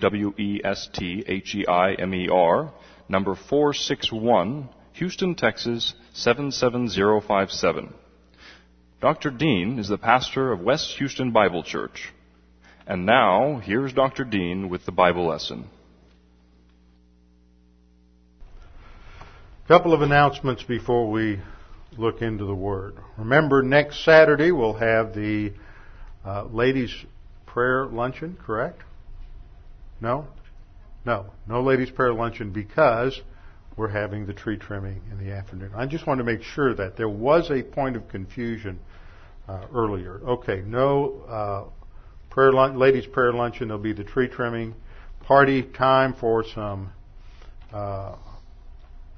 W-E-S-T-H-E-I-M-E-R, 0.00 0.62
number 3.08 3.34
461, 3.34 4.68
Houston, 4.94 5.34
Texas 5.34 5.94
77057. 6.12 7.94
Dr. 9.00 9.30
Dean 9.30 9.78
is 9.78 9.88
the 9.88 9.98
pastor 9.98 10.52
of 10.52 10.60
West 10.60 10.96
Houston 10.98 11.30
Bible 11.30 11.62
Church. 11.62 12.12
And 12.86 13.06
now, 13.06 13.60
here's 13.62 13.92
Dr. 13.92 14.24
Dean 14.24 14.68
with 14.68 14.84
the 14.86 14.92
Bible 14.92 15.26
lesson. 15.28 15.68
A 19.64 19.68
couple 19.68 19.92
of 19.92 20.00
announcements 20.00 20.62
before 20.62 21.10
we 21.10 21.40
look 21.96 22.22
into 22.22 22.44
the 22.44 22.54
Word. 22.54 22.94
Remember, 23.16 23.62
next 23.62 24.04
Saturday 24.04 24.50
we'll 24.50 24.74
have 24.74 25.14
the 25.14 25.52
uh, 26.24 26.44
ladies' 26.44 26.94
prayer 27.46 27.86
luncheon, 27.86 28.36
correct? 28.44 28.82
No? 30.00 30.26
No. 31.04 31.26
No 31.46 31.62
ladies' 31.62 31.90
prayer 31.90 32.12
luncheon 32.12 32.52
because 32.52 33.20
we're 33.76 33.88
having 33.88 34.26
the 34.26 34.34
tree 34.34 34.56
trimming 34.56 35.00
in 35.10 35.24
the 35.24 35.32
afternoon. 35.32 35.70
I 35.74 35.86
just 35.86 36.06
want 36.06 36.18
to 36.18 36.24
make 36.24 36.42
sure 36.42 36.74
that 36.74 36.96
there 36.96 37.08
was 37.08 37.50
a 37.50 37.62
point 37.62 37.96
of 37.96 38.08
confusion 38.08 38.80
uh, 39.48 39.66
earlier. 39.72 40.20
Okay, 40.26 40.62
no 40.66 41.22
uh, 41.28 41.64
prayer 42.30 42.52
lun- 42.52 42.78
ladies' 42.78 43.06
prayer 43.06 43.32
luncheon. 43.32 43.68
There'll 43.68 43.82
be 43.82 43.92
the 43.92 44.04
tree 44.04 44.28
trimming 44.28 44.74
party 45.22 45.62
time 45.62 46.14
for 46.14 46.44
some 46.54 46.90
uh, 47.72 48.16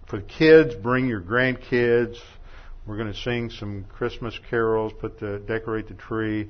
for 0.09 0.19
the 0.19 0.27
kids. 0.27 0.75
Bring 0.75 1.07
your 1.07 1.21
grandkids. 1.21 2.17
We're 2.87 2.97
going 2.97 3.13
to 3.13 3.19
sing 3.19 3.51
some 3.51 3.85
Christmas 3.85 4.39
carols, 4.51 4.93
put 5.01 5.21
the 5.21 5.39
decorate 5.47 5.89
the 5.89 5.95
tree, 5.95 6.49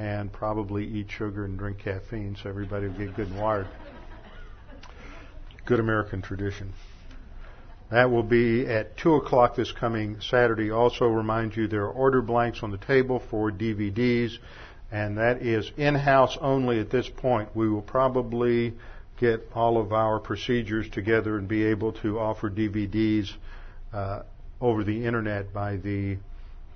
and 0.00 0.32
probably 0.32 0.86
eat 0.86 1.10
sugar 1.10 1.44
and 1.44 1.58
drink 1.58 1.78
caffeine, 1.78 2.34
so 2.42 2.48
everybody 2.48 2.86
will 2.86 2.94
get 2.94 3.14
good 3.14 3.28
and 3.28 3.38
wired. 3.38 3.66
Good 5.66 5.78
American 5.78 6.22
tradition. 6.22 6.72
That 7.90 8.10
will 8.10 8.22
be 8.22 8.66
at 8.66 8.96
2 8.96 9.16
o'clock 9.16 9.56
this 9.56 9.72
coming 9.72 10.22
Saturday. 10.22 10.70
Also 10.70 11.06
remind 11.06 11.54
you 11.54 11.68
there 11.68 11.82
are 11.82 11.90
order 11.90 12.22
blanks 12.22 12.62
on 12.62 12.70
the 12.70 12.78
table 12.78 13.22
for 13.30 13.50
DVDs, 13.50 14.38
and 14.90 15.18
that 15.18 15.42
is 15.42 15.70
in-house 15.76 16.38
only 16.40 16.80
at 16.80 16.88
this 16.88 17.08
point. 17.08 17.50
We 17.54 17.68
will 17.68 17.82
probably 17.82 18.72
get 19.18 19.50
all 19.54 19.76
of 19.76 19.92
our 19.92 20.18
procedures 20.18 20.88
together 20.88 21.36
and 21.36 21.46
be 21.46 21.64
able 21.64 21.92
to 22.04 22.18
offer 22.18 22.48
DVDs 22.48 23.30
uh, 23.92 24.22
over 24.62 24.82
the 24.82 25.04
internet 25.04 25.52
by 25.52 25.76
the 25.76 26.16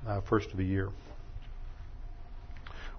uh, 0.06 0.20
first 0.20 0.50
of 0.50 0.58
the 0.58 0.64
year. 0.64 0.90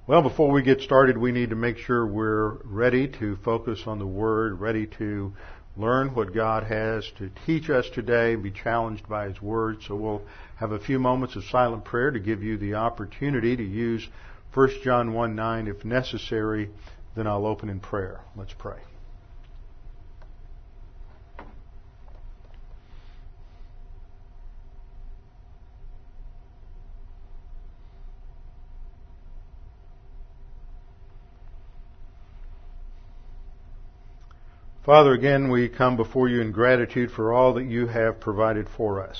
Well, 0.07 0.21
before 0.21 0.51
we 0.51 0.61
get 0.61 0.81
started, 0.81 1.17
we 1.17 1.31
need 1.31 1.49
to 1.49 1.55
make 1.55 1.79
sure 1.79 2.05
we're 2.05 2.57
ready 2.63 3.07
to 3.07 3.37
focus 3.37 3.81
on 3.87 3.97
the 3.97 4.05
Word, 4.05 4.59
ready 4.59 4.85
to 4.99 5.33
learn 5.75 6.13
what 6.13 6.31
God 6.31 6.61
has 6.61 7.11
to 7.17 7.31
teach 7.47 7.71
us 7.71 7.89
today, 7.89 8.35
be 8.35 8.51
challenged 8.51 9.09
by 9.09 9.27
His 9.27 9.41
Word. 9.41 9.81
So 9.81 9.95
we'll 9.95 10.21
have 10.57 10.73
a 10.73 10.79
few 10.79 10.99
moments 10.99 11.35
of 11.35 11.43
silent 11.45 11.85
prayer 11.85 12.11
to 12.11 12.19
give 12.19 12.43
you 12.43 12.55
the 12.55 12.75
opportunity 12.75 13.57
to 13.57 13.63
use 13.63 14.07
1 14.53 14.69
John 14.83 15.11
1 15.13 15.33
9 15.33 15.67
if 15.67 15.83
necessary. 15.83 16.69
Then 17.15 17.25
I'll 17.25 17.47
open 17.47 17.69
in 17.69 17.79
prayer. 17.79 18.21
Let's 18.35 18.53
pray. 18.53 18.77
Father, 34.85 35.13
again, 35.13 35.49
we 35.49 35.67
come 35.67 35.97
before 35.97 36.29
you 36.29 36.41
in 36.41 36.51
gratitude 36.51 37.09
for 37.09 37.33
all 37.33 37.55
that 37.55 37.65
you 37.65 37.87
have 37.87 38.19
provided 38.19 38.67
for 38.77 39.01
us. 39.01 39.17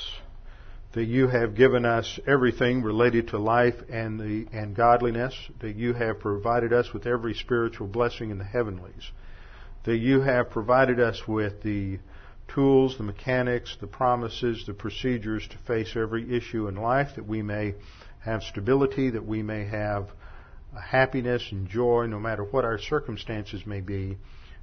That 0.94 1.06
you 1.06 1.28
have 1.28 1.56
given 1.56 1.86
us 1.86 2.20
everything 2.28 2.84
related 2.84 3.30
to 3.30 3.40
life 3.40 3.74
and 3.90 4.20
the, 4.20 4.46
and 4.56 4.76
godliness. 4.76 5.34
That 5.62 5.76
you 5.76 5.94
have 5.94 6.20
provided 6.20 6.72
us 6.72 6.94
with 6.94 7.08
every 7.08 7.34
spiritual 7.34 7.88
blessing 7.88 8.30
in 8.30 8.38
the 8.38 8.44
heavenlies. 8.44 9.10
That 9.86 9.98
you 9.98 10.22
have 10.22 10.52
provided 10.52 11.00
us 11.00 11.28
with 11.28 11.64
the 11.64 11.98
tools, 12.48 13.00
the 13.00 13.04
mechanics, 13.04 13.76
the 13.82 13.88
promises, 13.88 14.68
the 14.68 14.74
procedures 14.76 15.48
to 15.48 15.58
face 15.66 15.96
every 15.96 16.38
issue 16.38 16.68
in 16.68 16.76
life. 16.76 17.16
That 17.16 17.26
we 17.26 17.42
may 17.42 17.74
have 18.20 18.44
stability. 18.44 19.10
That 19.10 19.26
we 19.26 19.42
may 19.42 19.66
have 19.66 20.10
happiness 20.80 21.48
and 21.50 21.68
joy 21.68 22.06
no 22.06 22.20
matter 22.20 22.44
what 22.44 22.66
our 22.66 22.78
circumstances 22.78 23.66
may 23.66 23.82
be 23.82 24.20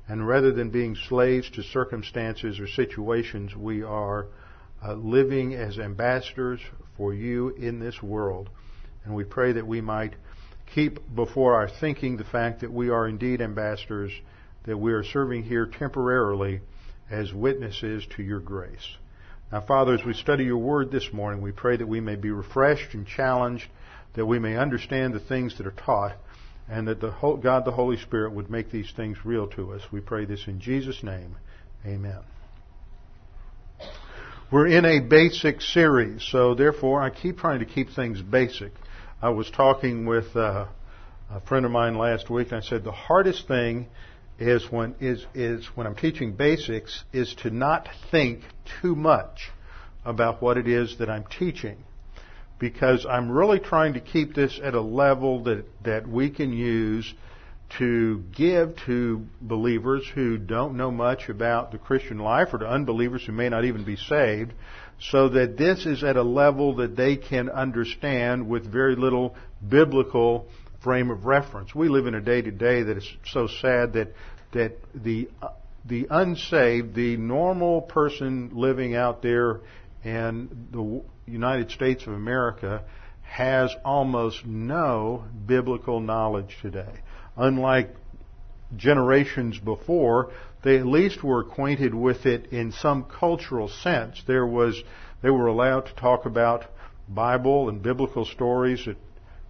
and 0.08 0.26
rather 0.26 0.52
than 0.52 0.70
being 0.70 0.96
slaves 1.08 1.48
to 1.50 1.62
circumstances 1.62 2.58
or 2.58 2.66
situations, 2.66 3.54
we 3.54 3.82
are 3.82 4.26
uh, 4.84 4.94
living 4.94 5.54
as 5.54 5.78
ambassadors 5.78 6.60
for 6.96 7.14
you 7.14 7.50
in 7.50 7.78
this 7.78 8.02
world. 8.02 8.50
And 9.04 9.14
we 9.14 9.24
pray 9.24 9.52
that 9.52 9.66
we 9.66 9.80
might 9.80 10.14
keep 10.74 10.98
before 11.14 11.54
our 11.54 11.68
thinking 11.68 12.16
the 12.16 12.24
fact 12.24 12.60
that 12.60 12.72
we 12.72 12.88
are 12.90 13.06
indeed 13.06 13.40
ambassadors, 13.40 14.12
that 14.64 14.76
we 14.76 14.92
are 14.92 15.04
serving 15.04 15.44
here 15.44 15.66
temporarily 15.66 16.60
as 17.10 17.32
witnesses 17.32 18.04
to 18.16 18.22
your 18.22 18.40
grace. 18.40 18.96
Now, 19.52 19.60
Father, 19.60 19.94
as 19.94 20.04
we 20.04 20.14
study 20.14 20.44
your 20.44 20.58
word 20.58 20.90
this 20.90 21.12
morning, 21.12 21.42
we 21.42 21.52
pray 21.52 21.76
that 21.76 21.86
we 21.86 22.00
may 22.00 22.16
be 22.16 22.30
refreshed 22.30 22.94
and 22.94 23.06
challenged, 23.06 23.66
that 24.14 24.24
we 24.24 24.38
may 24.38 24.56
understand 24.56 25.12
the 25.12 25.20
things 25.20 25.58
that 25.58 25.66
are 25.66 25.72
taught, 25.72 26.16
and 26.68 26.88
that 26.88 27.00
the 27.00 27.10
whole, 27.10 27.36
God 27.36 27.64
the 27.64 27.72
Holy 27.72 27.96
Spirit 27.96 28.32
would 28.32 28.50
make 28.50 28.70
these 28.70 28.90
things 28.96 29.18
real 29.24 29.46
to 29.48 29.72
us. 29.72 29.82
We 29.90 30.00
pray 30.00 30.24
this 30.24 30.46
in 30.46 30.60
Jesus' 30.60 31.02
name. 31.02 31.36
Amen. 31.84 32.20
We're 34.50 34.66
in 34.66 34.84
a 34.84 35.00
basic 35.00 35.62
series, 35.62 36.22
so 36.30 36.54
therefore 36.54 37.02
I 37.02 37.10
keep 37.10 37.38
trying 37.38 37.60
to 37.60 37.64
keep 37.64 37.90
things 37.90 38.20
basic. 38.20 38.72
I 39.20 39.30
was 39.30 39.50
talking 39.50 40.04
with 40.04 40.36
uh, 40.36 40.66
a 41.30 41.40
friend 41.40 41.64
of 41.64 41.72
mine 41.72 41.96
last 41.96 42.28
week, 42.28 42.48
and 42.48 42.58
I 42.58 42.60
said 42.60 42.84
the 42.84 42.92
hardest 42.92 43.48
thing 43.48 43.88
is 44.38 44.70
when 44.70 44.94
is 45.00 45.24
is 45.34 45.66
when 45.74 45.86
I'm 45.86 45.94
teaching 45.94 46.32
basics 46.34 47.04
is 47.12 47.34
to 47.42 47.50
not 47.50 47.88
think 48.10 48.42
too 48.80 48.94
much 48.94 49.50
about 50.04 50.42
what 50.42 50.58
it 50.58 50.68
is 50.68 50.98
that 50.98 51.08
I'm 51.08 51.24
teaching 51.24 51.84
because 52.62 53.04
I'm 53.10 53.28
really 53.28 53.58
trying 53.58 53.94
to 53.94 54.00
keep 54.00 54.36
this 54.36 54.60
at 54.62 54.74
a 54.74 54.80
level 54.80 55.42
that, 55.42 55.64
that 55.82 56.06
we 56.06 56.30
can 56.30 56.52
use 56.52 57.12
to 57.78 58.22
give 58.36 58.76
to 58.86 59.26
believers 59.40 60.08
who 60.14 60.38
don't 60.38 60.76
know 60.76 60.92
much 60.92 61.28
about 61.28 61.72
the 61.72 61.78
Christian 61.78 62.18
life 62.18 62.54
or 62.54 62.58
to 62.58 62.68
unbelievers 62.68 63.24
who 63.26 63.32
may 63.32 63.48
not 63.48 63.64
even 63.64 63.82
be 63.82 63.96
saved 63.96 64.52
so 65.00 65.30
that 65.30 65.56
this 65.56 65.86
is 65.86 66.04
at 66.04 66.16
a 66.16 66.22
level 66.22 66.76
that 66.76 66.94
they 66.94 67.16
can 67.16 67.48
understand 67.48 68.48
with 68.48 68.64
very 68.70 68.94
little 68.94 69.34
biblical 69.68 70.46
frame 70.84 71.10
of 71.10 71.26
reference. 71.26 71.74
We 71.74 71.88
live 71.88 72.06
in 72.06 72.14
a 72.14 72.20
day 72.20 72.42
to 72.42 72.52
day 72.52 72.84
that 72.84 72.96
is 72.96 73.12
so 73.26 73.48
sad 73.48 73.94
that 73.94 74.14
that 74.52 74.78
the 74.94 75.28
the 75.84 76.06
unsaved, 76.08 76.94
the 76.94 77.16
normal 77.16 77.80
person 77.82 78.50
living 78.52 78.94
out 78.94 79.20
there 79.20 79.62
and 80.04 80.68
the 80.70 81.02
United 81.26 81.70
States 81.70 82.06
of 82.06 82.12
America 82.12 82.82
has 83.22 83.74
almost 83.84 84.44
no 84.44 85.24
biblical 85.46 86.00
knowledge 86.00 86.56
today. 86.60 87.00
Unlike 87.36 87.94
generations 88.76 89.58
before, 89.58 90.32
they 90.62 90.78
at 90.78 90.86
least 90.86 91.22
were 91.22 91.40
acquainted 91.40 91.94
with 91.94 92.26
it 92.26 92.46
in 92.52 92.72
some 92.72 93.04
cultural 93.04 93.68
sense. 93.68 94.22
There 94.26 94.46
was, 94.46 94.82
they 95.22 95.30
were 95.30 95.46
allowed 95.46 95.86
to 95.86 95.94
talk 95.94 96.26
about 96.26 96.66
Bible 97.08 97.68
and 97.68 97.82
biblical 97.82 98.24
stories 98.24 98.86
at, 98.86 98.96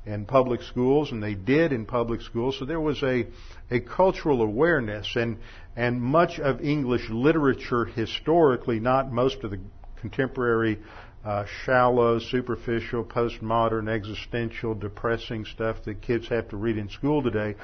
in 0.04 0.26
public 0.26 0.62
schools, 0.62 1.12
and 1.12 1.22
they 1.22 1.34
did 1.34 1.72
in 1.72 1.86
public 1.86 2.22
schools. 2.22 2.58
So 2.58 2.64
there 2.64 2.80
was 2.80 3.02
a, 3.02 3.26
a 3.70 3.80
cultural 3.80 4.42
awareness, 4.42 5.14
and 5.14 5.38
and 5.76 6.02
much 6.02 6.38
of 6.38 6.60
English 6.60 7.08
literature 7.08 7.84
historically, 7.84 8.80
not 8.80 9.12
most 9.12 9.44
of 9.44 9.50
the 9.50 9.60
contemporary 10.00 10.78
uh, 11.24 11.44
shallow, 11.64 12.18
superficial, 12.18 13.04
postmodern, 13.04 13.88
existential, 13.88 14.74
depressing 14.74 15.44
stuff 15.44 15.76
that 15.84 16.02
kids 16.02 16.28
have 16.28 16.48
to 16.48 16.56
read 16.56 16.76
in 16.76 16.88
school 16.88 17.22
today. 17.22 17.54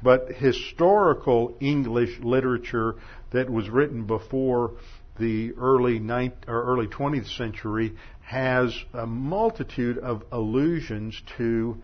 but 0.00 0.28
historical 0.28 1.56
English 1.58 2.20
literature 2.20 2.94
that 3.32 3.50
was 3.50 3.68
written 3.68 4.04
before 4.06 4.72
the 5.18 5.52
early 5.54 5.98
ninth, 5.98 6.34
or 6.46 6.62
early 6.62 6.86
20th 6.86 7.36
century 7.36 7.92
has 8.20 8.72
a 8.94 9.06
multitude 9.06 9.98
of 9.98 10.22
allusions 10.30 11.20
to 11.36 11.76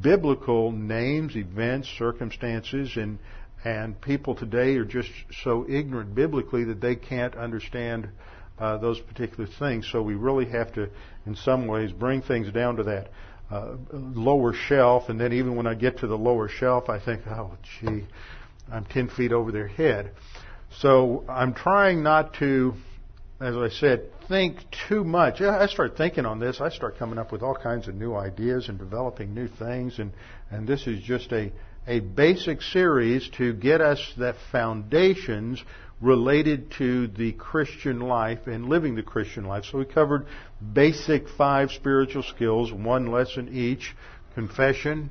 biblical 0.00 0.70
names, 0.70 1.36
events, 1.36 1.88
circumstances, 1.98 2.96
and 2.96 3.18
and 3.64 4.00
people 4.00 4.36
today 4.36 4.76
are 4.76 4.84
just 4.84 5.10
so 5.42 5.66
ignorant 5.68 6.14
biblically 6.14 6.64
that 6.64 6.80
they 6.80 6.94
can't 6.94 7.34
understand 7.34 8.08
uh, 8.58 8.78
those 8.78 8.98
particular 9.00 9.48
things. 9.58 9.88
So 9.90 10.02
we 10.02 10.14
really 10.14 10.46
have 10.46 10.72
to, 10.74 10.88
in 11.26 11.36
some 11.36 11.66
ways, 11.66 11.92
bring 11.92 12.22
things 12.22 12.50
down 12.52 12.76
to 12.76 12.84
that 12.84 13.10
uh, 13.50 13.76
lower 13.92 14.52
shelf. 14.52 15.08
And 15.08 15.20
then 15.20 15.32
even 15.32 15.56
when 15.56 15.66
I 15.66 15.74
get 15.74 15.98
to 15.98 16.06
the 16.06 16.18
lower 16.18 16.48
shelf, 16.48 16.88
I 16.88 16.98
think, 16.98 17.26
oh, 17.26 17.52
gee, 17.80 18.06
I'm 18.70 18.84
10 18.86 19.08
feet 19.08 19.32
over 19.32 19.52
their 19.52 19.68
head. 19.68 20.12
So 20.80 21.24
I'm 21.28 21.54
trying 21.54 22.02
not 22.02 22.34
to, 22.34 22.74
as 23.40 23.56
I 23.56 23.68
said, 23.68 24.10
think 24.28 24.58
too 24.88 25.04
much. 25.04 25.40
I 25.40 25.66
start 25.66 25.96
thinking 25.96 26.26
on 26.26 26.40
this. 26.40 26.60
I 26.60 26.70
start 26.70 26.98
coming 26.98 27.18
up 27.18 27.32
with 27.32 27.42
all 27.42 27.54
kinds 27.54 27.88
of 27.88 27.94
new 27.94 28.14
ideas 28.14 28.68
and 28.68 28.78
developing 28.78 29.34
new 29.34 29.48
things. 29.48 29.98
And, 29.98 30.12
and 30.50 30.66
this 30.66 30.86
is 30.86 31.00
just 31.02 31.32
a, 31.32 31.52
a 31.86 32.00
basic 32.00 32.62
series 32.62 33.28
to 33.38 33.52
get 33.52 33.80
us 33.80 34.00
the 34.16 34.34
foundations 34.50 35.62
related 36.00 36.70
to 36.72 37.06
the 37.06 37.32
Christian 37.32 38.00
life 38.00 38.46
and 38.46 38.68
living 38.68 38.94
the 38.94 39.02
Christian 39.02 39.44
life. 39.44 39.64
So 39.70 39.78
we 39.78 39.84
covered 39.86 40.26
basic 40.72 41.28
five 41.28 41.70
spiritual 41.70 42.22
skills, 42.22 42.72
one 42.72 43.10
lesson 43.10 43.48
each, 43.52 43.94
confession, 44.34 45.10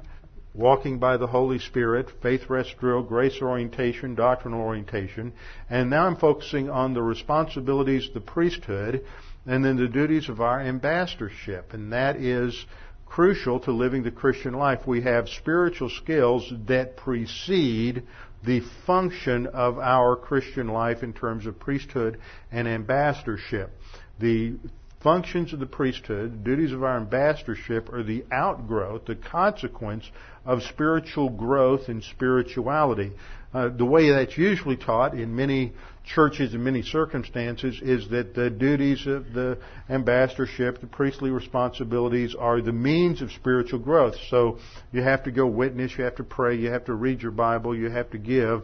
walking 0.54 1.00
by 1.00 1.18
the 1.18 1.28
Holy 1.28 1.60
Spirit, 1.60 2.10
faith 2.22 2.50
rest 2.50 2.76
drill, 2.80 3.04
grace 3.04 3.42
orientation, 3.42 4.16
doctrinal 4.16 4.62
orientation, 4.62 5.34
and 5.70 5.90
now 5.90 6.06
I'm 6.06 6.16
focusing 6.16 6.70
on 6.70 6.94
the 6.94 7.02
responsibilities 7.02 8.08
of 8.08 8.14
the 8.14 8.22
priesthood 8.22 9.04
and 9.46 9.66
then 9.66 9.76
the 9.78 9.88
duties 9.88 10.30
of 10.30 10.40
our 10.40 10.60
ambassadorship, 10.62 11.74
and 11.74 11.92
that 11.92 12.16
is 12.16 12.66
crucial 13.06 13.60
to 13.62 13.72
living 13.72 14.04
the 14.04 14.12
Christian 14.12 14.54
life. 14.54 14.88
We 14.88 15.02
have 15.02 15.30
spiritual 15.30 15.90
skills 15.90 16.52
that 16.68 16.98
precede 16.98 18.04
the 18.46 18.62
function 18.86 19.48
of 19.48 19.80
our 19.80 20.16
Christian 20.16 20.68
life 20.68 21.04
in 21.04 21.14
terms 21.14 21.46
of 21.46 21.60
priesthood 21.60 22.20
and 22.52 22.68
ambassadorship. 22.68 23.72
The 24.20 24.56
functions 25.02 25.54
of 25.54 25.60
the 25.60 25.66
priesthood, 25.66 26.34
the 26.34 26.38
duties 26.38 26.72
of 26.72 26.84
our 26.84 26.98
ambassadorship 26.98 27.92
are 27.94 28.04
the 28.04 28.26
outgrowth, 28.32 29.06
the 29.06 29.16
consequence 29.16 30.10
of 30.46 30.64
spiritual 30.64 31.30
growth 31.30 31.90
and 31.90 32.04
spirituality. 32.04 33.12
Uh, 33.54 33.70
the 33.70 33.86
way 33.86 34.10
that's 34.10 34.38
usually 34.38 34.76
taught 34.76 35.14
in 35.14 35.36
many 35.36 35.74
churches 36.06 36.54
in 36.54 36.64
many 36.64 36.82
circumstances 36.82 37.80
is 37.82 38.08
that 38.10 38.34
the 38.34 38.50
duties 38.50 39.08
of 39.08 39.34
the 39.34 39.58
ambassadorship, 39.90 40.80
the 40.80 40.88
priestly 40.88 41.32
responsibilities 41.32 42.36
are 42.38 42.62
the 42.62 42.72
means 42.72 43.22
of 43.22 43.32
spiritual 43.32 43.80
growth. 43.80 44.16
So 44.30 44.60
you 44.92 45.02
have 45.02 45.24
to 45.24 45.32
go 45.32 45.48
witness, 45.48 45.98
you 45.98 46.04
have 46.04 46.16
to 46.16 46.24
pray, 46.24 46.56
you 46.56 46.72
have 46.72 46.86
to 46.86 46.94
read 46.94 47.22
your 47.22 47.32
Bible, 47.32 47.76
you 47.76 47.90
have 47.90 48.12
to 48.12 48.18
give 48.18 48.64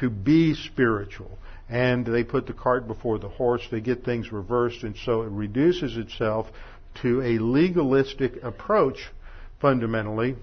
to 0.00 0.10
be 0.10 0.54
spiritual 0.54 1.38
and 1.68 2.06
they 2.06 2.24
put 2.24 2.46
the 2.46 2.52
cart 2.52 2.86
before 2.86 3.18
the 3.18 3.28
horse. 3.28 3.62
They 3.70 3.80
get 3.80 4.04
things 4.04 4.32
reversed, 4.32 4.82
and 4.82 4.96
so 5.04 5.22
it 5.22 5.30
reduces 5.30 5.96
itself 5.96 6.46
to 7.02 7.20
a 7.22 7.38
legalistic 7.38 8.42
approach, 8.42 9.10
fundamentally, 9.60 10.36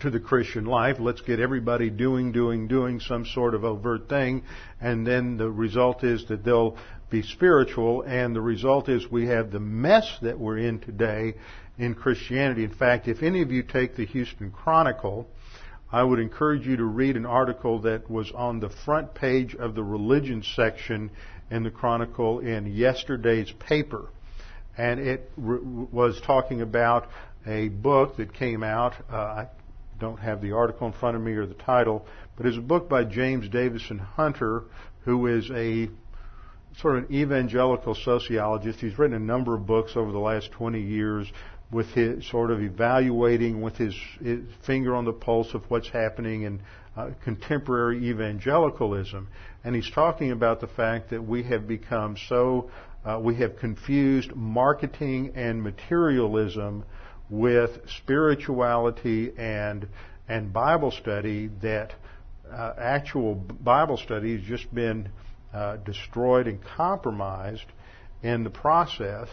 to 0.00 0.10
the 0.10 0.20
Christian 0.20 0.64
life. 0.64 0.96
Let's 0.98 1.20
get 1.20 1.40
everybody 1.40 1.90
doing, 1.90 2.32
doing, 2.32 2.68
doing 2.68 3.00
some 3.00 3.26
sort 3.26 3.54
of 3.54 3.64
overt 3.64 4.08
thing, 4.08 4.44
and 4.80 5.06
then 5.06 5.36
the 5.36 5.50
result 5.50 6.04
is 6.04 6.26
that 6.28 6.44
they'll 6.44 6.76
be 7.10 7.22
spiritual, 7.22 8.02
and 8.02 8.34
the 8.34 8.40
result 8.40 8.88
is 8.88 9.10
we 9.10 9.26
have 9.26 9.50
the 9.50 9.60
mess 9.60 10.18
that 10.22 10.38
we're 10.38 10.58
in 10.58 10.80
today 10.80 11.34
in 11.78 11.94
Christianity. 11.94 12.64
In 12.64 12.74
fact, 12.74 13.08
if 13.08 13.22
any 13.22 13.42
of 13.42 13.50
you 13.50 13.62
take 13.62 13.96
the 13.96 14.04
Houston 14.06 14.50
Chronicle, 14.50 15.26
I 15.90 16.02
would 16.02 16.18
encourage 16.18 16.66
you 16.66 16.76
to 16.76 16.84
read 16.84 17.16
an 17.16 17.24
article 17.24 17.80
that 17.82 18.10
was 18.10 18.30
on 18.32 18.60
the 18.60 18.68
front 18.68 19.14
page 19.14 19.54
of 19.54 19.74
the 19.74 19.82
religion 19.82 20.42
section 20.54 21.10
in 21.50 21.62
the 21.62 21.70
Chronicle 21.70 22.40
in 22.40 22.66
yesterday's 22.66 23.50
paper. 23.52 24.10
And 24.76 25.00
it 25.00 25.30
re- 25.36 25.60
was 25.90 26.20
talking 26.20 26.60
about 26.60 27.08
a 27.46 27.68
book 27.68 28.18
that 28.18 28.34
came 28.34 28.62
out. 28.62 28.94
Uh, 29.10 29.46
don't 29.98 30.18
have 30.18 30.40
the 30.40 30.52
article 30.52 30.86
in 30.86 30.92
front 30.92 31.16
of 31.16 31.22
me 31.22 31.32
or 31.32 31.46
the 31.46 31.54
title, 31.54 32.06
but 32.36 32.46
it's 32.46 32.56
a 32.56 32.62
book 32.62 32.88
by 32.88 33.04
James 33.04 33.48
Davison 33.48 33.98
Hunter, 33.98 34.64
who 35.04 35.26
is 35.26 35.50
a 35.50 35.88
sort 36.80 36.96
of 36.96 37.04
an 37.04 37.14
evangelical 37.14 37.94
sociologist. 37.94 38.80
He's 38.80 38.98
written 38.98 39.16
a 39.16 39.20
number 39.20 39.54
of 39.54 39.66
books 39.66 39.92
over 39.96 40.12
the 40.12 40.18
last 40.18 40.52
20 40.52 40.80
years 40.80 41.26
with 41.70 41.86
his 41.88 42.26
sort 42.30 42.50
of 42.50 42.62
evaluating 42.62 43.60
with 43.60 43.76
his, 43.76 43.94
his 44.22 44.40
finger 44.64 44.94
on 44.94 45.04
the 45.04 45.12
pulse 45.12 45.52
of 45.54 45.62
what's 45.70 45.88
happening 45.88 46.42
in 46.42 46.60
uh, 46.96 47.10
contemporary 47.22 48.08
evangelicalism. 48.08 49.28
And 49.64 49.74
he's 49.74 49.90
talking 49.90 50.30
about 50.32 50.60
the 50.60 50.66
fact 50.66 51.10
that 51.10 51.22
we 51.22 51.42
have 51.44 51.68
become 51.68 52.16
so, 52.28 52.70
uh, 53.04 53.20
we 53.22 53.36
have 53.36 53.56
confused 53.58 54.34
marketing 54.34 55.32
and 55.34 55.62
materialism 55.62 56.84
with 57.30 57.78
spirituality 57.98 59.32
and, 59.36 59.88
and 60.28 60.52
Bible 60.52 60.90
study 60.90 61.50
that 61.62 61.94
uh, 62.50 62.72
actual 62.78 63.34
Bible 63.34 63.98
study 63.98 64.36
has 64.36 64.46
just 64.46 64.72
been 64.74 65.10
uh, 65.52 65.76
destroyed 65.76 66.46
and 66.46 66.62
compromised 66.62 67.66
in 68.22 68.44
the 68.44 68.50
process 68.50 69.28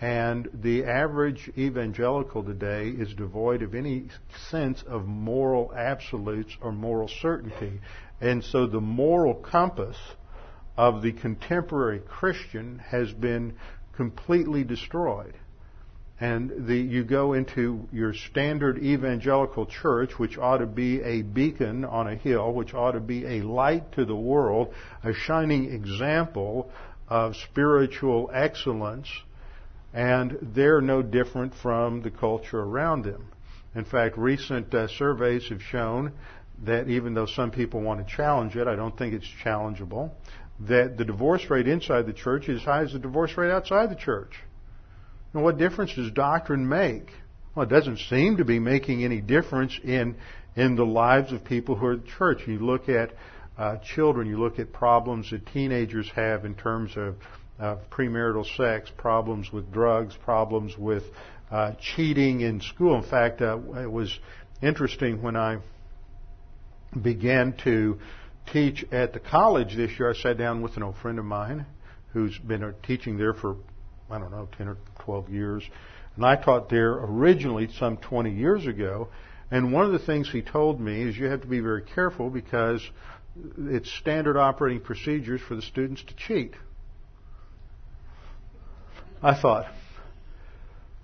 and 0.00 0.48
the 0.54 0.84
average 0.84 1.50
evangelical 1.58 2.42
today 2.42 2.88
is 2.88 3.12
devoid 3.12 3.60
of 3.62 3.74
any 3.74 4.06
sense 4.50 4.82
of 4.86 5.06
moral 5.06 5.74
absolutes 5.74 6.56
or 6.62 6.72
moral 6.72 7.08
certainty. 7.20 7.80
And 8.20 8.42
so 8.42 8.66
the 8.66 8.80
moral 8.80 9.34
compass 9.34 9.96
of 10.76 11.02
the 11.02 11.12
contemporary 11.12 12.00
Christian 12.00 12.78
has 12.78 13.12
been 13.12 13.56
completely 13.94 14.64
destroyed. 14.64 15.34
And 16.20 16.66
the, 16.66 16.76
you 16.76 17.02
go 17.02 17.32
into 17.32 17.88
your 17.92 18.12
standard 18.12 18.78
evangelical 18.78 19.64
church, 19.64 20.18
which 20.18 20.36
ought 20.36 20.58
to 20.58 20.66
be 20.66 21.00
a 21.00 21.22
beacon 21.22 21.84
on 21.84 22.06
a 22.08 22.14
hill, 22.14 22.52
which 22.52 22.74
ought 22.74 22.92
to 22.92 23.00
be 23.00 23.24
a 23.24 23.42
light 23.42 23.92
to 23.92 24.04
the 24.04 24.14
world, 24.14 24.74
a 25.02 25.14
shining 25.14 25.72
example 25.72 26.70
of 27.08 27.36
spiritual 27.36 28.30
excellence 28.34 29.08
and 29.92 30.38
they're 30.54 30.80
no 30.80 31.02
different 31.02 31.54
from 31.54 32.02
the 32.02 32.10
culture 32.10 32.60
around 32.60 33.04
them. 33.04 33.26
In 33.74 33.84
fact, 33.84 34.16
recent 34.16 34.72
uh, 34.74 34.88
surveys 34.88 35.48
have 35.48 35.62
shown 35.62 36.12
that 36.64 36.88
even 36.88 37.14
though 37.14 37.26
some 37.26 37.50
people 37.50 37.80
want 37.80 38.06
to 38.06 38.14
challenge 38.14 38.56
it, 38.56 38.66
I 38.66 38.76
don't 38.76 38.96
think 38.96 39.14
it's 39.14 39.28
challengeable, 39.44 40.10
that 40.60 40.96
the 40.96 41.04
divorce 41.04 41.48
rate 41.48 41.66
inside 41.66 42.06
the 42.06 42.12
church 42.12 42.48
is 42.48 42.60
as 42.60 42.64
high 42.64 42.82
as 42.82 42.92
the 42.92 42.98
divorce 42.98 43.36
rate 43.36 43.50
outside 43.50 43.90
the 43.90 43.96
church. 43.96 44.34
Now, 45.32 45.42
what 45.42 45.58
difference 45.58 45.94
does 45.94 46.10
doctrine 46.10 46.68
make? 46.68 47.10
Well, 47.54 47.66
it 47.66 47.70
doesn't 47.70 47.98
seem 47.98 48.38
to 48.38 48.44
be 48.44 48.58
making 48.58 49.04
any 49.04 49.20
difference 49.20 49.78
in 49.82 50.16
in 50.56 50.74
the 50.74 50.84
lives 50.84 51.32
of 51.32 51.44
people 51.44 51.76
who 51.76 51.86
are 51.86 51.92
at 51.94 52.06
church. 52.06 52.42
You 52.46 52.58
look 52.58 52.88
at 52.88 53.12
uh, 53.56 53.76
children, 53.94 54.26
you 54.26 54.38
look 54.38 54.58
at 54.58 54.72
problems 54.72 55.30
that 55.30 55.46
teenagers 55.46 56.10
have 56.16 56.44
in 56.44 56.54
terms 56.54 56.92
of 56.96 57.16
premarital 57.90 58.46
sex, 58.56 58.90
problems 58.96 59.52
with 59.52 59.72
drugs, 59.72 60.16
problems 60.24 60.76
with 60.78 61.04
uh, 61.50 61.72
cheating 61.80 62.40
in 62.40 62.60
school. 62.60 62.96
In 62.96 63.08
fact, 63.08 63.42
uh, 63.42 63.58
it 63.76 63.90
was 63.90 64.18
interesting 64.62 65.22
when 65.22 65.36
I 65.36 65.58
began 67.00 67.54
to 67.64 67.98
teach 68.52 68.84
at 68.90 69.12
the 69.12 69.20
college 69.20 69.76
this 69.76 69.90
year. 69.98 70.10
I 70.10 70.14
sat 70.14 70.38
down 70.38 70.62
with 70.62 70.76
an 70.76 70.82
old 70.82 70.96
friend 70.96 71.18
of 71.18 71.24
mine 71.24 71.66
who's 72.12 72.36
been 72.38 72.74
teaching 72.82 73.18
there 73.18 73.34
for, 73.34 73.56
I 74.10 74.18
don't 74.18 74.30
know, 74.30 74.48
10 74.56 74.68
or 74.68 74.76
12 75.00 75.30
years. 75.30 75.62
And 76.16 76.24
I 76.24 76.36
taught 76.36 76.68
there 76.68 76.92
originally 76.92 77.68
some 77.78 77.96
20 77.96 78.32
years 78.32 78.66
ago. 78.66 79.08
And 79.50 79.72
one 79.72 79.84
of 79.84 79.92
the 79.92 79.98
things 79.98 80.30
he 80.30 80.42
told 80.42 80.80
me 80.80 81.02
is 81.02 81.16
you 81.16 81.26
have 81.26 81.42
to 81.42 81.48
be 81.48 81.60
very 81.60 81.82
careful 81.82 82.30
because 82.30 82.82
it's 83.58 83.90
standard 83.98 84.36
operating 84.36 84.80
procedures 84.80 85.40
for 85.40 85.54
the 85.56 85.62
students 85.62 86.02
to 86.04 86.14
cheat. 86.14 86.54
I 89.22 89.38
thought, 89.40 89.66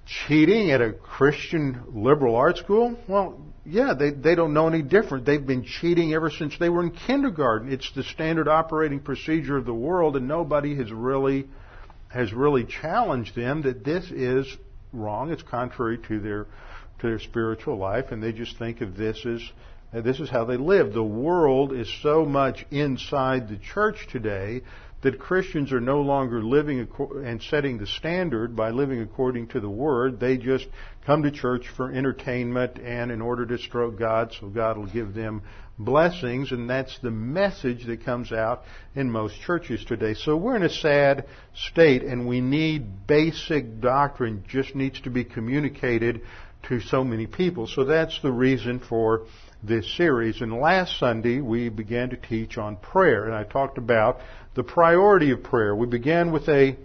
cheating 0.07 0.71
at 0.71 0.81
a 0.81 0.93
Christian 0.93 1.83
liberal 1.93 2.37
arts 2.37 2.61
school? 2.61 2.97
Well, 3.09 3.41
yeah, 3.65 3.95
they, 3.99 4.11
they 4.11 4.35
don't 4.35 4.55
know 4.55 4.69
any 4.69 4.83
different. 4.83 5.27
They've 5.27 5.45
been 5.45 5.65
cheating 5.65 6.15
ever 6.15 6.31
since 6.31 6.57
they 6.59 6.69
were 6.69 6.83
in 6.83 6.93
kindergarten. 6.93 7.73
It's 7.73 7.91
the 7.95 8.05
standard 8.05 8.49
operating 8.49 9.01
procedure 9.01 9.57
of 9.57 9.67
the 9.67 9.75
world, 9.75 10.17
and 10.17 10.29
nobody 10.29 10.77
has 10.77 10.91
really 10.93 11.47
has 12.09 12.33
really 12.33 12.65
challenged 12.65 13.35
them 13.35 13.63
that 13.63 13.85
this 13.85 14.11
is 14.11 14.47
wrong. 14.93 15.31
It's 15.31 15.43
contrary 15.43 15.99
to 16.09 16.21
their 16.21 16.45
to 16.99 17.09
their 17.09 17.19
spiritual 17.19 17.77
life, 17.77 18.11
and 18.11 18.23
they 18.23 18.33
just 18.33 18.59
think 18.59 18.81
of 18.81 18.97
this 18.97 19.27
as 19.27 20.05
this 20.05 20.21
is 20.21 20.31
how 20.31 20.45
they 20.45 20.57
live. 20.57 20.93
The 20.93 21.03
world 21.03 21.73
is 21.73 21.93
so 22.03 22.25
much 22.25 22.65
inside 22.71 23.49
the 23.49 23.57
church 23.57 24.09
today 24.11 24.63
that 25.07 25.21
Christians 25.21 25.73
are 25.73 25.81
no 25.81 26.01
longer 26.01 26.43
living 26.43 26.89
and 27.25 27.41
setting 27.41 27.79
the 27.79 27.87
standard 27.87 28.57
by 28.57 28.71
living 28.71 29.01
according 29.01 29.47
to 29.47 29.61
the 29.61 29.71
Word. 29.71 30.19
They 30.19 30.37
just 30.37 30.67
come 31.07 31.23
to 31.23 31.31
church 31.31 31.69
for 31.77 31.93
entertainment 31.93 32.81
and 32.81 33.13
in 33.13 33.23
order 33.23 33.47
to 33.47 33.57
stroke 33.57 33.97
God 33.97 34.35
so 34.41 34.49
God 34.49 34.77
will 34.77 34.89
give 34.89 35.15
them 35.15 35.43
blessings, 35.79 36.51
and 36.51 36.69
that's 36.69 36.99
the 36.99 37.13
message 37.13 37.87
that 37.87 38.05
comes 38.05 38.33
out 38.33 38.65
in 38.97 39.09
most 39.09 39.41
churches 39.43 39.85
today. 39.85 40.15
So 40.15 40.37
we're 40.37 40.57
in 40.57 40.65
a 40.65 40.69
sad 40.69 41.27
state, 41.55 42.03
and 42.03 42.27
we 42.27 42.41
need 42.41 43.07
basic 43.07 43.81
doctrine 43.81 44.43
just 44.49 44.75
needs 44.75 45.01
to 45.03 45.11
be 45.11 45.23
communicated 45.23 46.23
to 46.65 46.81
so 46.81 47.05
many 47.05 47.29
people. 47.29 47.69
So 47.69 47.85
that's 47.85 48.21
the 48.23 48.33
reason 48.33 48.81
for 48.81 49.27
this 49.63 49.97
series. 49.97 50.41
And 50.41 50.53
last 50.53 50.99
Sunday 50.99 51.41
we 51.41 51.69
began 51.69 52.11
to 52.11 52.17
teach 52.17 52.59
on 52.59 52.77
prayer, 52.77 53.25
and 53.25 53.35
I 53.35 53.45
talked 53.45 53.79
about 53.79 54.21
the 54.55 54.63
priority 54.63 55.31
of 55.31 55.43
prayer. 55.43 55.75
We 55.75 55.87
began 55.87 56.33
with 56.33 56.49
a 56.49 56.77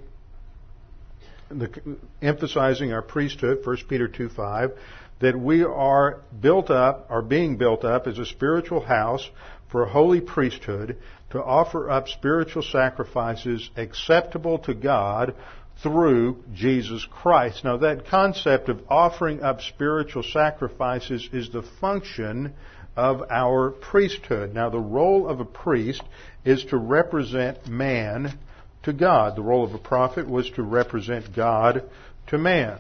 the, 1.50 1.98
emphasizing 2.22 2.94
our 2.94 3.01
priesthood, 3.01 3.66
1 3.66 3.78
Peter 3.90 4.08
2 4.08 4.30
5 4.30 4.72
that 5.20 5.40
we 5.40 5.63
are 5.63 6.22
built 6.40 6.72
up, 6.72 7.06
are 7.10 7.22
being 7.22 7.58
built 7.58 7.86
up 7.86 8.08
as 8.08 8.18
a 8.18 8.25
spiritual 8.25 8.82
house 8.82 9.30
for 9.72 9.84
a 9.84 9.90
holy 9.90 10.20
priesthood 10.20 10.98
to 11.30 11.42
offer 11.42 11.90
up 11.90 12.08
spiritual 12.08 12.63
sacrifices 12.63 13.70
acceptable 13.78 14.60
to 14.60 14.74
God 14.74 15.36
through 15.82 16.44
Jesus 16.54 17.06
Christ. 17.10 17.64
Now 17.64 17.78
that 17.78 18.08
concept 18.08 18.70
of 18.70 18.82
offering 18.90 19.42
up 19.42 19.62
spiritual 19.62 20.24
sacrifices 20.24 21.28
is 21.32 21.50
the 21.50 21.64
function 21.80 22.54
of 22.96 23.24
our 23.30 23.72
priesthood. 23.72 24.54
Now 24.54 24.70
the 24.70 24.80
role 24.80 25.28
of 25.28 25.40
a 25.40 25.46
priest 25.46 26.04
is 26.46 26.64
to 26.66 26.78
represent 26.78 27.68
man 27.68 28.38
to 28.84 28.94
God. 28.94 29.36
The 29.36 29.42
role 29.42 29.64
of 29.64 29.74
a 29.74 29.80
prophet 29.80 30.30
was 30.30 30.50
to 30.52 30.64
represent 30.64 31.36
God 31.36 31.84
to 32.28 32.38
man. 32.38 32.80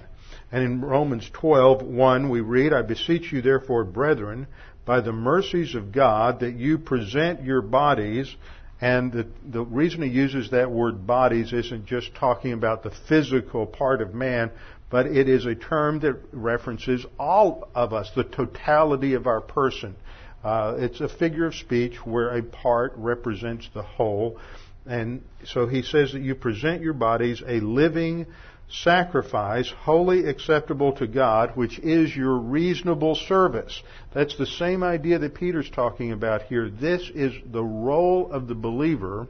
And 0.51 0.63
in 0.63 0.81
Romans 0.81 1.29
12:1 1.29 2.29
we 2.29 2.41
read, 2.41 2.73
I 2.73 2.81
beseech 2.81 3.31
you 3.31 3.41
therefore, 3.41 3.83
brethren, 3.83 4.47
by 4.85 5.01
the 5.01 5.13
mercies 5.13 5.75
of 5.75 5.91
God, 5.91 6.41
that 6.41 6.55
you 6.55 6.77
present 6.77 7.43
your 7.43 7.61
bodies 7.61 8.35
and 8.81 9.11
the, 9.11 9.27
the 9.45 9.63
reason 9.63 10.01
he 10.01 10.09
uses 10.09 10.49
that 10.49 10.71
word 10.71 11.05
bodies 11.05 11.53
isn't 11.53 11.85
just 11.85 12.15
talking 12.15 12.51
about 12.51 12.81
the 12.81 12.89
physical 13.07 13.67
part 13.67 14.01
of 14.01 14.15
man, 14.15 14.49
but 14.89 15.05
it 15.05 15.29
is 15.29 15.45
a 15.45 15.53
term 15.53 15.99
that 15.99 16.19
references 16.33 17.05
all 17.19 17.69
of 17.75 17.93
us, 17.93 18.09
the 18.15 18.23
totality 18.23 19.13
of 19.13 19.27
our 19.27 19.39
person. 19.39 19.95
Uh, 20.43 20.75
it's 20.79 20.99
a 20.99 21.07
figure 21.07 21.45
of 21.45 21.53
speech 21.53 21.95
where 22.03 22.35
a 22.35 22.41
part 22.41 22.93
represents 22.97 23.69
the 23.75 23.83
whole. 23.83 24.39
And 24.87 25.21
so 25.45 25.67
he 25.67 25.83
says 25.83 26.13
that 26.13 26.21
you 26.23 26.33
present 26.33 26.81
your 26.81 26.93
bodies 26.93 27.43
a 27.45 27.59
living 27.59 28.25
sacrifice, 28.71 29.69
wholly 29.69 30.25
acceptable 30.25 30.93
to 30.93 31.07
God, 31.07 31.51
which 31.55 31.79
is 31.79 32.15
your 32.15 32.37
reasonable 32.37 33.15
service. 33.15 33.81
That's 34.13 34.37
the 34.37 34.45
same 34.45 34.83
idea 34.83 35.19
that 35.19 35.35
Peter's 35.35 35.69
talking 35.69 36.11
about 36.11 36.43
here. 36.43 36.69
This 36.69 37.09
is 37.13 37.33
the 37.51 37.63
role 37.63 38.31
of 38.31 38.47
the 38.47 38.55
believer 38.55 39.27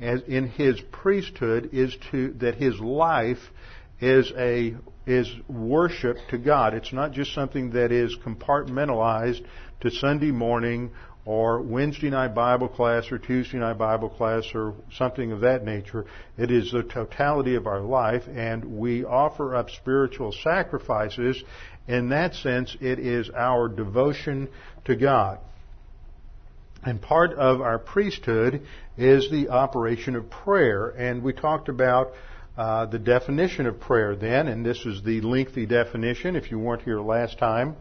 as 0.00 0.22
in 0.22 0.48
his 0.48 0.80
priesthood 0.90 1.70
is 1.72 1.96
to 2.10 2.32
that 2.38 2.56
his 2.56 2.78
life 2.80 3.50
is 4.00 4.32
a 4.36 4.74
is 5.06 5.30
worship 5.48 6.16
to 6.30 6.38
God. 6.38 6.74
It's 6.74 6.92
not 6.92 7.12
just 7.12 7.34
something 7.34 7.70
that 7.70 7.92
is 7.92 8.16
compartmentalized 8.24 9.44
to 9.80 9.90
Sunday 9.90 10.30
morning 10.30 10.90
or 11.24 11.60
Wednesday 11.60 12.10
night 12.10 12.34
Bible 12.34 12.68
class 12.68 13.10
or 13.12 13.18
Tuesday 13.18 13.58
night 13.58 13.78
Bible 13.78 14.08
class 14.08 14.44
or 14.54 14.74
something 14.92 15.32
of 15.32 15.40
that 15.40 15.64
nature. 15.64 16.04
It 16.36 16.50
is 16.50 16.72
the 16.72 16.82
totality 16.82 17.54
of 17.54 17.66
our 17.66 17.80
life 17.80 18.24
and 18.34 18.78
we 18.78 19.04
offer 19.04 19.54
up 19.54 19.70
spiritual 19.70 20.32
sacrifices. 20.32 21.42
In 21.86 22.08
that 22.08 22.34
sense, 22.34 22.76
it 22.80 22.98
is 22.98 23.30
our 23.30 23.68
devotion 23.68 24.48
to 24.84 24.96
God. 24.96 25.38
And 26.84 27.00
part 27.00 27.34
of 27.34 27.60
our 27.60 27.78
priesthood 27.78 28.66
is 28.96 29.30
the 29.30 29.50
operation 29.50 30.16
of 30.16 30.28
prayer. 30.28 30.88
And 30.88 31.22
we 31.22 31.32
talked 31.32 31.68
about 31.68 32.12
uh, 32.56 32.86
the 32.86 32.98
definition 32.98 33.66
of 33.66 33.80
prayer 33.80 34.16
then, 34.16 34.48
and 34.48 34.66
this 34.66 34.84
is 34.84 35.02
the 35.02 35.20
lengthy 35.20 35.64
definition. 35.64 36.36
If 36.36 36.50
you 36.50 36.58
weren't 36.58 36.82
here 36.82 37.00
last 37.00 37.38
time, 37.38 37.76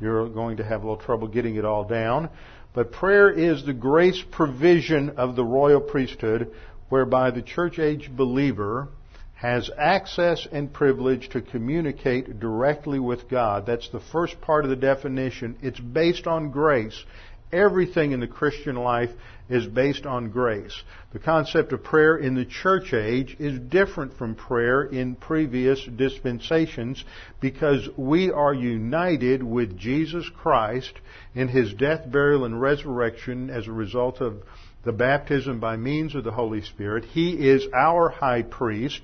you're 0.00 0.28
going 0.28 0.56
to 0.56 0.64
have 0.64 0.82
a 0.82 0.88
little 0.88 1.02
trouble 1.02 1.28
getting 1.28 1.56
it 1.56 1.64
all 1.64 1.84
down. 1.84 2.28
But 2.72 2.92
prayer 2.92 3.30
is 3.30 3.64
the 3.64 3.72
grace 3.72 4.22
provision 4.30 5.10
of 5.10 5.34
the 5.34 5.44
royal 5.44 5.80
priesthood 5.80 6.52
whereby 6.88 7.30
the 7.30 7.42
church 7.42 7.78
age 7.78 8.10
believer 8.14 8.88
has 9.34 9.70
access 9.78 10.46
and 10.52 10.72
privilege 10.72 11.30
to 11.30 11.40
communicate 11.40 12.38
directly 12.38 12.98
with 12.98 13.28
God. 13.28 13.64
That's 13.64 13.88
the 13.88 14.00
first 14.12 14.40
part 14.42 14.64
of 14.64 14.70
the 14.70 14.76
definition. 14.76 15.56
It's 15.62 15.80
based 15.80 16.26
on 16.26 16.50
grace. 16.50 17.04
Everything 17.52 18.12
in 18.12 18.20
the 18.20 18.28
Christian 18.28 18.76
life 18.76 19.10
is 19.48 19.66
based 19.66 20.06
on 20.06 20.30
grace. 20.30 20.82
The 21.12 21.18
concept 21.18 21.72
of 21.72 21.82
prayer 21.82 22.16
in 22.16 22.34
the 22.36 22.44
church 22.44 22.94
age 22.94 23.36
is 23.40 23.58
different 23.58 24.16
from 24.16 24.36
prayer 24.36 24.84
in 24.84 25.16
previous 25.16 25.84
dispensations 25.84 27.04
because 27.40 27.88
we 27.96 28.30
are 28.30 28.54
united 28.54 29.42
with 29.42 29.76
Jesus 29.76 30.28
Christ 30.28 30.92
in 31.34 31.48
His 31.48 31.74
death, 31.74 32.10
burial, 32.10 32.44
and 32.44 32.60
resurrection 32.60 33.50
as 33.50 33.66
a 33.66 33.72
result 33.72 34.20
of 34.20 34.42
the 34.84 34.92
baptism 34.92 35.58
by 35.58 35.76
means 35.76 36.14
of 36.14 36.24
the 36.24 36.30
Holy 36.30 36.62
Spirit. 36.62 37.04
He 37.04 37.32
is 37.32 37.66
our 37.74 38.08
high 38.08 38.42
priest 38.42 39.00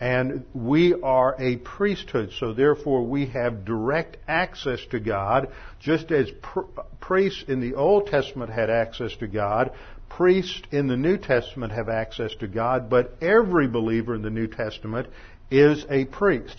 and 0.00 0.44
we 0.52 0.94
are 0.94 1.36
a 1.38 1.56
priesthood, 1.56 2.32
so 2.38 2.52
therefore 2.52 3.06
we 3.06 3.26
have 3.26 3.64
direct 3.64 4.16
access 4.26 4.84
to 4.90 5.00
God, 5.00 5.48
just 5.78 6.10
as 6.10 6.30
pr- 6.42 6.60
priests 7.00 7.44
in 7.48 7.60
the 7.60 7.74
Old 7.74 8.08
Testament 8.08 8.50
had 8.50 8.70
access 8.70 9.14
to 9.16 9.26
God, 9.26 9.70
priests 10.08 10.62
in 10.70 10.88
the 10.88 10.96
New 10.96 11.16
Testament 11.16 11.72
have 11.72 11.88
access 11.88 12.34
to 12.36 12.48
God, 12.48 12.90
but 12.90 13.16
every 13.20 13.68
believer 13.68 14.14
in 14.14 14.22
the 14.22 14.30
New 14.30 14.46
Testament 14.46 15.08
is 15.50 15.86
a 15.88 16.04
priest. 16.06 16.56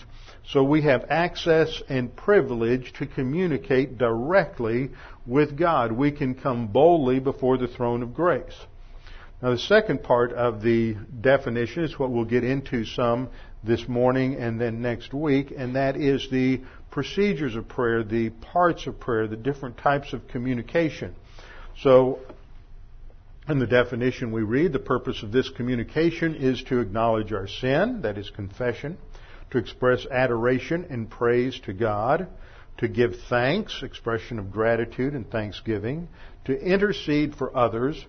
So 0.48 0.62
we 0.62 0.82
have 0.82 1.06
access 1.10 1.82
and 1.88 2.14
privilege 2.14 2.92
to 2.98 3.06
communicate 3.06 3.98
directly 3.98 4.90
with 5.26 5.58
God. 5.58 5.92
We 5.92 6.12
can 6.12 6.34
come 6.34 6.68
boldly 6.68 7.18
before 7.18 7.58
the 7.58 7.66
throne 7.66 8.02
of 8.02 8.14
grace. 8.14 8.56
Now, 9.46 9.52
the 9.52 9.58
second 9.58 10.02
part 10.02 10.32
of 10.32 10.60
the 10.60 10.96
definition 11.20 11.84
is 11.84 11.96
what 11.96 12.10
we'll 12.10 12.24
get 12.24 12.42
into 12.42 12.84
some 12.84 13.28
this 13.62 13.86
morning 13.86 14.34
and 14.34 14.60
then 14.60 14.82
next 14.82 15.14
week, 15.14 15.52
and 15.56 15.76
that 15.76 15.96
is 15.96 16.28
the 16.32 16.62
procedures 16.90 17.54
of 17.54 17.68
prayer, 17.68 18.02
the 18.02 18.30
parts 18.30 18.88
of 18.88 18.98
prayer, 18.98 19.28
the 19.28 19.36
different 19.36 19.78
types 19.78 20.12
of 20.12 20.26
communication. 20.26 21.14
So, 21.78 22.18
in 23.48 23.60
the 23.60 23.68
definition 23.68 24.32
we 24.32 24.42
read, 24.42 24.72
the 24.72 24.80
purpose 24.80 25.22
of 25.22 25.30
this 25.30 25.48
communication 25.48 26.34
is 26.34 26.60
to 26.64 26.80
acknowledge 26.80 27.32
our 27.32 27.46
sin, 27.46 28.00
that 28.02 28.18
is 28.18 28.28
confession, 28.30 28.98
to 29.52 29.58
express 29.58 30.06
adoration 30.10 30.86
and 30.90 31.08
praise 31.08 31.60
to 31.66 31.72
God, 31.72 32.26
to 32.78 32.88
give 32.88 33.14
thanks, 33.28 33.84
expression 33.84 34.40
of 34.40 34.50
gratitude 34.50 35.14
and 35.14 35.30
thanksgiving, 35.30 36.08
to 36.46 36.60
intercede 36.60 37.36
for 37.36 37.56
others, 37.56 38.04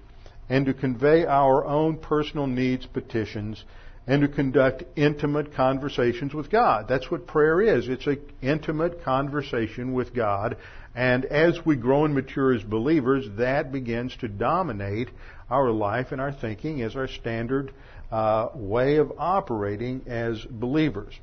and 0.49 0.65
to 0.65 0.73
convey 0.73 1.25
our 1.25 1.65
own 1.65 1.97
personal 1.97 2.47
needs, 2.47 2.85
petitions, 2.85 3.63
and 4.05 4.21
to 4.21 4.27
conduct 4.27 4.83
intimate 4.95 5.53
conversations 5.53 6.33
with 6.33 6.49
God. 6.49 6.87
That's 6.87 7.11
what 7.11 7.27
prayer 7.27 7.61
is. 7.61 7.89
It's 7.89 8.07
an 8.07 8.21
intimate 8.41 9.03
conversation 9.03 9.93
with 9.93 10.15
God. 10.15 10.55
And 10.95 11.25
as 11.25 11.59
we 11.65 11.75
grow 11.75 12.05
and 12.05 12.15
mature 12.15 12.55
as 12.55 12.63
believers, 12.63 13.25
that 13.37 13.71
begins 13.71 14.15
to 14.21 14.29
dominate 14.29 15.09
our 15.49 15.69
life 15.69 16.07
and 16.11 16.21
our 16.21 16.31
thinking 16.31 16.81
as 16.81 16.95
our 16.95 17.07
standard 17.07 17.73
uh, 18.11 18.49
way 18.55 18.95
of 18.95 19.11
operating 19.17 20.01
as 20.07 20.41
believers. 20.49 21.13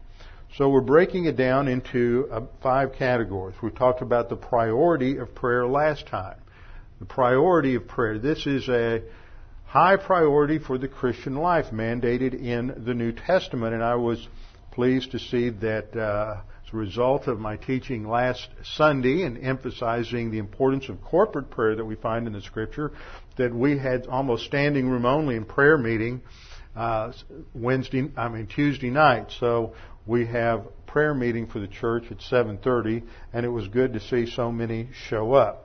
So 0.56 0.68
we're 0.68 0.82
breaking 0.82 1.24
it 1.24 1.36
down 1.36 1.66
into 1.66 2.28
uh, 2.30 2.42
five 2.62 2.92
categories. 2.92 3.56
We 3.62 3.70
talked 3.70 4.02
about 4.02 4.28
the 4.28 4.36
priority 4.36 5.16
of 5.16 5.34
prayer 5.34 5.66
last 5.66 6.06
time 6.06 6.36
the 6.98 7.04
priority 7.04 7.74
of 7.74 7.86
prayer. 7.88 8.18
This 8.18 8.46
is 8.46 8.68
a 8.68 9.02
high 9.66 9.96
priority 9.96 10.58
for 10.58 10.78
the 10.78 10.88
Christian 10.88 11.34
life 11.34 11.66
mandated 11.72 12.34
in 12.34 12.84
the 12.84 12.94
New 12.94 13.12
Testament, 13.12 13.74
and 13.74 13.82
I 13.82 13.96
was 13.96 14.26
pleased 14.70 15.12
to 15.12 15.18
see 15.18 15.50
that 15.50 15.96
uh, 15.96 16.40
as 16.66 16.72
a 16.72 16.76
result 16.76 17.26
of 17.26 17.40
my 17.40 17.56
teaching 17.56 18.08
last 18.08 18.48
Sunday 18.62 19.22
and 19.22 19.38
emphasizing 19.38 20.30
the 20.30 20.38
importance 20.38 20.88
of 20.88 21.02
corporate 21.02 21.50
prayer 21.50 21.76
that 21.76 21.84
we 21.84 21.96
find 21.96 22.26
in 22.26 22.32
the 22.32 22.42
Scripture, 22.42 22.92
that 23.36 23.54
we 23.54 23.78
had 23.78 24.06
almost 24.06 24.44
standing 24.44 24.88
room 24.88 25.06
only 25.06 25.36
in 25.36 25.44
prayer 25.44 25.76
meeting 25.76 26.22
uh, 26.76 27.12
Wednesday, 27.54 28.10
I 28.16 28.28
mean 28.28 28.46
Tuesday 28.46 28.90
night. 28.90 29.32
So 29.38 29.74
we 30.06 30.26
have 30.26 30.66
prayer 30.86 31.14
meeting 31.14 31.46
for 31.46 31.60
the 31.60 31.68
church 31.68 32.04
at 32.10 32.18
7:30, 32.18 33.02
and 33.32 33.44
it 33.46 33.48
was 33.48 33.68
good 33.68 33.92
to 33.94 34.00
see 34.00 34.26
so 34.26 34.50
many 34.50 34.88
show 35.08 35.34
up. 35.34 35.63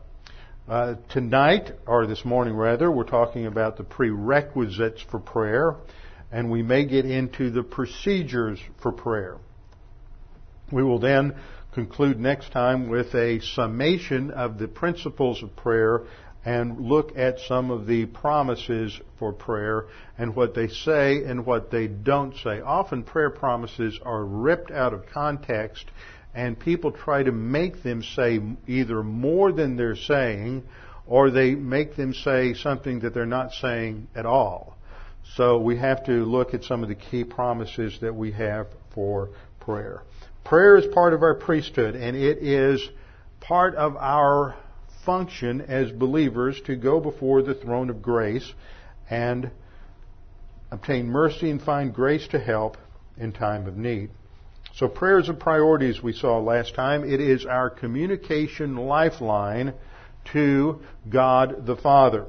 Uh, 0.70 0.94
tonight, 1.10 1.72
or 1.88 2.06
this 2.06 2.24
morning 2.24 2.54
rather, 2.54 2.92
we're 2.92 3.04
talking 3.04 3.48
about 3.48 3.76
the 3.76 3.84
prerequisites 3.84 5.04
for 5.10 5.20
prayer, 5.20 5.76
and 6.32 6.52
we 6.52 6.62
may 6.62 6.86
get 6.86 7.06
into 7.06 7.50
the 7.50 7.64
procedures 7.64 8.60
for 8.80 8.92
prayer. 8.92 9.38
We 10.72 10.84
will 10.84 11.00
then 11.00 11.34
conclude 11.74 12.20
next 12.20 12.52
time 12.52 12.88
with 12.88 13.16
a 13.16 13.40
summation 13.40 14.30
of 14.30 14.60
the 14.60 14.68
principles 14.68 15.42
of 15.42 15.56
prayer 15.56 16.04
and 16.46 16.80
look 16.80 17.18
at 17.18 17.40
some 17.40 17.72
of 17.72 17.88
the 17.88 18.06
promises 18.06 19.02
for 19.18 19.34
prayer 19.34 19.88
and 20.20 20.36
what 20.36 20.54
they 20.54 20.68
say 20.68 21.24
and 21.24 21.48
what 21.48 21.72
they 21.72 21.88
don't 21.88 22.36
say. 22.44 22.62
Often 22.62 23.06
prayer 23.06 23.32
promises 23.32 24.00
are 24.04 24.24
ripped 24.24 24.70
out 24.70 24.94
of 24.94 25.08
context 25.08 25.86
and 26.40 26.58
people 26.58 26.94
try 26.94 27.22
to 27.22 27.34
make 27.34 27.84
them 27.84 28.02
say 28.02 28.40
either 28.66 29.04
more 29.04 29.52
than 29.52 29.76
they're 29.76 29.98
saying 29.98 30.64
or 31.06 31.32
they 31.32 31.54
make 31.54 31.98
them 31.98 32.14
say 32.14 32.54
something 32.54 33.02
that 33.02 33.14
they're 33.14 33.26
not 33.26 33.52
saying 33.52 34.08
at 34.16 34.26
all. 34.26 34.78
So 35.36 35.60
we 35.60 35.76
have 35.80 36.06
to 36.06 36.24
look 36.24 36.54
at 36.54 36.64
some 36.64 36.82
of 36.82 36.88
the 36.88 36.96
key 36.96 37.26
promises 37.26 37.98
that 38.00 38.16
we 38.16 38.32
have 38.32 38.68
for 38.96 39.32
prayer. 39.60 40.04
Prayer 40.46 40.78
is 40.78 40.86
part 40.94 41.14
of 41.14 41.24
our 41.24 41.36
priesthood 41.36 41.96
and 41.96 42.16
it 42.16 42.38
is 42.38 42.88
part 43.42 43.76
of 43.76 43.98
our 43.98 44.56
function 45.06 45.60
as 45.60 45.92
believers 45.92 46.62
to 46.68 46.78
go 46.78 47.02
before 47.02 47.42
the 47.42 47.54
throne 47.54 47.90
of 47.90 48.02
grace 48.02 48.54
and 49.10 49.52
obtain 50.72 51.06
mercy 51.06 51.50
and 51.50 51.62
find 51.62 51.94
grace 51.94 52.26
to 52.30 52.40
help 52.40 52.78
in 53.18 53.34
time 53.34 53.68
of 53.68 53.76
need. 53.76 54.10
So 54.76 54.88
prayer 54.88 55.20
is 55.20 55.30
a 55.30 55.34
priority 55.34 55.90
as 55.90 56.02
we 56.02 56.14
saw 56.14 56.40
last 56.40 56.76
time. 56.76 57.04
It 57.04 57.20
is 57.20 57.46
our 57.46 57.70
communication 57.70 58.76
lifeline 58.76 59.74
to 60.32 60.80
God 61.10 61.66
the 61.66 61.76
Father. 61.76 62.26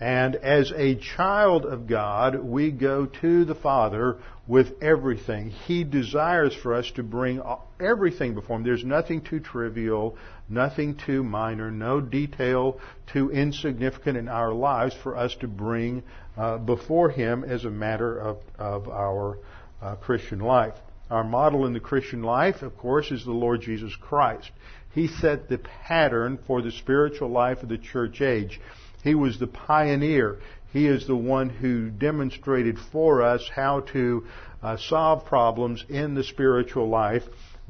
And 0.00 0.34
as 0.34 0.72
a 0.72 0.96
child 0.96 1.64
of 1.64 1.86
God, 1.86 2.42
we 2.42 2.72
go 2.72 3.06
to 3.06 3.44
the 3.44 3.54
Father 3.54 4.18
with 4.46 4.82
everything. 4.82 5.50
He 5.50 5.84
desires 5.84 6.54
for 6.54 6.74
us 6.74 6.90
to 6.96 7.02
bring 7.02 7.40
everything 7.80 8.34
before 8.34 8.56
Him. 8.56 8.64
There's 8.64 8.84
nothing 8.84 9.22
too 9.22 9.40
trivial, 9.40 10.18
nothing 10.48 10.96
too 10.96 11.22
minor, 11.22 11.70
no 11.70 12.00
detail 12.00 12.80
too 13.06 13.30
insignificant 13.30 14.18
in 14.18 14.28
our 14.28 14.52
lives 14.52 14.94
for 15.02 15.16
us 15.16 15.34
to 15.36 15.48
bring 15.48 16.02
uh, 16.36 16.58
before 16.58 17.08
Him 17.08 17.44
as 17.44 17.64
a 17.64 17.70
matter 17.70 18.18
of, 18.18 18.38
of 18.58 18.88
our 18.88 19.38
uh, 19.80 19.94
Christian 19.96 20.40
life. 20.40 20.74
Our 21.14 21.22
model 21.22 21.64
in 21.64 21.74
the 21.74 21.78
Christian 21.78 22.24
life, 22.24 22.62
of 22.62 22.76
course, 22.76 23.12
is 23.12 23.24
the 23.24 23.30
Lord 23.30 23.60
Jesus 23.60 23.94
Christ. 23.94 24.50
He 24.96 25.06
set 25.06 25.48
the 25.48 25.58
pattern 25.58 26.40
for 26.44 26.60
the 26.60 26.72
spiritual 26.72 27.28
life 27.28 27.62
of 27.62 27.68
the 27.68 27.78
church 27.78 28.20
age. 28.20 28.60
He 29.04 29.14
was 29.14 29.38
the 29.38 29.46
pioneer. 29.46 30.40
He 30.72 30.88
is 30.88 31.06
the 31.06 31.14
one 31.14 31.50
who 31.50 31.88
demonstrated 31.88 32.80
for 32.90 33.22
us 33.22 33.48
how 33.54 33.82
to 33.92 34.26
uh, 34.60 34.76
solve 34.76 35.24
problems 35.24 35.84
in 35.88 36.14
the 36.14 36.24
spiritual 36.24 36.88
life 36.88 37.22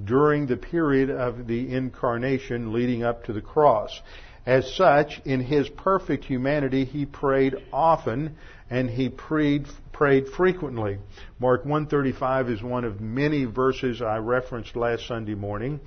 during 0.02 0.46
the 0.46 0.56
period 0.56 1.10
of 1.10 1.46
the 1.46 1.70
incarnation 1.70 2.72
leading 2.72 3.04
up 3.04 3.24
to 3.24 3.34
the 3.34 3.42
cross. 3.42 4.00
As 4.46 4.74
such, 4.74 5.20
in 5.26 5.40
his 5.40 5.68
perfect 5.68 6.24
humanity, 6.24 6.86
he 6.86 7.04
prayed 7.04 7.56
often 7.74 8.36
and 8.70 8.88
he 8.88 9.10
prayed, 9.10 9.66
prayed 9.94 10.28
frequently. 10.28 10.98
Mark 11.38 11.64
135 11.64 12.50
is 12.50 12.62
one 12.62 12.84
of 12.84 13.00
many 13.00 13.44
verses 13.44 14.02
I 14.02 14.18
referenced 14.18 14.76
last 14.76 15.06
Sunday 15.06 15.34
morning, 15.34 15.80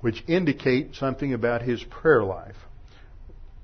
which 0.00 0.22
indicate 0.28 0.94
something 0.94 1.32
about 1.32 1.62
his 1.62 1.82
prayer 1.84 2.22
life. 2.22 2.56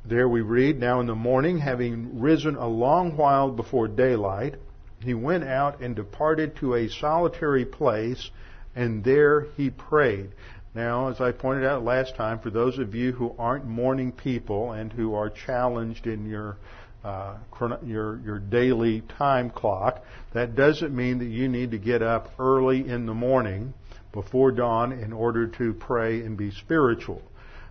There 0.04 0.28
we 0.28 0.40
read, 0.40 0.80
Now 0.80 1.00
in 1.00 1.06
the 1.06 1.14
morning, 1.14 1.58
having 1.58 2.20
risen 2.20 2.56
a 2.56 2.66
long 2.66 3.16
while 3.16 3.50
before 3.50 3.86
daylight, 3.86 4.56
he 5.02 5.14
went 5.14 5.44
out 5.44 5.80
and 5.80 5.94
departed 5.94 6.56
to 6.56 6.74
a 6.74 6.88
solitary 6.88 7.66
place, 7.66 8.30
and 8.74 9.04
there 9.04 9.42
he 9.56 9.70
prayed. 9.70 10.30
Now, 10.74 11.08
as 11.08 11.20
I 11.20 11.32
pointed 11.32 11.66
out 11.66 11.84
last 11.84 12.16
time, 12.16 12.38
for 12.38 12.50
those 12.50 12.78
of 12.78 12.94
you 12.94 13.12
who 13.12 13.34
aren't 13.38 13.66
morning 13.66 14.12
people 14.12 14.72
and 14.72 14.92
who 14.92 15.14
are 15.14 15.28
challenged 15.28 16.06
in 16.06 16.26
your 16.26 16.56
uh, 17.04 17.36
your 17.84 18.20
your 18.20 18.38
daily 18.38 19.02
time 19.18 19.50
clock, 19.50 20.02
that 20.34 20.54
doesn't 20.54 20.94
mean 20.94 21.18
that 21.18 21.26
you 21.28 21.48
need 21.48 21.70
to 21.70 21.78
get 21.78 22.02
up 22.02 22.30
early 22.38 22.88
in 22.88 23.06
the 23.06 23.14
morning 23.14 23.72
before 24.12 24.52
dawn 24.52 24.92
in 24.92 25.12
order 25.12 25.46
to 25.46 25.72
pray 25.72 26.20
and 26.20 26.36
be 26.36 26.50
spiritual. 26.50 27.22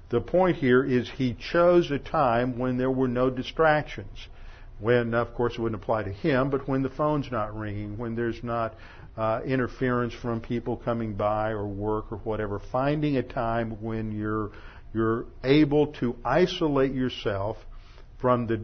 The 0.09 0.21
point 0.21 0.57
here 0.57 0.83
is 0.83 1.09
he 1.09 1.35
chose 1.35 1.91
a 1.91 1.99
time 1.99 2.57
when 2.57 2.77
there 2.77 2.89
were 2.89 3.07
no 3.07 3.29
distractions. 3.29 4.27
When, 4.79 5.13
of 5.13 5.35
course, 5.35 5.53
it 5.53 5.59
wouldn't 5.59 5.81
apply 5.81 6.03
to 6.03 6.11
him, 6.11 6.49
but 6.49 6.67
when 6.67 6.81
the 6.81 6.89
phone's 6.89 7.29
not 7.31 7.55
ringing, 7.55 7.97
when 7.97 8.15
there's 8.15 8.41
not 8.43 8.75
uh, 9.17 9.41
interference 9.45 10.13
from 10.13 10.39
people 10.39 10.77
coming 10.77 11.13
by 11.13 11.49
or 11.49 11.67
work 11.67 12.11
or 12.11 12.17
whatever, 12.19 12.61
finding 12.71 13.17
a 13.17 13.23
time 13.23 13.81
when 13.81 14.11
you're 14.17 14.51
you're 14.91 15.25
able 15.43 15.87
to 15.87 16.15
isolate 16.25 16.93
yourself 16.93 17.57
from 18.19 18.47
the 18.47 18.61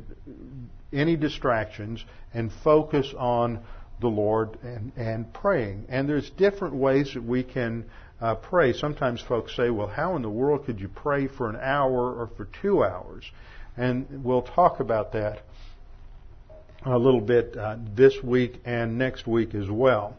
any 0.94 1.16
distractions 1.16 2.04
and 2.34 2.52
focus 2.64 3.14
on 3.18 3.60
the 4.02 4.08
Lord 4.08 4.58
and, 4.64 4.92
and 4.96 5.34
praying. 5.34 5.86
And 5.90 6.08
there's 6.08 6.30
different 6.32 6.76
ways 6.76 7.14
that 7.14 7.24
we 7.24 7.44
can 7.44 7.86
uh, 8.22 8.36
pray. 8.36 8.74
Sometimes 8.74 9.22
folks 9.22 9.56
say, 9.56 9.70
well, 9.70 9.88
how 9.88 10.16
in 10.16 10.22
the 10.22 10.30
world 10.30 10.66
could 10.66 10.80
you 10.80 10.88
pray 10.88 11.28
for 11.28 11.50
an 11.50 11.58
hour 11.58 12.14
or 12.14 12.30
for 12.38 12.48
two 12.62 12.84
hours? 12.84 13.30
And 13.78 14.24
we'll 14.24 14.42
talk 14.42 14.80
about 14.80 15.14
that 15.14 15.44
a 16.86 16.98
little 16.98 17.22
bit 17.22 17.58
uh, 17.58 17.78
this 17.96 18.16
week 18.24 18.62
and 18.64 18.98
next 18.98 19.28
week 19.28 19.56
as 19.56 19.70
well. 19.70 20.16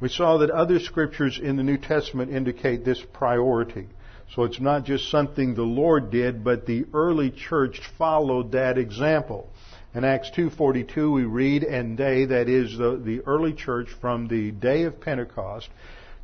We 0.00 0.08
saw 0.08 0.38
that 0.38 0.50
other 0.50 0.80
scriptures 0.80 1.38
in 1.40 1.56
the 1.56 1.62
New 1.62 1.78
Testament 1.78 2.32
indicate 2.32 2.84
this 2.84 3.00
priority. 3.12 3.86
So 4.34 4.44
it's 4.44 4.60
not 4.60 4.84
just 4.84 5.10
something 5.10 5.54
the 5.54 5.62
Lord 5.62 6.10
did, 6.10 6.42
but 6.42 6.64
the 6.64 6.86
early 6.94 7.30
church 7.30 7.80
followed 7.98 8.52
that 8.52 8.78
example. 8.78 9.50
In 9.94 10.04
Acts 10.04 10.30
2.42 10.30 11.12
we 11.12 11.24
read, 11.24 11.64
and 11.64 11.98
they, 11.98 12.24
that 12.24 12.48
is 12.48 12.78
the, 12.78 12.96
the 12.96 13.20
early 13.26 13.52
church 13.52 13.88
from 14.00 14.28
the 14.28 14.50
day 14.50 14.84
of 14.84 15.02
Pentecost, 15.02 15.68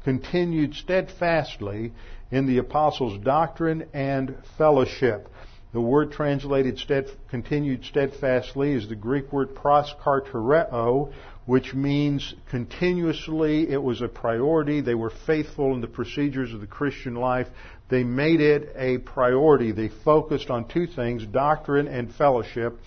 continued 0.04 0.74
steadfastly 0.74 1.92
in 2.30 2.46
the 2.46 2.56
apostles' 2.58 3.22
doctrine 3.22 3.84
and 3.92 4.36
fellowship. 4.56 5.28
The 5.74 5.80
word 5.82 6.12
translated 6.12 6.78
stead, 6.78 7.10
continued 7.28 7.84
steadfastly 7.84 8.72
is 8.72 8.88
the 8.88 8.96
Greek 8.96 9.30
word 9.30 9.54
proskartereo, 9.54 11.12
which 11.44 11.74
means 11.74 12.34
continuously. 12.50 13.68
It 13.68 13.82
was 13.82 14.00
a 14.00 14.08
priority. 14.08 14.80
They 14.80 14.94
were 14.94 15.12
faithful 15.26 15.74
in 15.74 15.82
the 15.82 15.86
procedures 15.86 16.54
of 16.54 16.62
the 16.62 16.66
Christian 16.66 17.14
life. 17.14 17.48
They 17.88 18.04
made 18.04 18.40
it 18.40 18.72
a 18.76 18.98
priority. 18.98 19.72
They 19.72 19.88
focused 19.88 20.50
on 20.50 20.68
two 20.68 20.86
things, 20.86 21.24
doctrine 21.26 21.88
and 21.88 22.14
fellowship. 22.14 22.78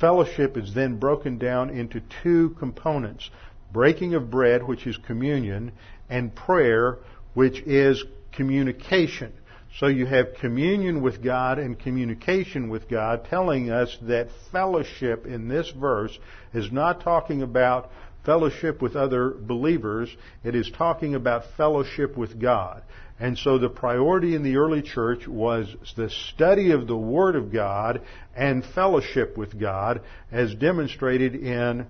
Fellowship 0.00 0.56
is 0.56 0.74
then 0.74 0.98
broken 0.98 1.38
down 1.38 1.70
into 1.70 2.00
two 2.22 2.56
components. 2.58 3.30
Breaking 3.72 4.14
of 4.14 4.30
bread, 4.30 4.66
which 4.66 4.86
is 4.86 4.96
communion, 5.06 5.72
and 6.08 6.34
prayer, 6.34 6.98
which 7.34 7.60
is 7.60 8.02
communication. 8.32 9.32
So 9.78 9.86
you 9.86 10.06
have 10.06 10.34
communion 10.40 11.00
with 11.00 11.22
God 11.22 11.58
and 11.60 11.78
communication 11.78 12.68
with 12.70 12.88
God, 12.88 13.26
telling 13.30 13.70
us 13.70 13.96
that 14.02 14.28
fellowship 14.50 15.26
in 15.26 15.46
this 15.46 15.70
verse 15.70 16.18
is 16.52 16.72
not 16.72 17.02
talking 17.02 17.42
about 17.42 17.90
fellowship 18.24 18.82
with 18.82 18.96
other 18.96 19.30
believers. 19.30 20.14
It 20.42 20.56
is 20.56 20.70
talking 20.76 21.14
about 21.14 21.44
fellowship 21.56 22.16
with 22.16 22.40
God. 22.40 22.82
And 23.20 23.36
so 23.36 23.58
the 23.58 23.68
priority 23.68 24.34
in 24.34 24.42
the 24.42 24.56
early 24.56 24.80
church 24.80 25.28
was 25.28 25.68
the 25.94 26.08
study 26.08 26.72
of 26.72 26.86
the 26.86 26.96
Word 26.96 27.36
of 27.36 27.52
God 27.52 28.00
and 28.34 28.64
fellowship 28.64 29.36
with 29.36 29.60
God 29.60 30.00
as 30.32 30.54
demonstrated 30.54 31.34
in 31.34 31.86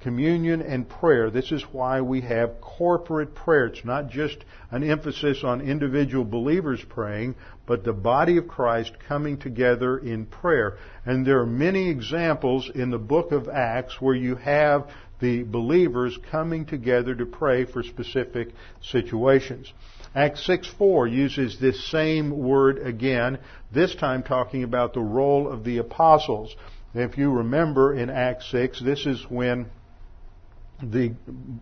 communion 0.00 0.62
and 0.62 0.88
prayer. 0.88 1.30
This 1.30 1.50
is 1.50 1.62
why 1.72 2.00
we 2.00 2.20
have 2.22 2.60
corporate 2.60 3.34
prayer. 3.34 3.66
It's 3.66 3.84
not 3.84 4.08
just 4.08 4.38
an 4.70 4.88
emphasis 4.88 5.42
on 5.42 5.60
individual 5.60 6.24
believers 6.24 6.82
praying, 6.88 7.34
but 7.66 7.84
the 7.84 7.92
body 7.92 8.36
of 8.36 8.46
Christ 8.46 8.92
coming 9.08 9.38
together 9.38 9.98
in 9.98 10.26
prayer. 10.26 10.78
And 11.04 11.26
there 11.26 11.40
are 11.40 11.46
many 11.46 11.88
examples 11.90 12.70
in 12.72 12.90
the 12.90 12.98
book 12.98 13.32
of 13.32 13.48
Acts 13.48 14.00
where 14.00 14.14
you 14.14 14.36
have 14.36 14.88
the 15.20 15.42
believers 15.42 16.18
coming 16.30 16.66
together 16.66 17.14
to 17.14 17.26
pray 17.26 17.64
for 17.64 17.82
specific 17.82 18.48
situations. 18.80 19.72
Acts 20.14 20.46
6:4 20.46 21.10
uses 21.10 21.58
this 21.58 21.90
same 21.90 22.30
word 22.30 22.78
again, 22.78 23.38
this 23.72 23.94
time 23.94 24.22
talking 24.22 24.62
about 24.62 24.92
the 24.92 25.00
role 25.00 25.48
of 25.48 25.64
the 25.64 25.78
apostles. 25.78 26.54
If 26.94 27.16
you 27.16 27.30
remember 27.30 27.94
in 27.94 28.10
Acts 28.10 28.50
6, 28.50 28.80
this 28.80 29.06
is 29.06 29.24
when 29.30 29.70
the 30.82 31.14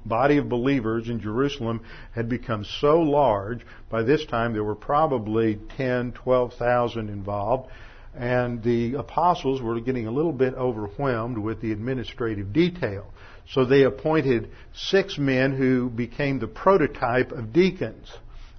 body 0.04 0.38
of 0.38 0.48
believers 0.48 1.08
in 1.08 1.20
Jerusalem 1.20 1.82
had 2.12 2.28
become 2.28 2.64
so 2.64 3.00
large, 3.00 3.64
by 3.88 4.02
this 4.02 4.24
time 4.26 4.52
there 4.52 4.64
were 4.64 4.74
probably 4.74 5.60
10, 5.76 6.12
12,000 6.12 7.08
involved, 7.08 7.70
and 8.16 8.64
the 8.64 8.94
apostles 8.94 9.62
were 9.62 9.78
getting 9.78 10.08
a 10.08 10.10
little 10.10 10.32
bit 10.32 10.54
overwhelmed 10.54 11.38
with 11.38 11.60
the 11.60 11.70
administrative 11.70 12.52
detail. 12.52 13.12
So 13.48 13.64
they 13.64 13.84
appointed 13.84 14.50
six 14.72 15.18
men 15.18 15.52
who 15.52 15.88
became 15.88 16.40
the 16.40 16.48
prototype 16.48 17.30
of 17.30 17.52
deacons. 17.52 18.12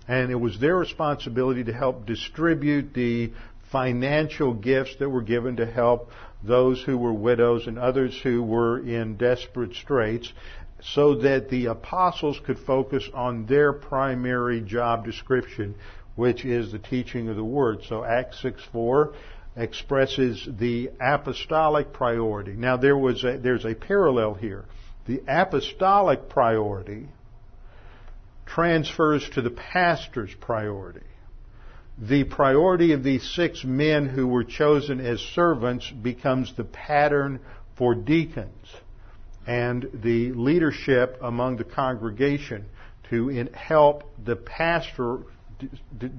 And 0.08 0.32
it 0.32 0.36
was 0.36 0.60
their 0.60 0.76
responsibility 0.76 1.64
to 1.66 1.74
help 1.74 2.06
distribute 2.06 2.94
the 2.94 3.32
financial 3.72 4.54
gifts 4.54 4.96
that 5.00 5.10
were 5.10 5.22
given 5.22 5.58
to 5.58 5.66
help 5.66 6.12
those 6.44 6.82
who 6.82 6.98
were 6.98 7.14
widows 7.14 7.68
and 7.68 7.78
others 7.78 8.20
who 8.22 8.44
were 8.44 8.80
in 8.80 9.16
desperate 9.16 9.74
straits 9.76 10.32
so 10.82 11.16
that 11.16 11.50
the 11.50 11.68
apostles 11.68 12.40
could 12.46 12.58
focus 12.60 13.08
on 13.14 13.46
their 13.46 13.72
primary 13.72 14.62
job 14.62 15.06
description, 15.06 15.76
which 16.16 16.44
is 16.44 16.72
the 16.72 16.80
teaching 16.80 17.30
of 17.30 17.36
the 17.36 17.44
word. 17.44 17.80
So 17.88 18.04
Acts 18.04 18.42
6 18.42 18.62
4 18.72 19.14
expresses 19.56 20.48
the 20.60 20.90
apostolic 21.00 21.94
priority. 21.94 22.54
Now 22.54 22.78
there 22.78 22.98
was 22.98 23.24
a, 23.24 23.38
there's 23.38 23.66
a 23.66 23.76
parallel 23.76 24.34
here. 24.34 24.66
The 25.06 25.22
apostolic 25.28 26.30
priority 26.30 27.08
transfers 28.54 29.28
to 29.34 29.42
the 29.42 29.50
pastor's 29.50 30.34
priority. 30.42 31.06
The 31.98 32.24
priority 32.24 32.94
of 32.94 33.04
these 33.04 33.24
six 33.36 33.64
men 33.64 34.08
who 34.08 34.28
were 34.28 34.44
chosen 34.44 35.00
as 35.00 35.20
servants 35.20 35.90
becomes 35.90 36.54
the 36.56 36.64
pattern 36.64 37.40
for 37.78 37.96
deacons 37.96 38.68
and 39.48 39.88
the 39.94 40.34
leadership 40.34 41.18
among 41.22 41.58
the 41.58 41.64
congregation 41.64 42.66
to 43.10 43.48
help 43.54 44.04
the 44.24 44.36
pastor 44.36 45.20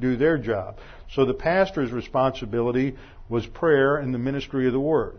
do 0.01 0.17
their 0.17 0.39
job. 0.39 0.79
So 1.15 1.25
the 1.25 1.35
pastor's 1.35 1.91
responsibility 1.91 2.97
was 3.29 3.47
prayer 3.47 3.97
and 3.97 4.15
the 4.15 4.19
ministry 4.19 4.67
of 4.67 4.73
the 4.73 4.81
word. 4.81 5.19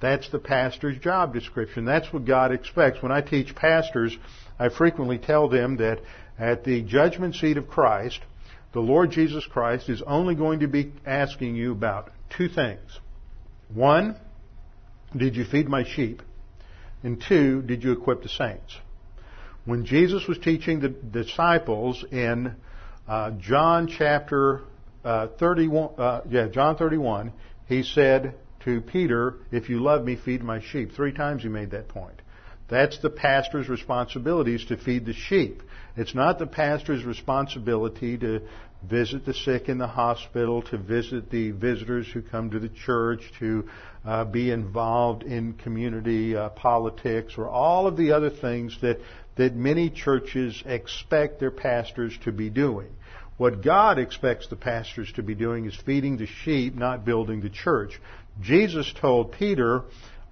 That's 0.00 0.28
the 0.30 0.38
pastor's 0.38 0.98
job 0.98 1.34
description. 1.34 1.84
That's 1.84 2.12
what 2.12 2.24
God 2.24 2.52
expects. 2.52 3.02
When 3.02 3.10
I 3.10 3.20
teach 3.20 3.54
pastors, 3.54 4.16
I 4.58 4.68
frequently 4.68 5.18
tell 5.18 5.48
them 5.48 5.76
that 5.78 6.00
at 6.38 6.64
the 6.64 6.82
judgment 6.82 7.34
seat 7.34 7.56
of 7.56 7.68
Christ, 7.68 8.20
the 8.72 8.80
Lord 8.80 9.10
Jesus 9.10 9.46
Christ 9.46 9.88
is 9.88 10.02
only 10.06 10.34
going 10.34 10.60
to 10.60 10.68
be 10.68 10.92
asking 11.06 11.56
you 11.56 11.72
about 11.72 12.10
two 12.36 12.48
things. 12.48 13.00
One, 13.74 14.16
did 15.16 15.36
you 15.36 15.44
feed 15.44 15.68
my 15.68 15.84
sheep? 15.84 16.22
And 17.02 17.22
two, 17.26 17.62
did 17.62 17.82
you 17.82 17.92
equip 17.92 18.22
the 18.22 18.28
saints? 18.28 18.76
When 19.64 19.84
Jesus 19.84 20.26
was 20.26 20.38
teaching 20.38 20.80
the 20.80 20.88
disciples 20.88 22.04
in 22.10 22.54
uh, 23.06 23.32
John 23.32 23.88
chapter 23.88 24.62
uh, 25.04 25.28
31, 25.38 25.90
uh, 25.98 26.20
yeah, 26.28 26.48
John 26.48 26.76
31, 26.76 27.32
he 27.66 27.82
said 27.82 28.34
to 28.64 28.80
Peter, 28.80 29.34
"If 29.50 29.68
you 29.68 29.80
love 29.80 30.04
me, 30.04 30.16
feed 30.16 30.42
my 30.42 30.60
sheep." 30.60 30.92
Three 30.92 31.12
times 31.12 31.42
he 31.42 31.48
made 31.48 31.70
that 31.72 31.88
point. 31.88 32.20
That's 32.68 32.98
the 32.98 33.10
pastor's 33.10 33.68
responsibilities 33.68 34.64
to 34.66 34.76
feed 34.76 35.06
the 35.06 35.14
sheep. 35.14 35.62
It's 35.98 36.14
not 36.14 36.38
the 36.38 36.46
pastor's 36.46 37.04
responsibility 37.04 38.16
to 38.18 38.42
visit 38.88 39.26
the 39.26 39.34
sick 39.34 39.68
in 39.68 39.78
the 39.78 39.88
hospital, 39.88 40.62
to 40.62 40.78
visit 40.78 41.30
the 41.30 41.50
visitors 41.50 42.06
who 42.06 42.22
come 42.22 42.50
to 42.50 42.60
the 42.60 42.68
church, 42.68 43.20
to 43.40 43.68
uh, 44.04 44.24
be 44.24 44.50
involved 44.50 45.24
in 45.24 45.54
community 45.54 46.36
uh, 46.36 46.50
politics, 46.50 47.34
or 47.36 47.48
all 47.48 47.86
of 47.86 47.96
the 47.96 48.12
other 48.12 48.30
things 48.30 48.78
that 48.80 48.98
that 49.38 49.54
many 49.54 49.88
churches 49.88 50.62
expect 50.66 51.38
their 51.38 51.50
pastors 51.50 52.16
to 52.24 52.32
be 52.32 52.50
doing. 52.50 52.88
What 53.36 53.62
God 53.62 53.98
expects 53.98 54.48
the 54.48 54.56
pastors 54.56 55.12
to 55.12 55.22
be 55.22 55.36
doing 55.36 55.64
is 55.64 55.76
feeding 55.86 56.16
the 56.16 56.26
sheep, 56.26 56.74
not 56.74 57.04
building 57.04 57.40
the 57.40 57.48
church. 57.48 58.00
Jesus 58.40 58.92
told 59.00 59.32
Peter 59.32 59.84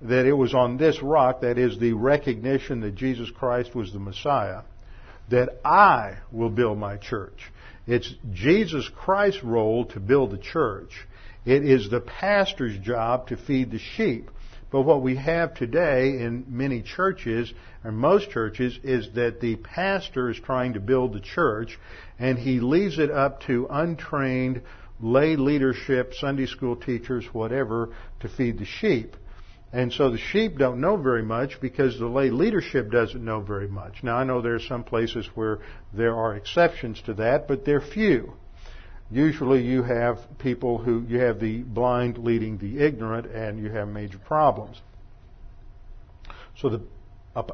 that 0.03 0.27
it 0.27 0.33
was 0.33 0.55
on 0.55 0.77
this 0.77 1.01
rock, 1.03 1.41
that 1.43 1.57
is 1.57 1.79
the 1.79 1.93
recognition 1.93 2.81
that 2.81 2.97
Jesus 2.97 3.31
Christ 3.31 3.75
was 3.75 3.93
the 3.93 4.01
Messiah, 4.01 4.63
that 5.31 5.61
I 5.65 6.19
will 6.31 6.51
build 6.51 6.79
my 6.79 6.97
church. 6.97 7.53
It's 7.87 8.13
Jesus 8.33 8.89
Christ's 8.95 9.45
role 9.45 9.85
to 9.87 10.01
build 10.01 10.33
the 10.33 10.39
church. 10.39 10.91
It 11.45 11.65
is 11.65 11.89
the 11.89 12.01
pastor's 12.01 12.79
job 12.79 13.29
to 13.29 13.37
feed 13.37 13.71
the 13.71 13.79
sheep. 13.79 14.31
But 14.71 14.83
what 14.83 15.03
we 15.03 15.17
have 15.17 15.55
today 15.55 16.19
in 16.21 16.45
many 16.49 16.83
churches, 16.83 17.53
or 17.85 17.93
most 17.93 18.31
churches, 18.31 18.79
is 18.83 19.09
that 19.15 19.41
the 19.41 19.57
pastor 19.57 20.31
is 20.31 20.41
trying 20.41 20.75
to 20.75 20.81
build 20.81 21.13
the 21.13 21.21
church 21.21 21.79
and 22.19 22.37
he 22.37 22.59
leaves 22.59 22.99
it 22.99 23.11
up 23.11 23.43
to 23.43 23.69
untrained 23.71 24.63
lay 25.01 25.37
leadership, 25.37 26.15
Sunday 26.15 26.47
school 26.47 26.75
teachers, 26.75 27.25
whatever, 27.33 27.91
to 28.21 28.29
feed 28.29 28.59
the 28.59 28.65
sheep. 28.65 29.17
And 29.77 29.93
so 29.93 30.11
the 30.11 30.17
sheep 30.17 30.57
don't 30.57 30.81
know 30.81 30.97
very 30.97 31.23
much 31.23 31.61
because 31.61 31.99
the 31.99 32.07
lay 32.07 32.31
leadership 32.31 32.91
doesn't 32.91 33.23
know 33.23 33.43
very 33.43 33.69
much. 33.69 34.03
Now 34.03 34.17
I 34.17 34.25
know 34.25 34.41
there 34.41 34.55
are 34.55 34.59
some 34.59 34.85
places 34.85 35.29
where 35.35 35.59
there 35.93 36.17
are 36.17 36.35
exceptions 36.35 37.03
to 37.03 37.13
that, 37.15 37.47
but 37.47 37.67
they're 37.67 37.83
few. 37.83 38.33
Usually 39.11 39.67
you 39.67 39.83
have 39.83 40.19
people 40.39 40.79
who, 40.79 41.05
you 41.07 41.19
have 41.19 41.41
the 41.41 41.59
blind 41.59 42.17
leading 42.17 42.57
the 42.57 42.83
ignorant 42.83 43.27
and 43.27 43.59
you 43.59 43.71
have 43.71 43.89
major 43.89 44.17
problems. 44.17 44.81
So 46.57 46.71
the 46.71 46.81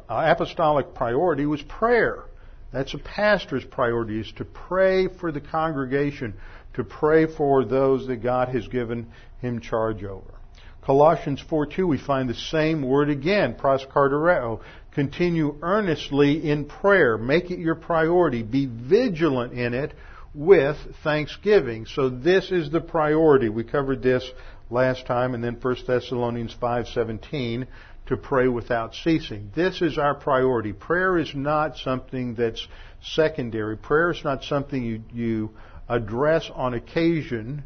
apostolic 0.07 0.93
priority 0.95 1.45
was 1.45 1.61
prayer. 1.63 2.23
That's 2.71 2.93
a 2.93 2.99
pastor's 2.99 3.65
priority 3.65 4.21
is 4.21 4.31
to 4.37 4.45
pray 4.45 5.09
for 5.09 5.33
the 5.33 5.41
congregation, 5.41 6.35
to 6.75 6.85
pray 6.85 7.25
for 7.25 7.65
those 7.65 8.07
that 8.07 8.23
God 8.23 8.47
has 8.47 8.65
given 8.69 9.11
him 9.41 9.59
charge 9.59 10.05
over. 10.05 10.39
Colossians 10.85 11.41
4:2 11.49 11.87
we 11.87 11.97
find 11.97 12.29
the 12.29 12.33
same 12.33 12.81
word 12.81 13.09
again, 13.09 13.55
proskartereo. 13.55 14.59
Continue 14.91 15.55
earnestly 15.61 16.49
in 16.49 16.65
prayer. 16.65 17.17
Make 17.17 17.51
it 17.51 17.59
your 17.59 17.75
priority. 17.75 18.43
Be 18.43 18.65
vigilant 18.65 19.53
in 19.53 19.73
it 19.73 19.93
with 20.35 20.77
thanksgiving. 21.03 21.85
So 21.85 22.09
this 22.09 22.51
is 22.51 22.69
the 22.69 22.81
priority. 22.81 23.49
We 23.49 23.63
covered 23.63 24.03
this 24.03 24.29
last 24.69 25.05
time 25.05 25.33
and 25.35 25.43
then 25.43 25.55
1 25.55 25.87
Thessalonians 25.87 26.53
5:17 26.61 27.65
to 28.07 28.17
pray 28.17 28.49
without 28.49 28.93
ceasing. 28.93 29.51
This 29.55 29.81
is 29.81 29.97
our 29.97 30.15
priority. 30.15 30.73
Prayer 30.73 31.17
is 31.17 31.33
not 31.33 31.77
something 31.77 32.35
that's 32.35 32.67
secondary. 33.01 33.77
Prayer 33.77 34.11
is 34.11 34.23
not 34.23 34.43
something 34.43 34.83
you, 34.83 35.01
you 35.13 35.51
address 35.87 36.49
on 36.53 36.73
occasion, 36.73 37.63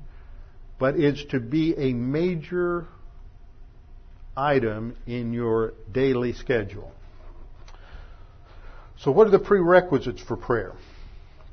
but 0.78 1.00
it's 1.00 1.24
to 1.26 1.40
be 1.40 1.76
a 1.76 1.94
major 1.94 2.86
item 4.38 4.96
in 5.06 5.34
your 5.34 5.74
daily 5.92 6.34
schedule. 6.34 6.92
So 9.00 9.12
what 9.12 9.28
are 9.28 9.32
the 9.32 9.40
prerequisites 9.40 10.22
for 10.22 10.38
prayer? 10.38 10.74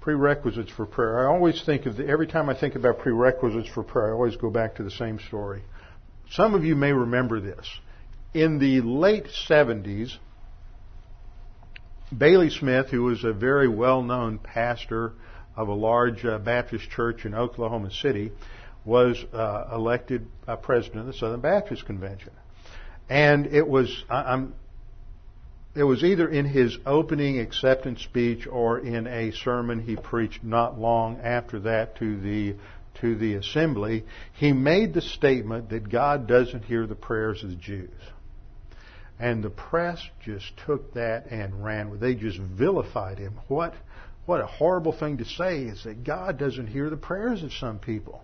Prerequisites 0.00 0.70
for 0.70 0.86
prayer. 0.86 1.26
I 1.26 1.32
always 1.32 1.62
think 1.64 1.86
of 1.86 1.96
the, 1.96 2.06
every 2.06 2.26
time 2.26 2.48
I 2.48 2.58
think 2.58 2.74
about 2.74 2.98
prerequisites 2.98 3.68
for 3.68 3.82
prayer, 3.82 4.10
I 4.10 4.12
always 4.12 4.36
go 4.36 4.50
back 4.50 4.76
to 4.76 4.82
the 4.82 4.90
same 4.90 5.18
story. 5.18 5.62
Some 6.30 6.54
of 6.54 6.64
you 6.64 6.76
may 6.76 6.92
remember 6.92 7.40
this 7.40 7.66
in 8.34 8.58
the 8.58 8.80
late 8.80 9.28
70s, 9.48 10.16
Bailey 12.16 12.50
Smith, 12.50 12.88
who 12.88 13.04
was 13.04 13.24
a 13.24 13.32
very 13.32 13.68
well 13.68 14.02
known 14.02 14.38
pastor 14.38 15.12
of 15.56 15.68
a 15.68 15.72
large 15.72 16.24
uh, 16.24 16.38
Baptist 16.38 16.90
church 16.90 17.24
in 17.24 17.34
Oklahoma 17.34 17.90
City, 17.90 18.32
was 18.84 19.24
uh, 19.32 19.68
elected 19.72 20.26
uh, 20.46 20.56
president 20.56 21.00
of 21.00 21.06
the 21.06 21.12
Southern 21.14 21.40
Baptist 21.40 21.86
Convention. 21.86 22.32
And 23.08 23.46
it 23.46 23.66
was, 23.66 24.04
I, 24.08 24.46
it 25.74 25.82
was 25.82 26.04
either 26.04 26.28
in 26.28 26.46
his 26.46 26.76
opening 26.86 27.40
acceptance 27.40 28.02
speech 28.02 28.46
or 28.46 28.78
in 28.78 29.06
a 29.06 29.32
sermon 29.32 29.80
he 29.80 29.96
preached 29.96 30.44
not 30.44 30.78
long 30.78 31.20
after 31.20 31.60
that 31.60 31.96
to 31.98 32.18
the 32.20 32.54
to 33.00 33.16
the 33.16 33.34
assembly, 33.34 34.04
he 34.34 34.52
made 34.52 34.94
the 34.94 35.00
statement 35.00 35.70
that 35.70 35.90
God 35.90 36.28
doesn't 36.28 36.64
hear 36.64 36.86
the 36.86 36.94
prayers 36.94 37.42
of 37.42 37.50
the 37.50 37.56
Jews. 37.56 37.90
And 39.18 39.42
the 39.42 39.50
press 39.50 40.00
just 40.24 40.44
took 40.64 40.94
that 40.94 41.26
and 41.26 41.64
ran 41.64 41.90
with. 41.90 42.00
They 42.00 42.14
just 42.14 42.38
vilified 42.38 43.18
him. 43.18 43.40
What 43.48 43.74
what 44.26 44.40
a 44.40 44.46
horrible 44.46 44.92
thing 44.92 45.18
to 45.18 45.24
say 45.24 45.62
is 45.62 45.84
that 45.84 46.04
God 46.04 46.38
doesn't 46.38 46.68
hear 46.68 46.88
the 46.88 46.96
prayers 46.96 47.42
of 47.42 47.52
some 47.52 47.78
people. 47.78 48.22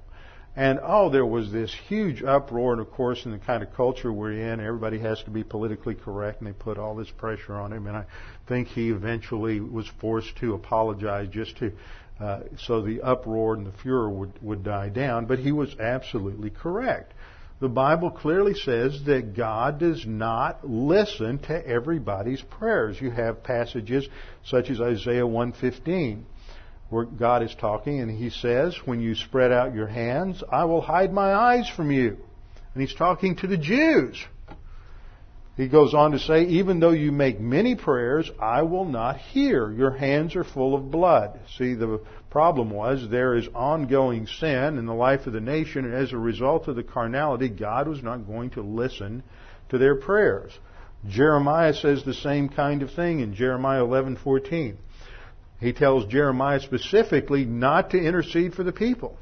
And 0.56 0.80
oh, 0.82 1.10
there 1.10 1.24
was 1.24 1.52
this 1.52 1.72
huge 1.88 2.22
uproar, 2.22 2.72
and 2.72 2.80
of 2.80 2.90
course, 2.90 3.24
in 3.24 3.30
the 3.30 3.38
kind 3.38 3.62
of 3.62 3.72
culture 3.74 4.12
we're 4.12 4.32
in, 4.32 4.60
everybody 4.60 4.98
has 4.98 5.22
to 5.24 5.30
be 5.30 5.44
politically 5.44 5.94
correct, 5.94 6.40
and 6.40 6.48
they 6.48 6.52
put 6.52 6.76
all 6.76 6.96
this 6.96 7.10
pressure 7.10 7.54
on 7.54 7.72
him. 7.72 7.86
And 7.86 7.96
I 7.96 8.04
think 8.48 8.68
he 8.68 8.90
eventually 8.90 9.60
was 9.60 9.88
forced 10.00 10.36
to 10.38 10.54
apologize 10.54 11.28
just 11.28 11.56
to, 11.58 11.72
uh, 12.18 12.40
so 12.58 12.82
the 12.82 13.00
uproar 13.00 13.54
and 13.54 13.64
the 13.64 13.72
furor 13.82 14.10
would 14.10 14.32
would 14.42 14.64
die 14.64 14.88
down. 14.88 15.26
But 15.26 15.38
he 15.38 15.52
was 15.52 15.74
absolutely 15.78 16.50
correct 16.50 17.14
the 17.60 17.68
Bible 17.68 18.10
clearly 18.10 18.54
says 18.54 19.02
that 19.04 19.36
God 19.36 19.78
does 19.78 20.06
not 20.06 20.66
listen 20.66 21.38
to 21.40 21.66
everybody's 21.66 22.40
prayers. 22.40 22.98
You 23.00 23.10
have 23.10 23.44
passages 23.44 24.08
such 24.44 24.70
as 24.70 24.80
Isaiah 24.80 25.26
115 25.26 26.24
where 26.90 27.04
God 27.04 27.42
is 27.42 27.54
talking, 27.54 28.00
and 28.00 28.10
he 28.10 28.30
says, 28.30 28.76
When 28.84 29.00
you 29.00 29.14
spread 29.14 29.52
out 29.52 29.74
your 29.74 29.86
hands, 29.86 30.42
I 30.50 30.64
will 30.64 30.80
hide 30.80 31.12
my 31.12 31.32
eyes 31.32 31.68
from 31.68 31.90
you. 31.90 32.18
And 32.74 32.82
he's 32.82 32.94
talking 32.94 33.36
to 33.36 33.46
the 33.46 33.56
Jews. 33.56 34.22
He 35.56 35.68
goes 35.68 35.94
on 35.94 36.12
to 36.12 36.18
say, 36.18 36.44
Even 36.44 36.80
though 36.80 36.90
you 36.90 37.12
make 37.12 37.38
many 37.38 37.76
prayers, 37.76 38.30
I 38.40 38.62
will 38.62 38.84
not 38.84 39.18
hear. 39.18 39.70
Your 39.70 39.90
hands 39.90 40.34
are 40.34 40.44
full 40.44 40.74
of 40.74 40.90
blood. 40.90 41.38
See, 41.56 41.74
the 41.74 42.00
problem 42.30 42.70
was 42.70 43.08
there 43.08 43.36
is 43.36 43.48
ongoing 43.54 44.26
sin 44.26 44.78
in 44.78 44.86
the 44.86 44.94
life 44.94 45.26
of 45.26 45.32
the 45.32 45.40
nation, 45.40 45.84
and 45.84 45.94
as 45.94 46.12
a 46.12 46.18
result 46.18 46.66
of 46.66 46.76
the 46.76 46.82
carnality, 46.82 47.48
God 47.48 47.88
was 47.88 48.02
not 48.02 48.26
going 48.26 48.50
to 48.50 48.62
listen 48.62 49.22
to 49.68 49.78
their 49.78 49.96
prayers. 49.96 50.52
Jeremiah 51.08 51.74
says 51.74 52.04
the 52.04 52.14
same 52.14 52.48
kind 52.48 52.82
of 52.82 52.92
thing 52.92 53.20
in 53.20 53.34
Jeremiah 53.34 53.82
11:14. 53.82 54.76
He 55.60 55.72
tells 55.72 56.06
Jeremiah 56.06 56.60
specifically 56.60 57.44
not 57.44 57.90
to 57.90 57.98
intercede 57.98 58.54
for 58.54 58.64
the 58.64 58.72
people. 58.72 59.18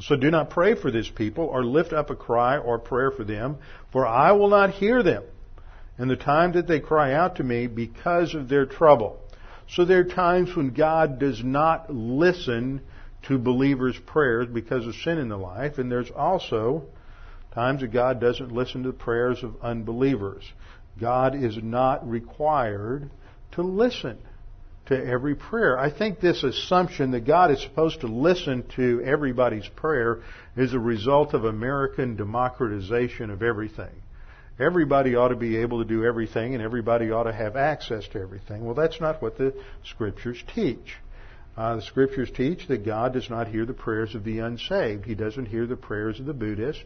So 0.00 0.16
do 0.16 0.30
not 0.30 0.50
pray 0.50 0.74
for 0.74 0.90
this 0.90 1.08
people 1.08 1.44
or 1.44 1.64
lift 1.64 1.92
up 1.92 2.10
a 2.10 2.16
cry 2.16 2.56
or 2.56 2.78
prayer 2.78 3.10
for 3.10 3.24
them, 3.24 3.58
for 3.90 4.06
I 4.06 4.32
will 4.32 4.48
not 4.48 4.70
hear 4.70 5.02
them 5.02 5.24
in 5.98 6.08
the 6.08 6.16
time 6.16 6.52
that 6.52 6.66
they 6.66 6.80
cry 6.80 7.12
out 7.12 7.36
to 7.36 7.44
me 7.44 7.66
because 7.66 8.34
of 8.34 8.48
their 8.48 8.64
trouble. 8.64 9.18
So 9.68 9.84
there 9.84 10.00
are 10.00 10.04
times 10.04 10.54
when 10.56 10.70
God 10.70 11.18
does 11.18 11.42
not 11.42 11.92
listen 11.92 12.80
to 13.24 13.38
believers' 13.38 13.98
prayers 14.06 14.48
because 14.48 14.86
of 14.86 14.94
sin 14.96 15.18
in 15.18 15.28
the 15.28 15.38
life, 15.38 15.78
and 15.78 15.90
there's 15.90 16.10
also 16.10 16.84
times 17.54 17.80
that 17.82 17.92
God 17.92 18.20
doesn't 18.20 18.50
listen 18.50 18.82
to 18.82 18.90
the 18.90 18.98
prayers 18.98 19.42
of 19.42 19.56
unbelievers. 19.62 20.44
God 21.00 21.34
is 21.34 21.56
not 21.62 22.08
required 22.08 23.10
to 23.52 23.62
listen 23.62 24.18
to 24.86 25.06
every 25.06 25.34
prayer. 25.34 25.78
I 25.78 25.90
think 25.90 26.20
this 26.20 26.42
assumption 26.42 27.12
that 27.12 27.26
God 27.26 27.50
is 27.50 27.62
supposed 27.62 28.00
to 28.00 28.08
listen 28.08 28.64
to 28.76 29.02
everybody's 29.04 29.68
prayer 29.68 30.20
is 30.56 30.74
a 30.74 30.78
result 30.78 31.34
of 31.34 31.44
American 31.44 32.16
democratization 32.16 33.30
of 33.30 33.42
everything. 33.42 34.02
Everybody 34.58 35.14
ought 35.14 35.28
to 35.28 35.36
be 35.36 35.56
able 35.56 35.82
to 35.82 35.88
do 35.88 36.04
everything 36.04 36.54
and 36.54 36.62
everybody 36.62 37.10
ought 37.10 37.24
to 37.24 37.32
have 37.32 37.56
access 37.56 38.06
to 38.08 38.20
everything. 38.20 38.64
Well, 38.64 38.74
that's 38.74 39.00
not 39.00 39.22
what 39.22 39.38
the 39.38 39.54
scriptures 39.84 40.42
teach. 40.54 40.96
Uh, 41.56 41.76
the 41.76 41.82
scriptures 41.82 42.30
teach 42.34 42.66
that 42.68 42.84
God 42.84 43.12
does 43.12 43.28
not 43.28 43.48
hear 43.48 43.66
the 43.66 43.74
prayers 43.74 44.14
of 44.14 44.24
the 44.24 44.40
unsaved. 44.40 45.04
He 45.04 45.14
doesn't 45.14 45.46
hear 45.46 45.66
the 45.66 45.76
prayers 45.76 46.18
of 46.18 46.26
the 46.26 46.34
Buddhist. 46.34 46.84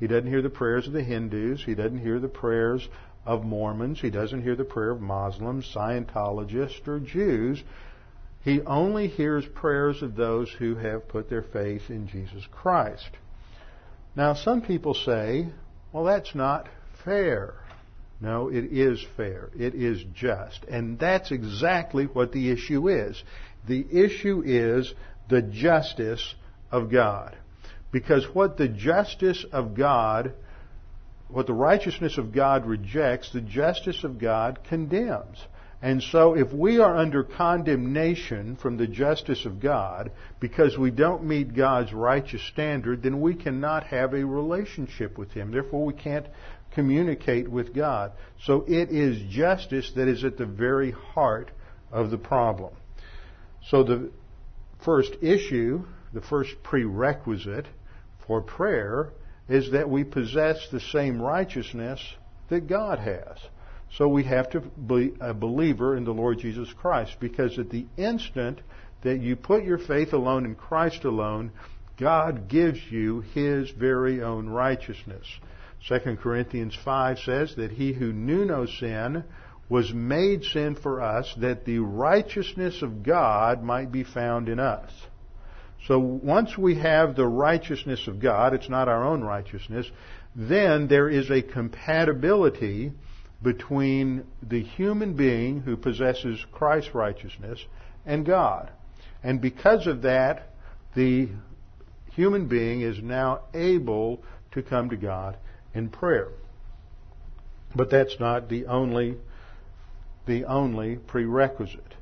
He 0.00 0.06
doesn't 0.06 0.28
hear 0.28 0.42
the 0.42 0.50
prayers 0.50 0.86
of 0.86 0.92
the 0.92 1.02
Hindus. 1.02 1.64
He 1.64 1.74
doesn't 1.74 1.98
hear 1.98 2.18
the 2.18 2.28
prayers 2.28 2.88
of 3.26 3.44
Mormons. 3.44 4.00
He 4.00 4.10
doesn't 4.10 4.42
hear 4.42 4.56
the 4.56 4.64
prayer 4.64 4.90
of 4.90 5.00
Muslims, 5.00 5.70
Scientologists, 5.74 6.86
or 6.86 7.00
Jews. 7.00 7.62
He 8.42 8.60
only 8.62 9.08
hears 9.08 9.46
prayers 9.54 10.02
of 10.02 10.16
those 10.16 10.50
who 10.50 10.74
have 10.76 11.08
put 11.08 11.30
their 11.30 11.42
faith 11.42 11.88
in 11.88 12.08
Jesus 12.08 12.46
Christ. 12.50 13.08
Now, 14.16 14.34
some 14.34 14.60
people 14.62 14.94
say, 14.94 15.48
well, 15.92 16.04
that's 16.04 16.34
not 16.34 16.68
fair. 17.04 17.54
No, 18.20 18.48
it 18.48 18.72
is 18.72 19.04
fair. 19.16 19.50
It 19.58 19.74
is 19.74 20.02
just. 20.14 20.64
And 20.68 20.98
that's 20.98 21.32
exactly 21.32 22.04
what 22.04 22.32
the 22.32 22.50
issue 22.50 22.88
is. 22.88 23.22
The 23.66 23.84
issue 23.90 24.42
is 24.44 24.92
the 25.28 25.42
justice 25.42 26.34
of 26.70 26.90
God. 26.90 27.36
Because 27.90 28.24
what 28.32 28.56
the 28.56 28.68
justice 28.68 29.44
of 29.52 29.74
God 29.74 30.32
what 31.34 31.48
the 31.48 31.52
righteousness 31.52 32.16
of 32.16 32.32
God 32.32 32.64
rejects, 32.64 33.32
the 33.32 33.40
justice 33.40 34.04
of 34.04 34.20
God 34.20 34.60
condemns. 34.68 35.44
And 35.82 36.00
so 36.00 36.34
if 36.34 36.52
we 36.52 36.78
are 36.78 36.96
under 36.96 37.24
condemnation 37.24 38.54
from 38.56 38.76
the 38.76 38.86
justice 38.86 39.44
of 39.44 39.60
God 39.60 40.12
because 40.38 40.78
we 40.78 40.92
don't 40.92 41.24
meet 41.24 41.52
God's 41.52 41.92
righteous 41.92 42.40
standard, 42.46 43.02
then 43.02 43.20
we 43.20 43.34
cannot 43.34 43.84
have 43.88 44.14
a 44.14 44.24
relationship 44.24 45.18
with 45.18 45.32
Him. 45.32 45.50
Therefore 45.50 45.84
we 45.84 45.92
can't 45.92 46.26
communicate 46.70 47.50
with 47.50 47.74
God. 47.74 48.12
So 48.44 48.64
it 48.68 48.90
is 48.90 49.20
justice 49.28 49.90
that 49.96 50.06
is 50.06 50.22
at 50.22 50.38
the 50.38 50.46
very 50.46 50.92
heart 50.92 51.50
of 51.90 52.12
the 52.12 52.18
problem. 52.18 52.74
So 53.70 53.82
the 53.82 54.12
first 54.84 55.12
issue, 55.20 55.84
the 56.12 56.22
first 56.22 56.62
prerequisite 56.62 57.66
for 58.26 58.40
prayer 58.40 59.10
is 59.48 59.72
that 59.72 59.88
we 59.88 60.04
possess 60.04 60.68
the 60.70 60.80
same 60.80 61.20
righteousness 61.20 62.00
that 62.48 62.66
God 62.66 62.98
has. 62.98 63.38
So 63.96 64.08
we 64.08 64.24
have 64.24 64.50
to 64.50 64.60
be 64.60 65.12
a 65.20 65.32
believer 65.34 65.96
in 65.96 66.04
the 66.04 66.14
Lord 66.14 66.38
Jesus 66.38 66.72
Christ 66.72 67.16
because 67.20 67.58
at 67.58 67.70
the 67.70 67.86
instant 67.96 68.60
that 69.02 69.20
you 69.20 69.36
put 69.36 69.64
your 69.64 69.78
faith 69.78 70.12
alone 70.12 70.46
in 70.46 70.54
Christ 70.54 71.04
alone, 71.04 71.52
God 71.98 72.48
gives 72.48 72.80
you 72.90 73.20
His 73.20 73.70
very 73.70 74.22
own 74.22 74.48
righteousness. 74.48 75.26
2 75.88 76.16
Corinthians 76.16 76.76
5 76.82 77.18
says 77.20 77.54
that 77.56 77.70
He 77.70 77.92
who 77.92 78.12
knew 78.12 78.44
no 78.44 78.66
sin 78.66 79.24
was 79.68 79.92
made 79.92 80.44
sin 80.44 80.74
for 80.74 81.00
us 81.00 81.32
that 81.38 81.64
the 81.64 81.78
righteousness 81.78 82.82
of 82.82 83.02
God 83.02 83.62
might 83.62 83.92
be 83.92 84.02
found 84.02 84.48
in 84.48 84.58
us. 84.58 84.90
So 85.86 85.98
once 85.98 86.56
we 86.56 86.76
have 86.76 87.14
the 87.14 87.26
righteousness 87.26 88.06
of 88.06 88.20
God, 88.20 88.54
it's 88.54 88.70
not 88.70 88.88
our 88.88 89.04
own 89.04 89.22
righteousness, 89.22 89.90
then 90.34 90.88
there 90.88 91.08
is 91.08 91.30
a 91.30 91.42
compatibility 91.42 92.92
between 93.42 94.24
the 94.42 94.62
human 94.62 95.14
being 95.14 95.60
who 95.60 95.76
possesses 95.76 96.44
Christ's 96.52 96.94
righteousness 96.94 97.62
and 98.06 98.24
God. 98.24 98.70
And 99.22 99.40
because 99.40 99.86
of 99.86 100.02
that, 100.02 100.54
the 100.94 101.28
human 102.12 102.48
being 102.48 102.80
is 102.80 103.02
now 103.02 103.42
able 103.52 104.22
to 104.52 104.62
come 104.62 104.90
to 104.90 104.96
God 104.96 105.36
in 105.74 105.90
prayer. 105.90 106.28
But 107.74 107.90
that's 107.90 108.18
not 108.18 108.48
the 108.48 108.66
only 108.66 109.16
the 110.26 110.46
only 110.46 110.96
prerequisite 110.96 111.94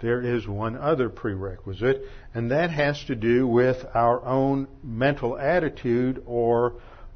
there 0.00 0.20
is 0.22 0.46
one 0.46 0.76
other 0.76 1.08
prerequisite, 1.08 2.02
and 2.34 2.50
that 2.50 2.70
has 2.70 3.04
to 3.04 3.14
do 3.14 3.46
with 3.46 3.84
our 3.94 4.24
own 4.24 4.66
mental 4.82 5.38
attitude 5.38 6.22
or 6.26 6.74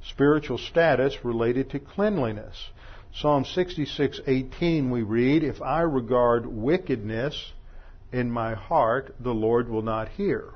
spiritual 0.08 0.58
status 0.58 1.24
related 1.24 1.70
to 1.70 1.78
cleanliness. 1.78 2.70
Psalm 3.12 3.44
66:18 3.44 4.90
we 4.90 5.02
read, 5.02 5.44
"If 5.44 5.62
I 5.62 5.82
regard 5.82 6.46
wickedness 6.46 7.52
in 8.12 8.30
my 8.30 8.54
heart, 8.54 9.14
the 9.20 9.34
Lord 9.34 9.68
will 9.68 9.82
not 9.82 10.08
hear." 10.08 10.50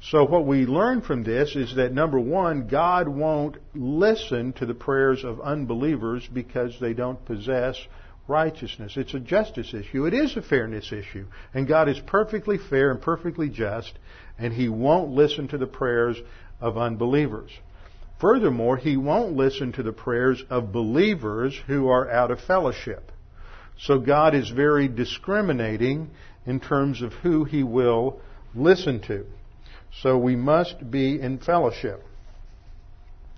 So 0.00 0.24
what 0.24 0.46
we 0.46 0.64
learn 0.64 1.00
from 1.00 1.24
this 1.24 1.56
is 1.56 1.74
that 1.74 1.92
number 1.92 2.20
one, 2.20 2.68
God 2.68 3.08
won't 3.08 3.56
listen 3.74 4.52
to 4.54 4.66
the 4.66 4.74
prayers 4.74 5.24
of 5.24 5.40
unbelievers 5.40 6.26
because 6.32 6.78
they 6.78 6.94
don't 6.94 7.24
possess 7.24 7.76
righteousness. 8.28 8.96
It's 8.96 9.14
a 9.14 9.20
justice 9.20 9.74
issue. 9.74 10.06
It 10.06 10.14
is 10.14 10.36
a 10.36 10.42
fairness 10.42 10.92
issue. 10.92 11.26
And 11.54 11.66
God 11.66 11.88
is 11.88 11.98
perfectly 11.98 12.58
fair 12.58 12.90
and 12.90 13.00
perfectly 13.00 13.48
just, 13.48 13.92
and 14.38 14.52
He 14.52 14.68
won't 14.68 15.10
listen 15.10 15.48
to 15.48 15.58
the 15.58 15.66
prayers 15.66 16.16
of 16.60 16.76
unbelievers. 16.76 17.50
Furthermore, 18.20 18.76
He 18.76 18.96
won't 18.96 19.34
listen 19.34 19.72
to 19.72 19.82
the 19.82 19.92
prayers 19.92 20.42
of 20.50 20.72
believers 20.72 21.58
who 21.66 21.88
are 21.88 22.10
out 22.10 22.30
of 22.30 22.40
fellowship. 22.40 23.10
So 23.78 23.98
God 23.98 24.34
is 24.34 24.50
very 24.50 24.88
discriminating 24.88 26.10
in 26.46 26.60
terms 26.60 27.00
of 27.02 27.12
who 27.14 27.44
He 27.44 27.62
will 27.62 28.20
listen 28.54 29.00
to. 29.02 29.24
So 30.02 30.18
we 30.18 30.36
must 30.36 30.90
be 30.90 31.20
in 31.20 31.38
fellowship. 31.38 32.04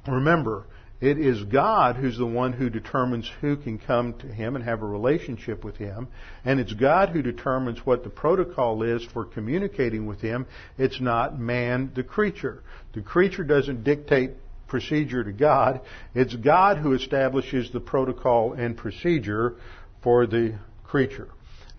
Remember, 0.06 0.64
it 1.00 1.18
is 1.18 1.42
God 1.44 1.96
who's 1.96 2.18
the 2.18 2.26
one 2.26 2.52
who 2.52 2.68
determines 2.68 3.30
who 3.40 3.56
can 3.56 3.78
come 3.78 4.12
to 4.18 4.26
Him 4.26 4.54
and 4.54 4.64
have 4.64 4.82
a 4.82 4.86
relationship 4.86 5.64
with 5.64 5.76
Him. 5.76 6.08
And 6.44 6.60
it's 6.60 6.74
God 6.74 7.08
who 7.08 7.22
determines 7.22 7.84
what 7.86 8.04
the 8.04 8.10
protocol 8.10 8.82
is 8.82 9.02
for 9.04 9.24
communicating 9.24 10.06
with 10.06 10.20
Him. 10.20 10.46
It's 10.76 11.00
not 11.00 11.38
man, 11.38 11.92
the 11.94 12.02
creature. 12.02 12.62
The 12.92 13.00
creature 13.00 13.44
doesn't 13.44 13.82
dictate 13.82 14.32
procedure 14.68 15.24
to 15.24 15.32
God. 15.32 15.80
It's 16.14 16.34
God 16.36 16.76
who 16.76 16.92
establishes 16.92 17.70
the 17.70 17.80
protocol 17.80 18.52
and 18.52 18.76
procedure 18.76 19.56
for 20.02 20.26
the 20.26 20.58
creature. 20.84 21.28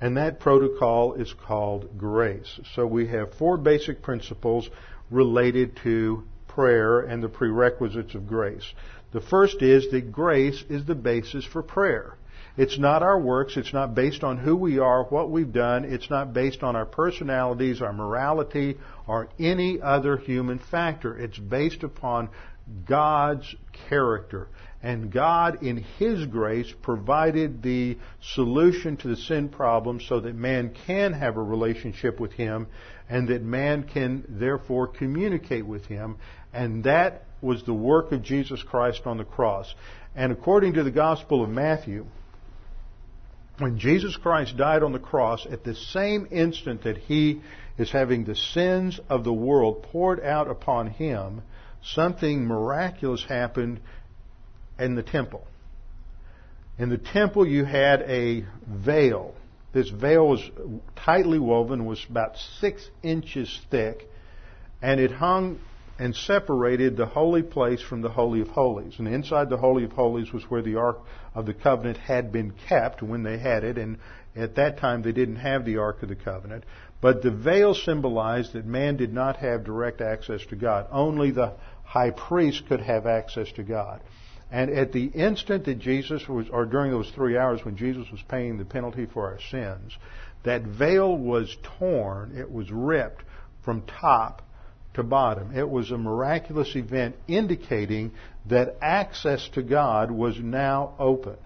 And 0.02 0.18
that 0.18 0.40
protocol 0.40 1.14
is 1.14 1.32
called 1.46 1.98
grace. 1.98 2.60
So 2.74 2.88
we 2.88 3.08
have 3.10 3.36
four 3.36 3.58
basic 3.58 4.02
principles 4.02 4.68
related 5.12 5.78
to 5.84 6.24
prayer 6.48 7.02
and 7.02 7.24
the 7.24 7.30
prerequisites 7.30 8.16
of 8.16 8.28
grace. 8.28 8.66
The 9.12 9.22
first 9.22 9.62
is 9.62 9.90
that 9.92 10.12
grace 10.12 10.64
is 10.70 10.86
the 10.86 10.96
basis 10.96 11.46
for 11.46 11.62
prayer. 11.62 12.18
It's 12.58 12.78
not 12.78 13.02
our 13.02 13.20
works. 13.20 13.56
It's 13.56 13.74
not 13.74 13.96
based 13.96 14.24
on 14.24 14.38
who 14.38 14.56
we 14.56 14.78
are, 14.80 15.06
what 15.06 15.32
we've 15.32 15.54
done. 15.54 15.86
It's 15.86 16.10
not 16.10 16.34
based 16.34 16.64
on 16.64 16.76
our 16.76 16.86
personalities, 16.86 17.82
our 17.82 17.94
morality, 17.94 18.78
or 19.08 19.30
any 19.40 19.82
other 19.82 20.18
human 20.18 20.60
factor. 20.60 21.18
It's 21.18 21.38
based 21.38 21.84
upon 21.84 22.30
God's 22.86 23.56
character. 23.90 24.50
And 24.84 25.12
God, 25.12 25.64
in 25.64 25.78
His 25.78 26.26
grace, 26.26 26.74
provided 26.82 27.62
the 27.62 27.98
solution 28.34 28.98
to 28.98 29.10
the 29.10 29.16
sin 29.16 29.50
problem 29.50 30.02
so 30.02 30.20
that 30.22 30.36
man 30.36 30.74
can 30.88 31.14
have 31.14 31.38
a 31.38 31.44
relationship 31.44 32.20
with 32.20 32.34
Him 32.34 32.68
and 33.08 33.28
that 33.28 33.44
man 33.44 33.84
can 33.84 34.26
therefore 34.28 34.88
communicate 34.88 35.66
with 35.66 35.86
Him. 35.86 36.18
And 36.54 36.84
that 36.84 37.24
was 37.42 37.64
the 37.64 37.74
work 37.74 38.12
of 38.12 38.22
Jesus 38.22 38.62
Christ 38.62 39.02
on 39.06 39.18
the 39.18 39.24
cross. 39.24 39.74
And 40.16 40.32
according 40.32 40.74
to 40.74 40.84
the 40.84 40.92
Gospel 40.92 41.44
of 41.44 41.50
Matthew, 41.50 42.06
when 43.58 43.78
Jesus 43.78 44.18
Christ 44.18 44.58
died 44.58 44.84
on 44.84 44.92
the 44.92 45.00
cross, 45.00 45.46
at 45.50 45.64
the 45.64 45.76
same 45.76 46.28
instant 46.32 46.84
that 46.84 46.98
He 46.98 47.42
is 47.78 47.92
having 47.92 48.26
the 48.26 48.36
sins 48.36 49.00
of 49.10 49.24
the 49.24 49.34
world 49.34 49.84
poured 49.84 50.20
out 50.24 50.50
upon 50.50 50.88
Him, 50.88 51.42
something 51.84 52.46
miraculous 52.46 53.24
happened 53.24 53.80
in 54.80 54.96
the 54.96 55.04
temple. 55.04 55.46
In 56.78 56.90
the 56.90 56.98
temple, 56.98 57.48
you 57.48 57.64
had 57.64 58.02
a 58.02 58.46
veil. 58.68 59.36
This 59.74 59.90
veil 59.90 60.28
was 60.28 60.42
tightly 60.96 61.40
woven, 61.40 61.86
was 61.86 62.04
about 62.10 62.36
six 62.60 62.90
inches 63.04 63.60
thick, 63.70 64.10
and 64.82 65.00
it 65.00 65.12
hung 65.12 65.60
and 66.02 66.16
separated 66.16 66.98
the 66.98 67.06
holy 67.06 67.44
place 67.44 67.80
from 67.80 68.02
the 68.02 68.10
Holy 68.10 68.42
of 68.42 68.48
Holies. 68.48 68.96
And 68.98 69.08
inside 69.08 69.52
the 69.52 69.58
Holy 69.58 69.84
of 69.84 69.92
Holies 69.92 70.34
was 70.34 70.42
where 70.50 70.64
the 70.64 70.78
Ark 70.78 70.98
of 71.36 71.46
the 71.46 71.54
Covenant 71.54 71.98
had 71.98 72.32
been 72.32 72.54
kept 72.68 73.04
when 73.04 73.22
they 73.22 73.38
had 73.38 73.64
it, 73.64 73.78
and 73.78 74.00
at 74.36 74.56
that 74.56 74.80
time 74.80 75.04
they 75.04 75.12
didn't 75.12 75.36
have 75.36 75.64
the 75.64 75.78
Ark 75.78 76.02
of 76.02 76.10
the 76.10 76.16
Covenant. 76.16 76.64
But 77.02 77.22
the 77.22 77.30
veil 77.30 77.76
symbolized 77.76 78.54
that 78.54 78.66
man 78.66 78.98
did 78.98 79.14
not 79.14 79.36
have 79.38 79.64
direct 79.64 80.02
access 80.02 80.44
to 80.48 80.56
God. 80.56 80.88
Only 80.92 81.30
the 81.30 81.54
high 81.84 82.10
priest 82.10 82.68
could 82.68 82.82
have 82.82 83.06
access 83.06 83.52
to 83.52 83.64
God. 83.64 84.02
And 84.50 84.72
at 84.72 84.94
the 84.94 85.06
instant 85.06 85.66
that 85.66 85.78
Jesus 85.78 86.28
was, 86.28 86.48
or 86.50 86.66
during 86.66 86.90
those 86.90 87.12
three 87.12 87.38
hours 87.38 87.64
when 87.64 87.78
Jesus 87.78 88.10
was 88.12 88.24
paying 88.28 88.58
the 88.58 88.66
penalty 88.66 89.06
for 89.06 89.28
our 89.28 89.40
sins, 89.52 89.96
that 90.46 90.64
veil 90.64 91.16
was 91.16 91.56
torn, 91.78 92.36
it 92.36 92.52
was 92.52 92.72
ripped 92.72 93.24
from 93.64 93.84
top 93.84 94.42
to 94.94 95.04
bottom. 95.04 95.58
It 95.58 95.70
was 95.70 95.92
a 95.92 95.98
miraculous 95.98 96.76
event 96.76 97.16
indicating 97.28 98.12
that 98.48 98.78
access 98.82 99.48
to 99.50 99.62
God 99.62 100.12
was 100.12 100.38
now 100.40 100.94
open. 101.00 101.38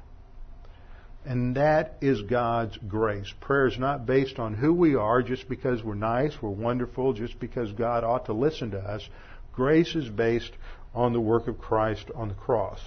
And 1.25 1.55
that 1.55 1.97
is 2.01 2.21
God's 2.21 2.77
grace. 2.87 3.33
Prayer 3.41 3.67
is 3.67 3.79
not 3.79 4.05
based 4.05 4.37
on 4.37 4.53
who 4.53 4.73
we 4.73 4.95
are 4.95 5.23
just 5.23 5.49
because 5.49 5.83
we're 5.83 5.95
nice, 5.95 6.39
we're 6.39 6.49
wonderful, 6.49 7.13
just 7.13 7.39
because 7.39 7.71
God 7.71 8.03
ought 8.03 8.25
to 8.25 8.33
listen 8.33 8.71
to 8.71 8.79
us. 8.79 9.07
Grace 9.51 9.95
is 9.95 10.07
based 10.07 10.51
on 10.93 11.13
the 11.13 11.19
work 11.19 11.47
of 11.47 11.57
Christ 11.57 12.11
on 12.13 12.27
the 12.29 12.35
cross. 12.35 12.79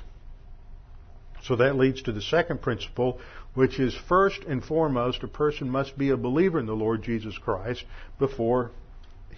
So 1.43 1.57
that 1.57 1.77
leads 1.77 2.03
to 2.03 2.13
the 2.13 2.23
second 2.23 2.63
principle, 2.63 3.21
which 3.55 3.81
is 3.81 3.95
first 3.95 4.43
and 4.45 4.65
foremost, 4.65 5.23
a 5.23 5.29
person 5.29 5.69
must 5.71 5.99
be 5.99 6.11
a 6.11 6.17
believer 6.17 6.59
in 6.59 6.67
the 6.67 6.75
Lord 6.75 7.03
Jesus 7.03 7.37
Christ 7.39 7.85
before 8.19 8.71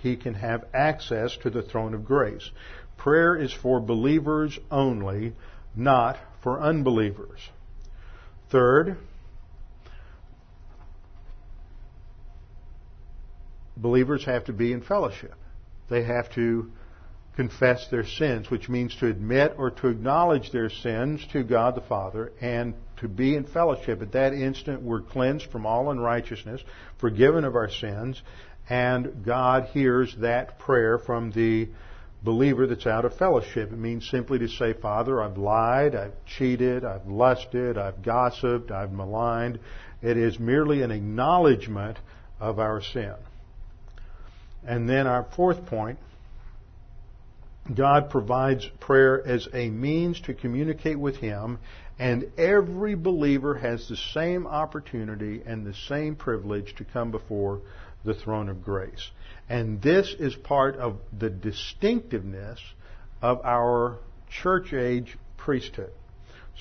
he 0.02 0.16
can 0.16 0.34
have 0.34 0.64
access 0.72 1.36
to 1.42 1.50
the 1.50 1.62
throne 1.62 1.94
of 1.94 2.04
grace. 2.04 2.50
Prayer 2.96 3.36
is 3.36 3.52
for 3.52 3.80
believers 3.80 4.58
only, 4.70 5.34
not 5.74 6.18
for 6.42 6.60
unbelievers. 6.60 7.40
Third, 8.50 8.96
believers 13.76 14.24
have 14.24 14.44
to 14.46 14.52
be 14.52 14.72
in 14.72 14.82
fellowship. 14.82 15.34
They 15.88 16.04
have 16.04 16.32
to 16.34 16.70
confess 17.36 17.86
their 17.90 18.04
sins, 18.04 18.50
which 18.50 18.68
means 18.68 18.94
to 18.96 19.06
admit 19.06 19.54
or 19.56 19.70
to 19.70 19.88
acknowledge 19.88 20.50
their 20.50 20.68
sins 20.68 21.24
to 21.32 21.42
God 21.42 21.74
the 21.74 21.80
Father 21.80 22.32
and 22.40 22.74
to 22.98 23.08
be 23.08 23.34
in 23.34 23.44
fellowship. 23.44 24.02
At 24.02 24.12
that 24.12 24.34
instant, 24.34 24.82
we're 24.82 25.00
cleansed 25.00 25.46
from 25.50 25.64
all 25.64 25.90
unrighteousness, 25.90 26.62
forgiven 26.98 27.44
of 27.44 27.54
our 27.54 27.70
sins, 27.70 28.20
and 28.70 29.24
God 29.24 29.64
hears 29.72 30.14
that 30.20 30.60
prayer 30.60 30.96
from 30.96 31.32
the 31.32 31.68
believer 32.22 32.68
that's 32.68 32.86
out 32.86 33.04
of 33.04 33.16
fellowship. 33.16 33.72
It 33.72 33.78
means 33.78 34.08
simply 34.08 34.38
to 34.38 34.48
say, 34.48 34.74
Father, 34.74 35.20
I've 35.20 35.36
lied, 35.36 35.96
I've 35.96 36.12
cheated, 36.24 36.84
I've 36.84 37.06
lusted, 37.08 37.76
I've 37.76 38.02
gossiped, 38.02 38.70
I've 38.70 38.92
maligned. 38.92 39.58
It 40.02 40.16
is 40.16 40.38
merely 40.38 40.82
an 40.82 40.92
acknowledgement 40.92 41.98
of 42.38 42.60
our 42.60 42.80
sin. 42.80 43.14
And 44.64 44.88
then 44.88 45.06
our 45.08 45.26
fourth 45.34 45.66
point, 45.66 45.98
God 47.74 48.10
provides 48.10 48.66
prayer 48.78 49.26
as 49.26 49.48
a 49.52 49.68
means 49.68 50.20
to 50.22 50.34
communicate 50.34 50.98
with 50.98 51.16
Him, 51.16 51.58
and 52.00 52.32
every 52.38 52.94
believer 52.94 53.54
has 53.56 53.86
the 53.86 53.96
same 54.14 54.46
opportunity 54.46 55.42
and 55.44 55.66
the 55.66 55.74
same 55.86 56.16
privilege 56.16 56.74
to 56.76 56.84
come 56.84 57.10
before 57.10 57.60
the 58.06 58.14
throne 58.14 58.48
of 58.48 58.64
grace. 58.64 59.10
And 59.50 59.82
this 59.82 60.16
is 60.18 60.34
part 60.34 60.76
of 60.76 60.96
the 61.16 61.28
distinctiveness 61.28 62.58
of 63.20 63.44
our 63.44 63.98
church 64.30 64.72
age 64.72 65.18
priesthood. 65.36 65.92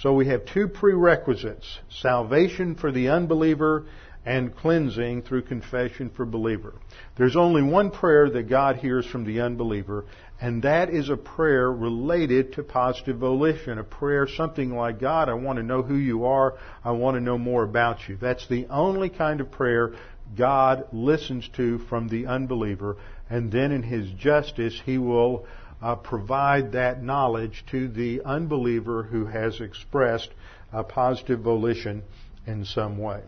So 0.02 0.14
we 0.14 0.28
have 0.28 0.46
two 0.46 0.68
prerequisites 0.68 1.80
salvation 1.90 2.76
for 2.76 2.92
the 2.92 3.08
unbeliever 3.08 3.86
and 4.26 4.56
cleansing 4.56 5.22
through 5.22 5.42
confession 5.44 6.10
for 6.10 6.26
believer. 6.26 6.74
There's 7.18 7.36
only 7.36 7.64
one 7.64 7.90
prayer 7.90 8.30
that 8.30 8.50
God 8.50 8.76
hears 8.76 9.06
from 9.06 9.26
the 9.26 9.42
unbeliever, 9.42 10.06
and 10.42 10.64
that 10.64 10.90
is 10.90 11.10
a 11.10 11.18
prayer 11.18 11.72
related 11.72 12.54
to 12.54 12.64
positive 12.64 13.18
volition. 13.18 13.78
A 13.78 13.84
prayer 13.84 14.28
something 14.28 14.76
like, 14.76 15.00
God, 15.00 15.30
I 15.30 15.34
want 15.34 15.58
to 15.58 15.64
know 15.64 15.82
who 15.82 15.96
you 15.96 16.26
are. 16.26 16.56
I 16.84 16.92
want 16.92 17.16
to 17.16 17.22
know 17.22 17.38
more 17.38 17.64
about 17.64 18.08
you. 18.08 18.18
That's 18.18 18.48
the 18.48 18.68
only 18.68 19.10
kind 19.10 19.42
of 19.42 19.52
prayer 19.52 19.96
God 20.38 20.88
listens 20.92 21.48
to 21.56 21.80
from 21.80 22.08
the 22.08 22.28
unbeliever, 22.28 22.98
and 23.30 23.52
then 23.52 23.72
in 23.72 23.84
His 23.84 24.10
justice, 24.12 24.80
He 24.86 24.98
will 24.98 25.46
uh, 25.82 25.96
provide 25.96 26.74
that 26.74 27.02
knowledge 27.02 27.64
to 27.72 27.88
the 27.88 28.22
unbeliever 28.24 29.04
who 29.04 29.26
has 29.26 29.62
expressed 29.62 30.30
a 30.72 30.84
positive 30.84 31.40
volition 31.40 32.04
in 32.46 32.66
some 32.66 32.98
way. 32.98 33.22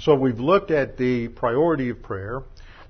So 0.00 0.14
we've 0.14 0.40
looked 0.40 0.70
at 0.70 0.96
the 0.96 1.28
priority 1.28 1.90
of 1.90 2.02
prayer. 2.02 2.42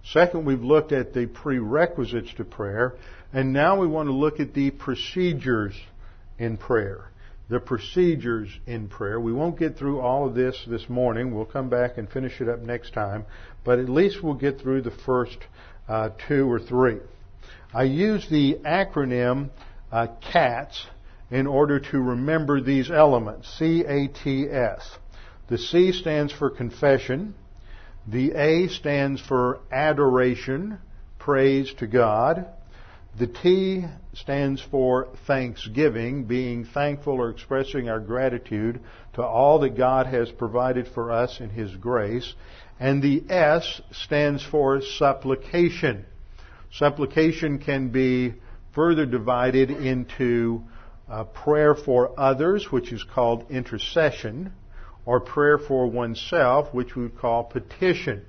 Second, 0.05 0.44
we've 0.44 0.62
looked 0.62 0.92
at 0.92 1.12
the 1.12 1.27
prerequisites 1.27 2.33
to 2.37 2.44
prayer. 2.44 2.94
And 3.33 3.53
now 3.53 3.79
we 3.79 3.87
want 3.87 4.09
to 4.09 4.14
look 4.14 4.40
at 4.40 4.55
the 4.55 4.71
procedures 4.71 5.75
in 6.38 6.57
prayer 6.57 7.09
the 7.49 7.59
procedures 7.59 8.51
in 8.66 8.88
prayer. 8.88 9.18
We 9.18 9.33
won't 9.33 9.59
get 9.59 9.79
through 9.79 10.01
all 10.01 10.27
of 10.27 10.35
this 10.35 10.62
this 10.66 10.88
morning. 10.88 11.35
We'll 11.35 11.47
come 11.47 11.71
back 11.71 11.97
and 11.97 12.09
finish 12.09 12.40
it 12.40 12.49
up 12.49 12.61
next 12.61 12.92
time. 12.92 13.25
But 13.64 13.79
at 13.79 13.88
least 13.88 14.23
we'll 14.23 14.35
get 14.35 14.61
through 14.61 14.83
the 14.83 14.90
first 14.90 15.38
uh, 15.88 16.11
two 16.29 16.51
or 16.51 16.61
three. 16.61 16.99
I 17.73 17.85
use 17.85 18.27
the 18.31 18.59
acronym 18.66 19.51
uh, 19.90 20.09
CATS 20.33 20.87
in 21.31 21.47
order 21.47 21.81
to 21.81 21.99
remember 21.99 22.61
these 22.61 22.90
elements. 22.90 23.49
C-A-T-S. 23.59 24.99
The 25.48 25.58
C 25.58 25.92
stands 25.92 26.32
for 26.32 26.50
confession. 26.50 27.34
The 28.06 28.32
A 28.32 28.68
stands 28.68 29.20
for 29.20 29.61
adoration, 29.72 30.78
praise 31.18 31.72
to 31.74 31.87
God. 31.87 32.46
The 33.18 33.26
T 33.26 33.84
stands 34.14 34.61
for 34.61 35.08
thanksgiving, 35.26 36.24
being 36.24 36.64
thankful 36.64 37.14
or 37.14 37.30
expressing 37.30 37.88
our 37.88 37.98
gratitude 37.98 38.80
to 39.14 39.22
all 39.22 39.58
that 39.61 39.76
God 39.76 40.06
has 40.06 40.30
provided 40.30 40.87
for 40.88 41.11
us 41.11 41.40
in 41.40 41.50
His 41.50 41.74
grace. 41.76 42.34
And 42.78 43.02
the 43.02 43.24
S 43.28 43.80
stands 43.90 44.44
for 44.44 44.80
supplication. 44.80 46.04
Supplication 46.72 47.58
can 47.58 47.88
be 47.88 48.34
further 48.74 49.06
divided 49.06 49.70
into 49.70 50.62
uh, 51.08 51.24
prayer 51.24 51.74
for 51.74 52.12
others, 52.20 52.70
which 52.70 52.92
is 52.92 53.02
called 53.02 53.50
intercession, 53.50 54.52
or 55.04 55.20
prayer 55.20 55.58
for 55.58 55.87
oneself, 55.87 56.72
which 56.72 56.94
we 56.96 57.08
call 57.08 57.44
petition. 57.44 58.24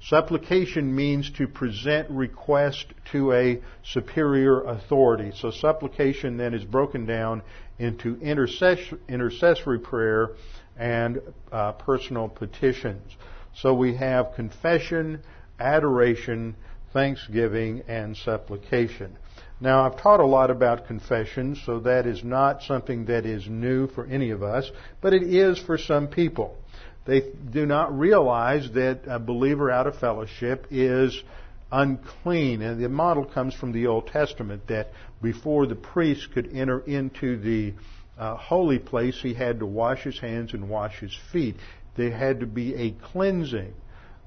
Supplication 0.00 0.94
means 0.94 1.30
to 1.30 1.46
present 1.46 2.10
request 2.10 2.86
to 3.12 3.32
a 3.32 3.60
superior 3.84 4.62
authority. 4.62 5.30
So 5.34 5.52
supplication 5.52 6.36
then 6.36 6.54
is 6.54 6.64
broken 6.64 7.06
down 7.06 7.42
into 7.78 8.18
intercessory 8.20 9.78
prayer 9.78 10.30
and 10.76 11.20
uh, 11.52 11.72
personal 11.72 12.28
petitions. 12.28 13.16
So 13.54 13.74
we 13.74 13.94
have 13.94 14.34
confession, 14.34 15.22
adoration, 15.60 16.56
thanksgiving, 16.92 17.82
and 17.86 18.16
supplication. 18.16 19.16
Now, 19.62 19.86
I've 19.86 19.96
taught 19.96 20.18
a 20.18 20.26
lot 20.26 20.50
about 20.50 20.88
confession, 20.88 21.54
so 21.54 21.78
that 21.80 22.04
is 22.04 22.24
not 22.24 22.64
something 22.64 23.04
that 23.04 23.24
is 23.24 23.46
new 23.48 23.86
for 23.86 24.04
any 24.04 24.30
of 24.30 24.42
us, 24.42 24.68
but 25.00 25.14
it 25.14 25.22
is 25.22 25.56
for 25.56 25.78
some 25.78 26.08
people. 26.08 26.56
They 27.04 27.30
do 27.52 27.64
not 27.64 27.96
realize 27.96 28.68
that 28.72 29.02
a 29.06 29.20
believer 29.20 29.70
out 29.70 29.86
of 29.86 29.96
fellowship 30.00 30.66
is 30.72 31.22
unclean. 31.70 32.60
And 32.60 32.82
the 32.82 32.88
model 32.88 33.24
comes 33.24 33.54
from 33.54 33.70
the 33.70 33.86
Old 33.86 34.08
Testament 34.08 34.66
that 34.66 34.90
before 35.22 35.68
the 35.68 35.76
priest 35.76 36.32
could 36.34 36.50
enter 36.52 36.80
into 36.80 37.36
the 37.36 37.74
uh, 38.18 38.34
holy 38.34 38.80
place, 38.80 39.20
he 39.22 39.32
had 39.32 39.60
to 39.60 39.66
wash 39.66 40.02
his 40.02 40.18
hands 40.18 40.54
and 40.54 40.68
wash 40.68 40.98
his 40.98 41.16
feet. 41.30 41.54
There 41.96 42.10
had 42.10 42.40
to 42.40 42.46
be 42.46 42.74
a 42.74 42.90
cleansing. 42.90 43.74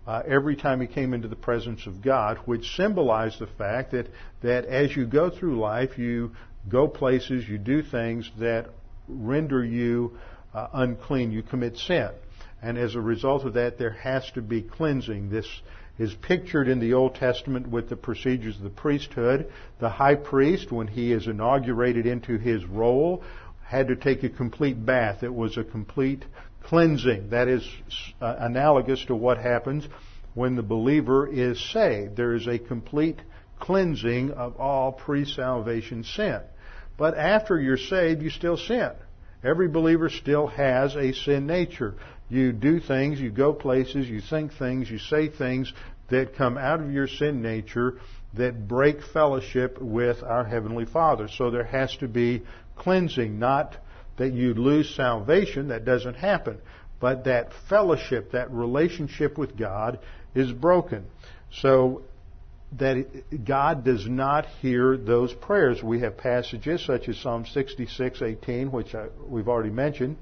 Uh, 0.08 0.22
every 0.28 0.56
time 0.56 0.82
he 0.82 0.88
came 0.88 1.14
into 1.14 1.28
the 1.28 1.36
presence 1.36 1.88
of 1.88 2.02
God, 2.02 2.38
which 2.46 2.76
symbolized 2.76 3.40
the 3.40 3.48
fact 3.48 3.92
that, 3.92 4.08
that 4.42 4.66
as 4.66 4.96
you 4.96 5.06
go 5.06 5.30
through 5.30 5.60
life, 5.60 5.98
you 5.98 6.32
go 6.70 6.88
places, 6.88 7.48
you 7.48 7.58
do 7.58 7.82
things 7.82 8.30
that 8.40 8.68
render 9.08 9.64
you 9.64 10.18
uh, 10.54 10.68
unclean, 10.74 11.32
you 11.32 11.42
commit 11.42 11.78
sin. 11.78 12.10
And 12.62 12.78
as 12.78 12.96
a 12.96 13.02
result 13.02 13.46
of 13.46 13.54
that, 13.54 13.78
there 13.78 13.92
has 13.92 14.30
to 14.32 14.42
be 14.42 14.62
cleansing. 14.62 15.30
This 15.30 15.48
is 15.98 16.14
pictured 16.14 16.68
in 16.68 16.80
the 16.80 16.94
Old 16.94 17.16
Testament 17.16 17.68
with 17.68 17.90
the 17.90 17.96
procedures 17.96 18.58
of 18.58 18.64
the 18.64 18.70
priesthood. 18.70 19.52
The 19.80 19.90
high 19.90 20.16
priest, 20.16 20.72
when 20.72 20.88
he 20.88 21.12
is 21.12 21.28
inaugurated 21.28 22.06
into 22.06 22.38
his 22.38 22.66
role, 22.66 23.24
had 23.64 23.88
to 23.88 23.96
take 23.96 24.24
a 24.24 24.30
complete 24.30 24.86
bath. 24.86 25.24
It 25.24 25.34
was 25.34 25.58
a 25.58 25.64
complete 25.64 26.26
cleansing. 26.66 27.30
That 27.30 27.48
is 27.48 27.68
uh, 28.22 28.36
analogous 28.40 29.04
to 29.06 29.16
what 29.16 29.38
happens 29.38 29.88
when 30.34 30.56
the 30.56 30.64
believer 30.64 31.28
is 31.28 31.60
saved. 31.72 32.18
There 32.18 32.34
is 32.34 32.48
a 32.48 32.60
complete 32.60 33.22
cleansing 33.60 34.32
of 34.32 34.58
all 34.58 34.92
pre-salvation 34.92 36.04
sin. 36.04 36.42
But 36.98 37.18
after 37.18 37.60
you're 37.60 37.78
saved, 37.78 38.22
you 38.22 38.30
still 38.30 38.58
sin. 38.58 38.92
Every 39.44 39.68
believer 39.68 40.10
still 40.10 40.48
has 40.48 40.96
a 40.96 41.14
sin 41.14 41.46
nature. 41.46 41.96
You 42.30 42.52
do 42.52 42.80
things, 42.80 43.20
you 43.20 43.30
go 43.30 43.54
places, 43.54 44.10
you 44.10 44.20
think 44.20 44.54
things, 44.54 44.90
you 44.90 44.98
say 44.98 45.30
things 45.30 45.72
that 46.10 46.36
come 46.36 46.58
out 46.58 46.82
of 46.82 46.92
your 46.92 47.08
sin 47.08 47.42
nature 47.42 48.00
that 48.34 48.68
break 48.68 49.02
fellowship 49.14 49.80
with 49.80 50.24
our 50.24 50.44
Heavenly 50.44 50.86
Father. 50.86 51.28
So 51.28 51.52
there 51.52 51.64
has 51.64 51.96
to 51.98 52.08
be 52.08 52.44
cleansing, 52.76 53.40
not 53.40 53.78
that 54.18 54.34
you 54.34 54.54
lose 54.54 54.94
salvation, 54.96 55.70
that 55.70 55.86
doesn't 55.86 56.16
happen, 56.16 56.60
but 57.00 57.26
that 57.26 57.52
fellowship, 57.70 58.32
that 58.32 58.52
relationship 58.52 59.38
with 59.38 59.58
God 59.58 60.00
is 60.34 60.52
broken. 60.52 61.06
So 61.52 62.04
that 62.78 63.46
God 63.46 63.86
does 63.86 64.08
not 64.08 64.46
hear 64.62 64.98
those 64.98 65.34
prayers. 65.34 65.82
We 65.82 66.02
have 66.02 66.18
passages 66.18 66.84
such 66.86 67.08
as 67.08 67.18
Psalm 67.18 67.46
66:18, 67.46 68.72
which 68.72 68.94
I, 68.96 69.08
we've 69.28 69.48
already 69.48 69.70
mentioned, 69.70 70.18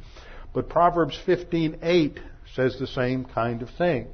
but 0.54 0.70
Proverbs 0.70 1.18
15:8 1.26 2.20
says 2.54 2.78
the 2.78 2.88
same 2.88 3.26
kind 3.26 3.62
of 3.62 3.70
thing. 3.72 4.08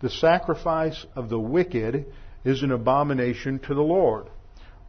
The 0.00 0.10
sacrifice 0.10 1.04
of 1.16 1.28
the 1.28 1.38
wicked 1.38 2.06
is 2.44 2.62
an 2.62 2.70
abomination 2.70 3.58
to 3.60 3.74
the 3.74 3.82
Lord, 3.82 4.26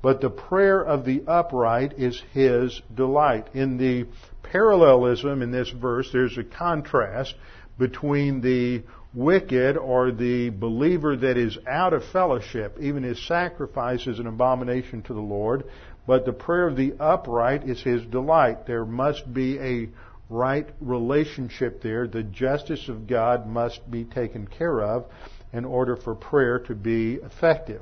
but 0.01 0.21
the 0.21 0.29
prayer 0.29 0.81
of 0.81 1.05
the 1.05 1.23
upright 1.27 1.93
is 1.97 2.21
his 2.33 2.81
delight. 2.93 3.47
In 3.53 3.77
the 3.77 4.07
parallelism 4.43 5.41
in 5.41 5.51
this 5.51 5.69
verse, 5.69 6.09
there's 6.11 6.37
a 6.37 6.43
contrast 6.43 7.35
between 7.77 8.41
the 8.41 8.83
wicked 9.13 9.77
or 9.77 10.11
the 10.11 10.49
believer 10.49 11.15
that 11.17 11.37
is 11.37 11.57
out 11.67 11.93
of 11.93 12.03
fellowship, 12.05 12.77
even 12.79 13.03
his 13.03 13.25
sacrifice 13.27 14.07
is 14.07 14.19
an 14.19 14.27
abomination 14.27 15.01
to 15.03 15.13
the 15.13 15.19
Lord, 15.19 15.65
but 16.07 16.25
the 16.25 16.33
prayer 16.33 16.67
of 16.67 16.77
the 16.77 16.93
upright 16.99 17.67
is 17.67 17.81
his 17.81 18.03
delight. 18.05 18.65
There 18.65 18.85
must 18.85 19.31
be 19.31 19.59
a 19.59 19.89
right 20.29 20.67
relationship 20.79 21.81
there. 21.81 22.07
The 22.07 22.23
justice 22.23 22.87
of 22.89 23.05
God 23.05 23.45
must 23.45 23.89
be 23.91 24.05
taken 24.05 24.47
care 24.47 24.81
of 24.81 25.05
in 25.53 25.65
order 25.65 25.95
for 25.95 26.15
prayer 26.15 26.59
to 26.59 26.75
be 26.75 27.15
effective. 27.15 27.81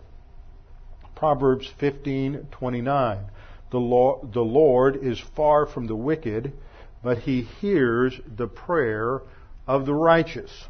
Proverbs 1.19 1.69
15:29 1.81 3.25
the 3.71 3.77
Lord, 3.77 4.31
the 4.31 4.41
Lord 4.41 4.95
is 4.95 5.19
far 5.19 5.65
from 5.65 5.85
the 5.85 5.95
wicked, 5.95 6.53
but 7.03 7.17
he 7.17 7.41
hears 7.41 8.17
the 8.37 8.47
prayer 8.47 9.21
of 9.67 9.85
the 9.85 9.93
righteous. 9.93 10.69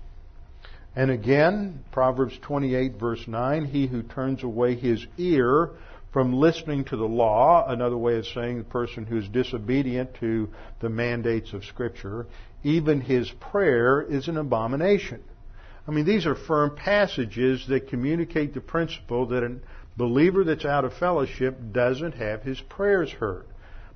And 0.95 1.11
again, 1.11 1.83
Proverbs 1.91 2.35
28 2.41 2.95
verse 2.99 3.27
9, 3.27 3.65
he 3.65 3.85
who 3.85 4.01
turns 4.01 4.41
away 4.41 4.73
his 4.73 5.05
ear 5.19 5.69
from 6.11 6.33
listening 6.33 6.83
to 6.85 6.97
the 6.97 7.07
law, 7.07 7.67
another 7.67 7.97
way 7.97 8.17
of 8.17 8.25
saying 8.25 8.57
the 8.57 8.63
person 8.63 9.05
who 9.05 9.17
is 9.17 9.27
disobedient 9.29 10.15
to 10.15 10.49
the 10.79 10.89
mandates 10.89 11.53
of 11.53 11.63
Scripture, 11.63 12.25
even 12.63 13.01
his 13.01 13.29
prayer 13.39 14.01
is 14.01 14.27
an 14.27 14.37
abomination. 14.37 15.21
I 15.87 15.91
mean, 15.91 16.05
these 16.05 16.25
are 16.25 16.35
firm 16.35 16.75
passages 16.75 17.65
that 17.67 17.89
communicate 17.89 18.55
the 18.55 18.61
principle 18.61 19.27
that 19.27 19.43
a 19.43 19.57
believer 19.99 20.45
that's 20.45 20.63
out 20.63 20.85
of 20.85 20.93
fellowship 20.93 21.59
doesn't 21.73 22.13
have 22.13 22.41
his 22.41 22.59
prayers 22.61 23.11
heard. 23.11 23.45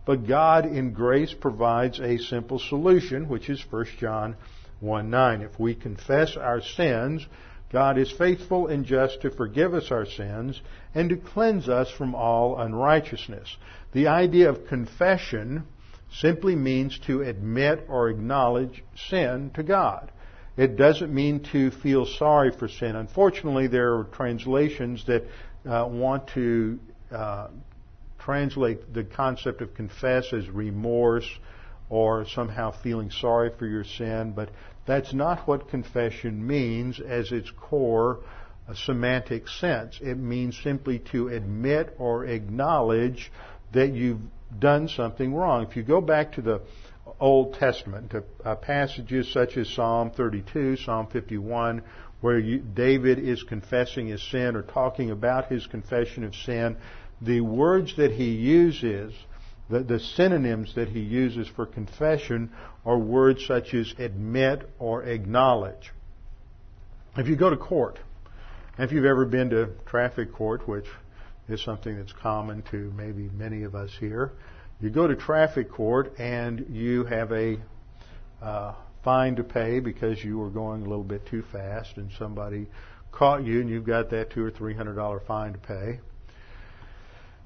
But 0.05 0.27
God 0.27 0.65
in 0.65 0.91
grace 0.91 1.33
provides 1.33 1.99
a 2.01 2.17
simple 2.17 2.59
solution, 2.59 3.29
which 3.29 3.49
is 3.49 3.63
1 3.69 3.85
John 3.99 4.35
1 4.81 5.09
9. 5.09 5.41
If 5.41 5.57
we 5.57 5.73
confess 5.73 6.35
our 6.35 6.61
sins, 6.61 7.25
God 7.71 7.97
is 7.97 8.11
faithful 8.11 8.67
and 8.67 8.85
just 8.85 9.21
to 9.21 9.31
forgive 9.31 9.73
us 9.73 9.91
our 9.91 10.05
sins 10.05 10.61
and 10.93 11.09
to 11.09 11.15
cleanse 11.15 11.69
us 11.69 11.89
from 11.89 12.13
all 12.13 12.59
unrighteousness. 12.59 13.55
The 13.93 14.07
idea 14.07 14.49
of 14.49 14.67
confession 14.67 15.63
simply 16.11 16.55
means 16.55 16.99
to 17.07 17.21
admit 17.21 17.85
or 17.87 18.09
acknowledge 18.09 18.83
sin 19.09 19.51
to 19.55 19.63
God. 19.63 20.11
It 20.55 20.75
doesn't 20.75 21.11
mean 21.11 21.39
to 21.53 21.71
feel 21.71 22.05
sorry 22.05 22.51
for 22.51 22.67
sin. 22.67 22.95
Unfortunately, 22.95 23.67
there 23.67 23.95
are 23.95 24.03
translations 24.03 25.05
that 25.07 25.23
uh, 25.65 25.87
want 25.89 26.27
to 26.29 26.79
uh, 27.11 27.47
translate 28.19 28.93
the 28.93 29.03
concept 29.03 29.61
of 29.61 29.73
confess 29.73 30.33
as 30.33 30.49
remorse 30.49 31.29
or 31.89 32.25
somehow 32.25 32.71
feeling 32.71 33.11
sorry 33.11 33.51
for 33.57 33.65
your 33.67 33.83
sin, 33.83 34.33
but 34.35 34.49
that's 34.85 35.13
not 35.13 35.47
what 35.47 35.69
confession 35.69 36.45
means 36.45 36.99
as 36.99 37.31
its 37.31 37.51
core 37.51 38.19
semantic 38.73 39.47
sense. 39.47 39.99
It 40.01 40.17
means 40.17 40.57
simply 40.63 40.99
to 41.11 41.27
admit 41.27 41.95
or 41.97 42.25
acknowledge 42.25 43.31
that 43.73 43.93
you've 43.93 44.21
done 44.57 44.87
something 44.87 45.33
wrong. 45.33 45.65
If 45.69 45.75
you 45.75 45.83
go 45.83 46.01
back 46.01 46.33
to 46.33 46.41
the 46.41 46.61
Old 47.19 47.55
Testament, 47.55 48.11
to 48.11 48.23
uh, 48.43 48.55
passages 48.55 49.31
such 49.31 49.57
as 49.57 49.69
Psalm 49.69 50.11
32, 50.11 50.77
Psalm 50.77 51.07
51, 51.07 51.81
where 52.23 52.39
you, 52.39 52.59
David 52.59 53.19
is 53.19 53.43
confessing 53.43 54.07
his 54.07 54.23
sin 54.31 54.55
or 54.55 54.61
talking 54.61 55.11
about 55.11 55.47
his 55.51 55.67
confession 55.67 56.23
of 56.23 56.33
sin, 56.33 56.77
the 57.21 57.41
words 57.41 57.97
that 57.97 58.13
he 58.13 58.31
uses 58.31 59.13
the, 59.69 59.79
the 59.81 59.99
synonyms 59.99 60.73
that 60.75 60.87
he 60.87 61.01
uses 61.01 61.49
for 61.49 61.65
confession 61.65 62.49
are 62.85 62.97
words 62.97 63.45
such 63.45 63.73
as 63.73 63.93
admit 63.99 64.69
or 64.79 65.03
acknowledge. 65.03 65.91
If 67.17 67.27
you 67.27 67.35
go 67.35 67.49
to 67.49 67.57
court, 67.57 67.99
if 68.79 68.93
you've 68.93 69.03
ever 69.03 69.25
been 69.25 69.49
to 69.49 69.71
traffic 69.85 70.31
court, 70.31 70.65
which 70.65 70.87
is 71.49 71.61
something 71.61 71.97
that's 71.97 72.13
common 72.13 72.63
to 72.71 72.89
maybe 72.95 73.29
many 73.35 73.63
of 73.63 73.75
us 73.75 73.91
here, 73.99 74.31
you 74.79 74.89
go 74.89 75.07
to 75.07 75.15
traffic 75.17 75.69
court 75.69 76.17
and 76.19 76.67
you 76.69 77.03
have 77.03 77.33
a 77.33 77.57
uh, 78.41 78.75
fine 79.03 79.35
to 79.35 79.43
pay 79.43 79.79
because 79.79 80.23
you 80.23 80.37
were 80.37 80.49
going 80.49 80.81
a 80.81 80.89
little 80.89 81.03
bit 81.03 81.25
too 81.27 81.43
fast 81.51 81.97
and 81.97 82.09
somebody 82.17 82.67
caught 83.11 83.43
you 83.43 83.61
and 83.61 83.69
you've 83.69 83.85
got 83.85 84.09
that 84.09 84.31
two 84.31 84.43
or 84.43 84.51
three 84.51 84.73
hundred 84.73 84.95
dollar 84.95 85.19
fine 85.19 85.53
to 85.53 85.59
pay. 85.59 85.99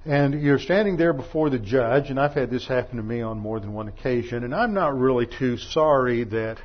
And 0.06 0.42
you're 0.42 0.60
standing 0.60 0.96
there 0.96 1.12
before 1.12 1.50
the 1.50 1.60
judge, 1.60 2.10
and 2.10 2.18
I've 2.18 2.34
had 2.34 2.50
this 2.50 2.66
happen 2.66 2.96
to 2.96 3.04
me 3.04 3.22
on 3.22 3.40
more 3.40 3.60
than 3.60 3.74
one 3.74 3.90
occasion, 3.90 4.46
and 4.46 4.56
I'm 4.56 4.74
not 4.74 4.98
really 4.98 5.26
too 5.26 5.58
sorry 5.58 6.24
that 6.24 6.60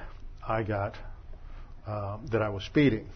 I 0.46 0.62
got, 0.62 0.94
uh, 1.84 2.18
that 2.30 2.40
I 2.40 2.50
was 2.50 2.62
speeding. 2.62 3.08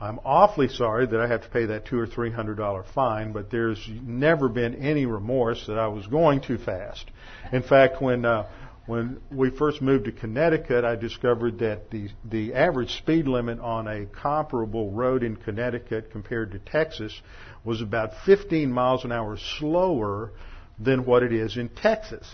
I'm 0.00 0.20
awfully 0.24 0.68
sorry 0.68 1.06
that 1.06 1.18
I 1.18 1.26
have 1.26 1.42
to 1.42 1.48
pay 1.48 1.66
that 1.66 1.86
two 1.86 1.98
or 1.98 2.06
three 2.06 2.30
hundred 2.30 2.56
dollar 2.56 2.84
fine, 2.94 3.32
but 3.32 3.50
there's 3.50 3.82
never 4.02 4.48
been 4.48 4.74
any 4.74 5.06
remorse 5.06 5.66
that 5.66 5.78
I 5.78 5.88
was 5.88 6.06
going 6.06 6.40
too 6.42 6.58
fast. 6.58 7.10
In 7.50 7.62
fact, 7.62 8.02
when 8.02 8.24
uh, 8.24 8.46
when 8.88 9.20
we 9.30 9.50
first 9.50 9.82
moved 9.82 10.06
to 10.06 10.12
Connecticut, 10.12 10.82
I 10.82 10.96
discovered 10.96 11.58
that 11.58 11.90
the 11.90 12.08
the 12.24 12.54
average 12.54 12.96
speed 12.96 13.28
limit 13.28 13.60
on 13.60 13.86
a 13.86 14.06
comparable 14.06 14.90
road 14.90 15.22
in 15.22 15.36
Connecticut 15.36 16.10
compared 16.10 16.52
to 16.52 16.58
Texas 16.58 17.20
was 17.64 17.82
about 17.82 18.12
15 18.24 18.72
miles 18.72 19.04
an 19.04 19.12
hour 19.12 19.36
slower 19.58 20.32
than 20.78 21.04
what 21.04 21.22
it 21.22 21.34
is 21.34 21.58
in 21.58 21.68
Texas. 21.68 22.26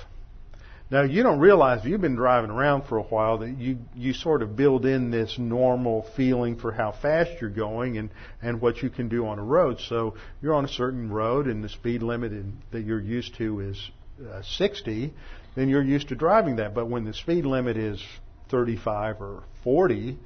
Now 0.92 1.02
you 1.02 1.24
don't 1.24 1.40
realize 1.40 1.80
if 1.80 1.86
you've 1.86 2.00
been 2.00 2.14
driving 2.14 2.50
around 2.50 2.84
for 2.84 2.98
a 2.98 3.02
while 3.02 3.38
that 3.38 3.58
you 3.58 3.78
you 3.96 4.12
sort 4.12 4.40
of 4.40 4.54
build 4.54 4.86
in 4.86 5.10
this 5.10 5.36
normal 5.36 6.06
feeling 6.16 6.56
for 6.56 6.70
how 6.70 6.92
fast 6.92 7.32
you're 7.40 7.50
going 7.50 7.98
and 7.98 8.10
and 8.40 8.60
what 8.60 8.80
you 8.80 8.90
can 8.90 9.08
do 9.08 9.26
on 9.26 9.40
a 9.40 9.44
road. 9.44 9.80
So 9.88 10.14
you're 10.40 10.54
on 10.54 10.64
a 10.64 10.68
certain 10.68 11.10
road 11.10 11.48
and 11.48 11.64
the 11.64 11.68
speed 11.68 12.04
limit 12.04 12.30
in, 12.30 12.58
that 12.70 12.84
you're 12.84 13.00
used 13.00 13.34
to 13.38 13.58
is 13.58 13.90
uh, 14.30 14.42
60, 14.42 15.12
then 15.54 15.68
you're 15.68 15.82
used 15.82 16.08
to 16.08 16.14
driving 16.14 16.56
that. 16.56 16.74
But 16.74 16.88
when 16.88 17.04
the 17.04 17.14
speed 17.14 17.46
limit 17.46 17.76
is 17.76 18.02
35 18.50 19.20
or 19.20 19.42
40, 19.62 20.18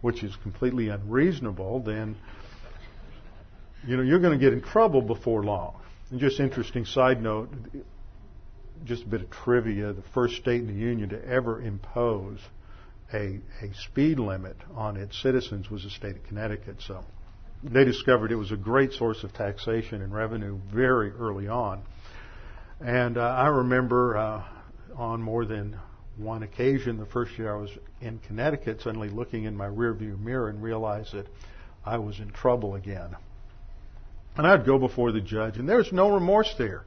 which 0.00 0.22
is 0.22 0.34
completely 0.42 0.88
unreasonable, 0.88 1.80
then 1.80 2.16
you 3.86 3.96
know, 3.96 4.02
you're 4.02 4.20
going 4.20 4.38
to 4.38 4.44
get 4.44 4.52
in 4.52 4.62
trouble 4.62 5.02
before 5.02 5.42
long. 5.42 5.74
And 6.10 6.20
just 6.20 6.40
interesting 6.40 6.84
side 6.84 7.22
note, 7.22 7.50
just 8.84 9.04
a 9.04 9.06
bit 9.06 9.22
of 9.22 9.30
trivia, 9.30 9.92
the 9.92 10.02
first 10.14 10.36
state 10.36 10.60
in 10.60 10.66
the 10.66 10.74
Union 10.74 11.08
to 11.10 11.24
ever 11.24 11.60
impose 11.60 12.38
a, 13.12 13.40
a 13.60 13.74
speed 13.84 14.18
limit 14.18 14.56
on 14.74 14.96
its 14.96 15.20
citizens 15.20 15.70
was 15.70 15.84
the 15.84 15.90
state 15.90 16.16
of 16.16 16.24
Connecticut. 16.24 16.76
So 16.86 17.04
they 17.62 17.84
discovered 17.84 18.32
it 18.32 18.36
was 18.36 18.52
a 18.52 18.56
great 18.56 18.92
source 18.92 19.22
of 19.24 19.32
taxation 19.32 20.02
and 20.02 20.12
revenue 20.12 20.58
very 20.72 21.10
early 21.12 21.48
on. 21.48 21.82
And 22.80 23.16
uh, 23.16 23.22
I 23.22 23.48
remember 23.48 24.16
uh, 24.16 24.44
on 24.96 25.22
more 25.22 25.44
than 25.44 25.78
one 26.16 26.42
occasion, 26.42 26.98
the 26.98 27.06
first 27.06 27.38
year 27.38 27.54
I 27.54 27.60
was 27.60 27.70
in 28.00 28.18
Connecticut, 28.26 28.82
suddenly 28.82 29.08
looking 29.08 29.44
in 29.44 29.56
my 29.56 29.66
rearview 29.66 30.18
mirror 30.18 30.48
and 30.48 30.62
realized 30.62 31.12
that 31.14 31.26
I 31.84 31.98
was 31.98 32.18
in 32.20 32.30
trouble 32.30 32.74
again. 32.74 33.16
And 34.36 34.46
I'd 34.46 34.66
go 34.66 34.78
before 34.78 35.12
the 35.12 35.20
judge, 35.20 35.56
and 35.56 35.68
there's 35.68 35.92
no 35.92 36.14
remorse 36.14 36.54
there. 36.58 36.84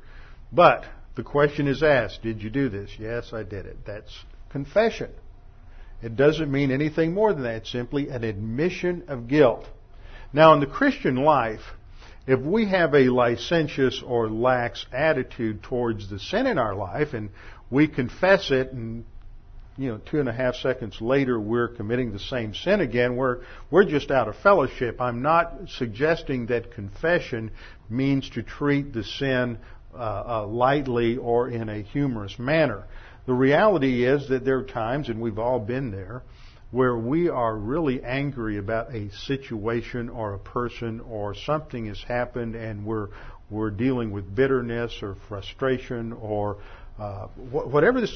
But 0.51 0.85
the 1.15 1.23
question 1.23 1.67
is 1.67 1.83
asked, 1.83 2.21
did 2.23 2.41
you 2.41 2.49
do 2.49 2.69
this? 2.69 2.91
Yes, 2.99 3.33
I 3.33 3.43
did 3.43 3.65
it. 3.65 3.77
That's 3.85 4.11
confession. 4.49 5.11
It 6.01 6.15
doesn't 6.15 6.51
mean 6.51 6.71
anything 6.71 7.13
more 7.13 7.33
than 7.33 7.43
that. 7.43 7.55
It's 7.55 7.71
simply 7.71 8.09
an 8.09 8.23
admission 8.23 9.03
of 9.07 9.27
guilt. 9.27 9.65
Now, 10.33 10.53
in 10.53 10.59
the 10.59 10.67
Christian 10.67 11.15
life, 11.15 11.61
if 12.27 12.39
we 12.39 12.67
have 12.69 12.93
a 12.93 13.09
licentious 13.09 14.01
or 14.05 14.29
lax 14.29 14.85
attitude 14.91 15.63
towards 15.63 16.09
the 16.09 16.19
sin 16.19 16.47
in 16.47 16.57
our 16.57 16.75
life 16.75 17.13
and 17.13 17.29
we 17.70 17.88
confess 17.88 18.51
it 18.51 18.72
and 18.72 19.05
you 19.78 19.89
know, 19.89 19.99
two 20.09 20.20
and 20.20 20.30
a 20.30 20.34
half 20.34 20.55
seconds 20.55 21.01
later 21.01 21.39
we're 21.39 21.68
committing 21.68 22.13
the 22.13 22.20
same 22.20 22.53
sin 22.53 22.80
again, 22.80 23.16
we're, 23.18 23.41
we're 23.70 23.84
just 23.84 24.09
out 24.09 24.28
of 24.28 24.36
fellowship. 24.38 25.01
I'm 25.01 25.22
not 25.22 25.53
suggesting 25.78 26.45
that 26.47 26.72
confession 26.74 27.51
means 27.89 28.30
to 28.32 28.43
treat 28.43 28.93
the 28.93 29.03
sin 29.03 29.57
uh, 29.93 29.97
uh, 29.97 30.47
lightly 30.47 31.18
or 31.18 31.49
in 31.49 31.68
a 31.68 31.82
humorous 31.82 32.39
manner. 32.39 32.86
The 33.26 33.34
reality 33.34 34.05
is 34.05 34.30
that 34.30 34.45
there 34.45 34.59
are 34.59 34.63
times, 34.63 35.09
and 35.09 35.20
we've 35.20 35.39
all 35.39 35.59
been 35.59 35.91
there, 35.91 36.24
where 36.72 36.97
we 36.97 37.30
are 37.30 37.55
really 37.55 38.03
angry 38.03 38.57
about 38.57 38.93
a 38.93 39.09
situation 39.11 40.09
or 40.09 40.34
a 40.34 40.39
person 40.39 40.99
or 41.01 41.34
something 41.34 41.88
has 41.88 42.01
happened 42.03 42.55
and 42.55 42.86
we're, 42.86 43.09
we're 43.49 43.70
dealing 43.70 44.11
with 44.11 44.36
bitterness 44.36 44.99
or 45.01 45.16
frustration 45.28 46.11
or 46.13 46.57
uh, 46.99 47.27
whatever 47.51 48.01
the 48.01 48.07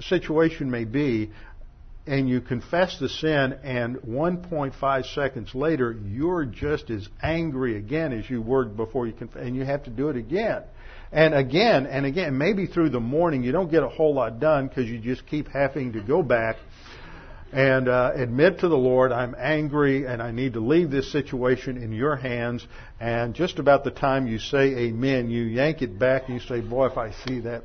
situation 0.00 0.70
may 0.70 0.84
be, 0.84 1.30
and 2.06 2.28
you 2.28 2.40
confess 2.40 2.98
the 2.98 3.08
sin, 3.08 3.58
and 3.62 3.96
1.5 3.96 5.14
seconds 5.14 5.54
later, 5.54 5.96
you're 6.06 6.44
just 6.44 6.90
as 6.90 7.08
angry 7.22 7.76
again 7.76 8.12
as 8.12 8.28
you 8.28 8.42
were 8.42 8.64
before 8.64 9.06
you 9.06 9.12
confess, 9.12 9.42
and 9.42 9.56
you 9.56 9.64
have 9.64 9.84
to 9.84 9.90
do 9.90 10.08
it 10.10 10.16
again. 10.16 10.62
And 11.12 11.32
again 11.32 11.86
and 11.86 12.04
again, 12.06 12.36
maybe 12.36 12.66
through 12.66 12.90
the 12.90 13.00
morning 13.00 13.44
you 13.44 13.52
don't 13.52 13.70
get 13.70 13.84
a 13.84 13.88
whole 13.88 14.14
lot 14.14 14.40
done 14.40 14.66
because 14.66 14.88
you 14.88 14.98
just 14.98 15.26
keep 15.26 15.48
having 15.48 15.92
to 15.92 16.00
go 16.00 16.22
back 16.22 16.56
and 17.54 17.88
uh, 17.88 18.10
admit 18.16 18.58
to 18.60 18.68
the 18.68 18.76
Lord, 18.76 19.12
I'm 19.12 19.36
angry 19.38 20.06
and 20.06 20.20
I 20.20 20.32
need 20.32 20.54
to 20.54 20.60
leave 20.60 20.90
this 20.90 21.12
situation 21.12 21.76
in 21.80 21.92
your 21.92 22.16
hands. 22.16 22.66
And 22.98 23.32
just 23.32 23.60
about 23.60 23.84
the 23.84 23.92
time 23.92 24.26
you 24.26 24.40
say 24.40 24.74
amen, 24.88 25.30
you 25.30 25.44
yank 25.44 25.80
it 25.80 25.96
back 25.96 26.24
and 26.26 26.34
you 26.34 26.40
say, 26.40 26.60
boy, 26.60 26.86
if 26.86 26.98
I 26.98 27.12
see 27.12 27.40
that. 27.40 27.62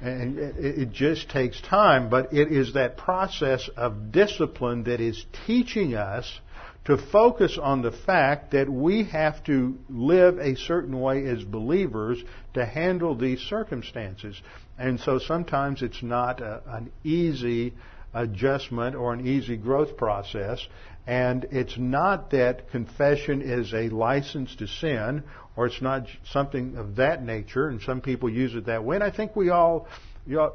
And 0.00 0.38
it 0.38 0.90
just 0.92 1.30
takes 1.30 1.60
time, 1.60 2.10
but 2.10 2.32
it 2.34 2.52
is 2.52 2.74
that 2.74 2.96
process 2.96 3.70
of 3.76 4.12
discipline 4.12 4.84
that 4.84 5.00
is 5.00 5.24
teaching 5.46 5.94
us 5.94 6.40
to 6.84 6.98
focus 6.98 7.58
on 7.60 7.80
the 7.80 7.92
fact 7.92 8.50
that 8.50 8.68
we 8.68 9.04
have 9.04 9.42
to 9.44 9.78
live 9.88 10.38
a 10.38 10.54
certain 10.56 11.00
way 11.00 11.24
as 11.26 11.42
believers 11.42 12.22
to 12.52 12.64
handle 12.64 13.14
these 13.14 13.40
circumstances. 13.40 14.40
And 14.78 15.00
so 15.00 15.18
sometimes 15.18 15.82
it's 15.82 16.02
not 16.02 16.40
a, 16.40 16.60
an 16.66 16.92
easy 17.02 17.72
adjustment 18.12 18.94
or 18.94 19.12
an 19.12 19.26
easy 19.26 19.56
growth 19.56 19.96
process. 19.96 20.66
And 21.06 21.46
it's 21.50 21.76
not 21.78 22.30
that 22.30 22.70
confession 22.70 23.42
is 23.42 23.72
a 23.72 23.88
license 23.88 24.54
to 24.56 24.66
sin 24.66 25.24
or 25.56 25.66
it's 25.66 25.80
not 25.80 26.06
something 26.32 26.76
of 26.76 26.96
that 26.96 27.22
nature. 27.22 27.68
And 27.68 27.80
some 27.82 28.00
people 28.00 28.28
use 28.28 28.54
it 28.54 28.66
that 28.66 28.84
way. 28.84 28.96
And 28.96 29.04
I 29.04 29.10
think 29.10 29.36
we 29.36 29.50
all 29.50 29.88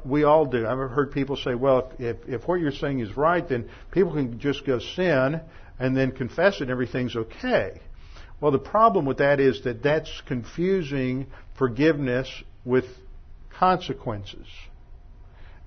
we 0.04 0.24
all 0.24 0.46
do. 0.46 0.66
I've 0.66 0.90
heard 0.90 1.12
people 1.12 1.36
say, 1.36 1.54
well, 1.54 1.92
if, 1.98 2.16
if 2.26 2.48
what 2.48 2.60
you're 2.60 2.72
saying 2.72 3.00
is 3.00 3.16
right, 3.16 3.48
then 3.48 3.70
people 3.92 4.12
can 4.12 4.40
just 4.40 4.66
go 4.66 4.80
sin 4.80 5.40
and 5.78 5.96
then 5.96 6.10
confess 6.12 6.56
it 6.56 6.62
and 6.62 6.70
everything's 6.70 7.14
okay. 7.14 7.80
Well, 8.40 8.50
the 8.50 8.58
problem 8.58 9.04
with 9.04 9.18
that 9.18 9.38
is 9.38 9.62
that 9.64 9.82
that's 9.82 10.22
confusing 10.26 11.26
forgiveness 11.56 12.28
with 12.64 12.86
consequences. 13.58 14.46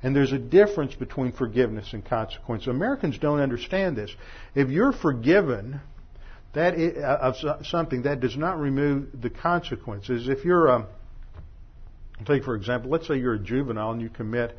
And 0.01 0.13
there's 0.13 0.33
a 0.33 0.39
difference 0.39 0.95
between 0.95 1.31
forgiveness 1.31 1.93
and 1.93 2.03
consequence. 2.03 2.67
Americans 2.67 3.17
don't 3.19 3.39
understand 3.39 3.95
this. 3.95 4.13
If 4.53 4.69
you're 4.69 4.91
forgiven 4.91 5.79
that 6.53 6.75
is, 6.75 6.97
uh, 6.97 7.17
of 7.21 7.65
something, 7.65 8.03
that 8.03 8.19
does 8.19 8.37
not 8.37 8.59
remove 8.59 9.21
the 9.21 9.29
consequences. 9.29 10.27
If 10.27 10.45
you're, 10.45 10.69
um, 10.71 10.85
take 12.25 12.43
for 12.43 12.55
example, 12.55 12.91
let's 12.91 13.07
say 13.07 13.17
you're 13.17 13.35
a 13.35 13.39
juvenile 13.39 13.91
and 13.91 14.01
you 14.01 14.09
commit 14.09 14.57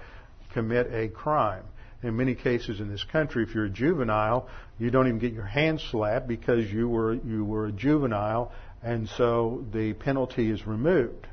commit 0.53 0.93
a 0.93 1.09
crime 1.09 1.65
in 2.05 2.17
many 2.17 2.35
cases 2.35 2.81
in 2.81 2.89
this 2.91 3.03
country, 3.03 3.43
if 3.43 3.55
you're 3.55 3.65
a 3.65 3.71
juvenile, 3.71 4.47
you 4.79 4.91
don't 4.91 5.07
even 5.07 5.19
get 5.19 5.33
your 5.33 5.47
hand 5.47 5.81
slapped 5.91 6.29
because 6.29 6.71
you 6.71 6.87
were 6.89 7.15
you 7.15 7.45
were 7.45 7.67
a 7.67 7.73
juvenile, 7.73 8.53
and 8.83 9.09
so 9.09 9.65
the 9.73 9.95
penalty 9.95 10.51
is 10.51 10.67
removed. 10.67 11.27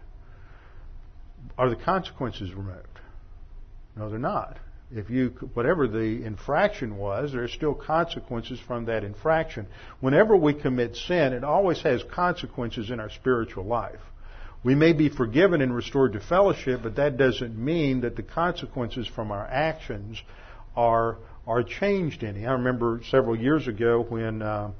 Are 1.57 1.69
the 1.69 1.75
consequences 1.75 2.53
removed? 2.53 2.87
No, 3.97 4.09
they're 4.09 4.17
not. 4.17 4.57
If 4.93 5.09
you 5.09 5.29
whatever 5.53 5.87
the 5.87 6.23
infraction 6.23 6.97
was, 6.97 7.31
there 7.31 7.43
are 7.43 7.47
still 7.47 7.73
consequences 7.73 8.59
from 8.59 8.85
that 8.85 9.03
infraction. 9.03 9.67
Whenever 10.01 10.35
we 10.35 10.53
commit 10.53 10.95
sin, 10.95 11.33
it 11.33 11.43
always 11.43 11.81
has 11.81 12.03
consequences 12.13 12.91
in 12.91 12.99
our 12.99 13.09
spiritual 13.09 13.65
life. 13.65 14.01
We 14.63 14.75
may 14.75 14.93
be 14.93 15.09
forgiven 15.09 15.61
and 15.61 15.73
restored 15.73 16.13
to 16.13 16.19
fellowship, 16.19 16.81
but 16.83 16.97
that 16.97 17.17
doesn't 17.17 17.57
mean 17.57 18.01
that 18.01 18.15
the 18.15 18.23
consequences 18.23 19.07
from 19.07 19.31
our 19.31 19.47
actions 19.47 20.21
are 20.75 21.17
are 21.47 21.63
changed 21.63 22.23
any. 22.23 22.45
I 22.45 22.51
remember 22.51 23.01
several 23.09 23.35
years 23.35 23.67
ago 23.67 24.05
when 24.07 24.41
uh, 24.41 24.71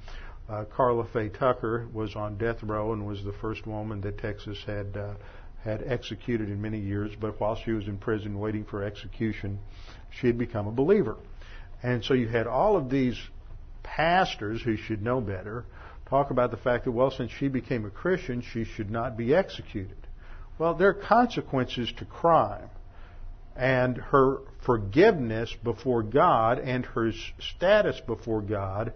uh, 0.49 0.65
Karla 0.65 1.05
Faye 1.11 1.29
Tucker 1.29 1.87
was 1.93 2.15
on 2.15 2.37
death 2.37 2.61
row 2.61 2.93
and 2.93 3.07
was 3.07 3.23
the 3.23 3.33
first 3.33 3.65
woman 3.65 4.01
that 4.01 4.17
Texas 4.19 4.59
had 4.65 4.95
uh, 4.95 5.13
had 5.63 5.83
executed 5.85 6.49
in 6.49 6.61
many 6.61 6.79
years. 6.79 7.11
But 7.19 7.39
while 7.39 7.55
she 7.55 7.71
was 7.71 7.87
in 7.87 7.97
prison 7.97 8.39
waiting 8.39 8.65
for 8.65 8.83
execution, 8.83 9.59
she 10.19 10.27
had 10.27 10.37
become 10.37 10.67
a 10.67 10.71
believer. 10.71 11.17
And 11.83 12.03
so 12.03 12.13
you 12.13 12.27
had 12.27 12.47
all 12.47 12.77
of 12.77 12.89
these 12.89 13.19
pastors 13.83 14.61
who 14.61 14.77
should 14.77 15.01
know 15.01 15.21
better 15.21 15.65
talk 16.09 16.29
about 16.29 16.51
the 16.51 16.57
fact 16.57 16.85
that 16.85 16.91
well, 16.91 17.09
since 17.09 17.31
she 17.31 17.47
became 17.47 17.85
a 17.85 17.89
Christian, 17.89 18.41
she 18.41 18.65
should 18.65 18.91
not 18.91 19.17
be 19.17 19.33
executed. 19.33 19.97
Well, 20.59 20.75
there 20.75 20.89
are 20.89 20.93
consequences 20.93 21.91
to 21.97 22.05
crime 22.05 22.69
and 23.55 23.97
her 23.97 24.39
forgiveness 24.65 25.53
before 25.63 26.03
God 26.03 26.59
and 26.59 26.85
her 26.85 27.11
status 27.39 27.99
before 28.05 28.41
God 28.41 28.93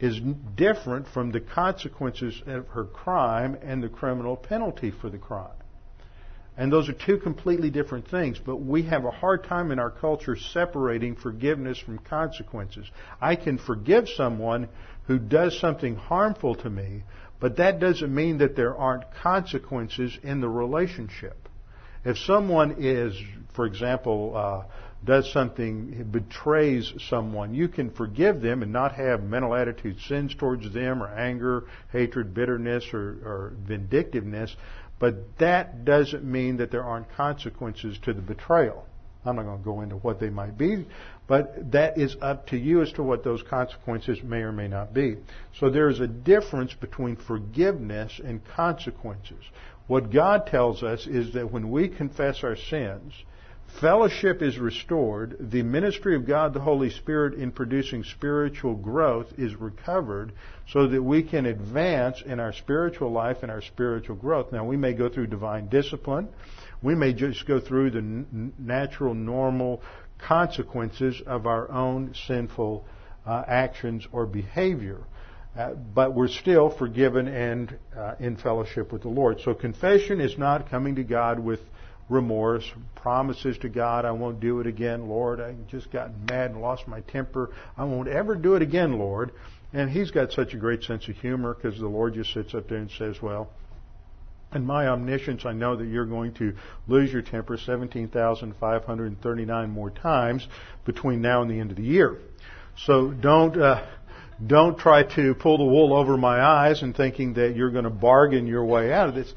is 0.00 0.20
different 0.54 1.08
from 1.08 1.32
the 1.32 1.40
consequences 1.40 2.40
of 2.46 2.68
her 2.68 2.84
crime 2.84 3.56
and 3.62 3.82
the 3.82 3.88
criminal 3.88 4.36
penalty 4.36 4.90
for 4.90 5.10
the 5.10 5.18
crime. 5.18 5.50
And 6.58 6.72
those 6.72 6.88
are 6.88 6.92
two 6.92 7.18
completely 7.18 7.70
different 7.70 8.08
things, 8.08 8.40
but 8.44 8.56
we 8.56 8.82
have 8.82 9.04
a 9.04 9.12
hard 9.12 9.44
time 9.44 9.70
in 9.70 9.78
our 9.78 9.92
culture 9.92 10.34
separating 10.34 11.14
forgiveness 11.14 11.78
from 11.78 11.98
consequences. 11.98 12.90
I 13.20 13.36
can 13.36 13.58
forgive 13.58 14.08
someone 14.08 14.68
who 15.06 15.20
does 15.20 15.58
something 15.60 15.94
harmful 15.94 16.56
to 16.56 16.68
me, 16.68 17.04
but 17.38 17.58
that 17.58 17.78
doesn't 17.78 18.12
mean 18.12 18.38
that 18.38 18.56
there 18.56 18.76
aren't 18.76 19.04
consequences 19.22 20.18
in 20.24 20.40
the 20.40 20.48
relationship. 20.48 21.48
If 22.04 22.18
someone 22.18 22.76
is, 22.80 23.16
for 23.54 23.64
example, 23.64 24.36
uh, 24.36 24.64
does 25.04 25.32
something, 25.32 26.08
betrays 26.10 26.92
someone, 27.08 27.54
you 27.54 27.68
can 27.68 27.90
forgive 27.90 28.40
them 28.40 28.64
and 28.64 28.72
not 28.72 28.96
have 28.96 29.22
mental 29.22 29.54
attitude 29.54 30.00
sins 30.08 30.34
towards 30.34 30.72
them 30.74 31.04
or 31.04 31.06
anger, 31.06 31.64
hatred, 31.92 32.34
bitterness, 32.34 32.84
or, 32.92 33.18
or 33.24 33.52
vindictiveness, 33.64 34.56
but 34.98 35.38
that 35.38 35.84
doesn't 35.84 36.24
mean 36.24 36.56
that 36.58 36.70
there 36.70 36.84
aren't 36.84 37.10
consequences 37.14 37.98
to 38.04 38.12
the 38.12 38.22
betrayal. 38.22 38.84
I'm 39.24 39.36
not 39.36 39.44
going 39.44 39.58
to 39.58 39.64
go 39.64 39.80
into 39.82 39.96
what 39.96 40.20
they 40.20 40.30
might 40.30 40.56
be, 40.56 40.86
but 41.26 41.72
that 41.72 41.98
is 41.98 42.16
up 42.22 42.46
to 42.48 42.56
you 42.56 42.82
as 42.82 42.92
to 42.92 43.02
what 43.02 43.24
those 43.24 43.42
consequences 43.42 44.22
may 44.22 44.38
or 44.38 44.52
may 44.52 44.68
not 44.68 44.94
be. 44.94 45.16
So 45.58 45.70
there's 45.70 46.00
a 46.00 46.06
difference 46.06 46.72
between 46.74 47.16
forgiveness 47.16 48.20
and 48.24 48.40
consequences. 48.56 49.44
What 49.86 50.12
God 50.12 50.46
tells 50.46 50.82
us 50.82 51.06
is 51.06 51.34
that 51.34 51.50
when 51.52 51.70
we 51.70 51.88
confess 51.88 52.42
our 52.42 52.56
sins, 52.56 53.12
fellowship 53.80 54.42
is 54.42 54.58
restored, 54.58 55.36
the 55.38 55.62
ministry 55.62 56.16
of 56.16 56.26
God 56.26 56.54
the 56.54 56.60
Holy 56.60 56.90
Spirit 56.90 57.34
in 57.34 57.52
producing 57.52 58.04
spiritual 58.04 58.74
growth 58.74 59.26
is 59.38 59.54
recovered 59.54 60.32
so 60.68 60.86
that 60.88 61.02
we 61.02 61.22
can 61.22 61.46
advance 61.46 62.22
in 62.24 62.40
our 62.40 62.52
spiritual 62.52 63.12
life 63.12 63.38
and 63.42 63.50
our 63.50 63.62
spiritual 63.62 64.16
growth. 64.16 64.52
Now, 64.52 64.64
we 64.64 64.76
may 64.76 64.92
go 64.92 65.08
through 65.08 65.28
divine 65.28 65.68
discipline. 65.68 66.28
We 66.82 66.94
may 66.94 67.12
just 67.12 67.46
go 67.46 67.60
through 67.60 67.90
the 67.90 67.98
n- 67.98 68.52
natural, 68.58 69.14
normal 69.14 69.82
consequences 70.18 71.20
of 71.26 71.46
our 71.46 71.70
own 71.70 72.14
sinful 72.26 72.84
uh, 73.26 73.44
actions 73.46 74.06
or 74.12 74.26
behavior. 74.26 75.00
Uh, 75.56 75.74
but 75.74 76.14
we're 76.14 76.28
still 76.28 76.70
forgiven 76.70 77.26
and 77.26 77.76
uh, 77.96 78.14
in 78.20 78.36
fellowship 78.36 78.92
with 78.92 79.02
the 79.02 79.08
Lord. 79.08 79.40
So 79.40 79.54
confession 79.54 80.20
is 80.20 80.38
not 80.38 80.70
coming 80.70 80.96
to 80.96 81.04
God 81.04 81.40
with 81.40 81.60
remorse, 82.08 82.64
promises 82.94 83.58
to 83.58 83.68
God, 83.68 84.04
I 84.04 84.12
won't 84.12 84.40
do 84.40 84.60
it 84.60 84.66
again, 84.66 85.08
Lord. 85.08 85.40
I 85.40 85.54
just 85.68 85.90
got 85.90 86.10
mad 86.28 86.52
and 86.52 86.60
lost 86.60 86.88
my 86.88 87.00
temper. 87.02 87.50
I 87.76 87.84
won't 87.84 88.08
ever 88.08 88.34
do 88.34 88.54
it 88.54 88.62
again, 88.62 88.98
Lord. 88.98 89.32
And 89.72 89.90
he's 89.90 90.10
got 90.10 90.32
such 90.32 90.54
a 90.54 90.56
great 90.56 90.82
sense 90.82 91.06
of 91.08 91.16
humor 91.16 91.54
because 91.54 91.78
the 91.78 91.88
Lord 91.88 92.14
just 92.14 92.32
sits 92.32 92.54
up 92.54 92.68
there 92.68 92.78
and 92.78 92.90
says, 92.90 93.20
well, 93.20 93.50
in 94.54 94.64
my 94.64 94.88
omniscience, 94.88 95.44
I 95.44 95.52
know 95.52 95.76
that 95.76 95.86
you're 95.86 96.06
going 96.06 96.32
to 96.34 96.54
lose 96.86 97.12
your 97.12 97.20
temper 97.20 97.58
17,539 97.58 99.70
more 99.70 99.90
times 99.90 100.48
between 100.86 101.20
now 101.20 101.42
and 101.42 101.50
the 101.50 101.60
end 101.60 101.70
of 101.70 101.76
the 101.76 101.82
year. 101.82 102.18
So 102.86 103.10
don't, 103.10 103.60
uh, 103.60 103.84
don't 104.44 104.76
try 104.78 105.02
to 105.02 105.34
pull 105.34 105.58
the 105.58 105.64
wool 105.64 105.92
over 105.92 106.16
my 106.16 106.40
eyes 106.40 106.82
and 106.82 106.96
thinking 106.96 107.34
that 107.34 107.54
you're 107.56 107.70
going 107.70 107.84
to 107.84 107.90
bargain 107.90 108.46
your 108.46 108.64
way 108.64 108.90
out 108.92 109.10
of 109.10 109.14
this 109.14 109.30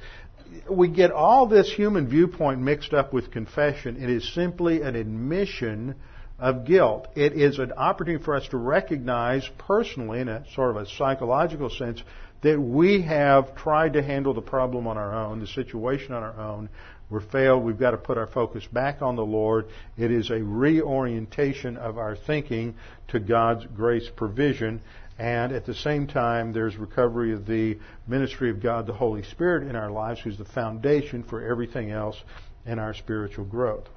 we 0.69 0.87
get 0.89 1.11
all 1.11 1.47
this 1.47 1.71
human 1.71 2.07
viewpoint 2.07 2.59
mixed 2.59 2.93
up 2.93 3.13
with 3.13 3.31
confession. 3.31 4.01
It 4.01 4.09
is 4.09 4.33
simply 4.33 4.81
an 4.81 4.95
admission 4.95 5.95
of 6.39 6.65
guilt. 6.65 7.07
It 7.15 7.33
is 7.33 7.59
an 7.59 7.71
opportunity 7.73 8.23
for 8.23 8.35
us 8.35 8.47
to 8.49 8.57
recognize 8.57 9.47
personally, 9.57 10.21
in 10.21 10.27
a 10.27 10.43
sort 10.55 10.75
of 10.75 10.77
a 10.77 10.87
psychological 10.87 11.69
sense, 11.69 12.01
that 12.41 12.59
we 12.59 13.01
have 13.03 13.55
tried 13.55 13.93
to 13.93 14.01
handle 14.01 14.33
the 14.33 14.41
problem 14.41 14.87
on 14.87 14.97
our 14.97 15.13
own, 15.13 15.39
the 15.39 15.47
situation 15.47 16.13
on 16.13 16.23
our 16.23 16.39
own. 16.39 16.69
We're 17.11 17.19
failed. 17.19 17.63
We've 17.63 17.77
got 17.77 17.91
to 17.91 17.97
put 17.97 18.17
our 18.17 18.27
focus 18.27 18.65
back 18.71 19.01
on 19.01 19.15
the 19.15 19.25
Lord. 19.25 19.67
It 19.97 20.11
is 20.11 20.31
a 20.31 20.41
reorientation 20.41 21.77
of 21.77 21.97
our 21.97 22.15
thinking 22.15 22.75
to 23.09 23.19
God's 23.19 23.65
grace 23.75 24.09
provision 24.15 24.81
and 25.18 25.51
at 25.51 25.66
the 25.66 25.76
same 25.76 26.07
time, 26.07 26.53
there's 26.53 26.78
recovery 26.78 27.34
of 27.34 27.45
the 27.45 27.78
ministry 28.07 28.49
of 28.49 28.62
God, 28.62 28.88
the 28.88 28.93
Holy 28.93 29.24
Spirit 29.24 29.68
in 29.68 29.76
our 29.76 29.91
lives, 29.91 30.20
who's 30.22 30.38
the 30.38 30.45
foundation 30.45 31.24
for 31.24 31.41
everything 31.41 31.91
else 31.91 32.18
in 32.66 32.80
our 32.80 32.93
spiritual 32.93 33.45
growth. 33.45 33.88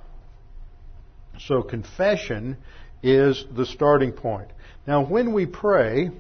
So 1.39 1.63
confession 1.63 2.57
is 3.03 3.45
the 3.55 3.67
starting 3.67 4.13
point. 4.13 4.49
Now, 4.87 5.05
when 5.05 5.33
we 5.33 5.47
pray, 5.47 6.11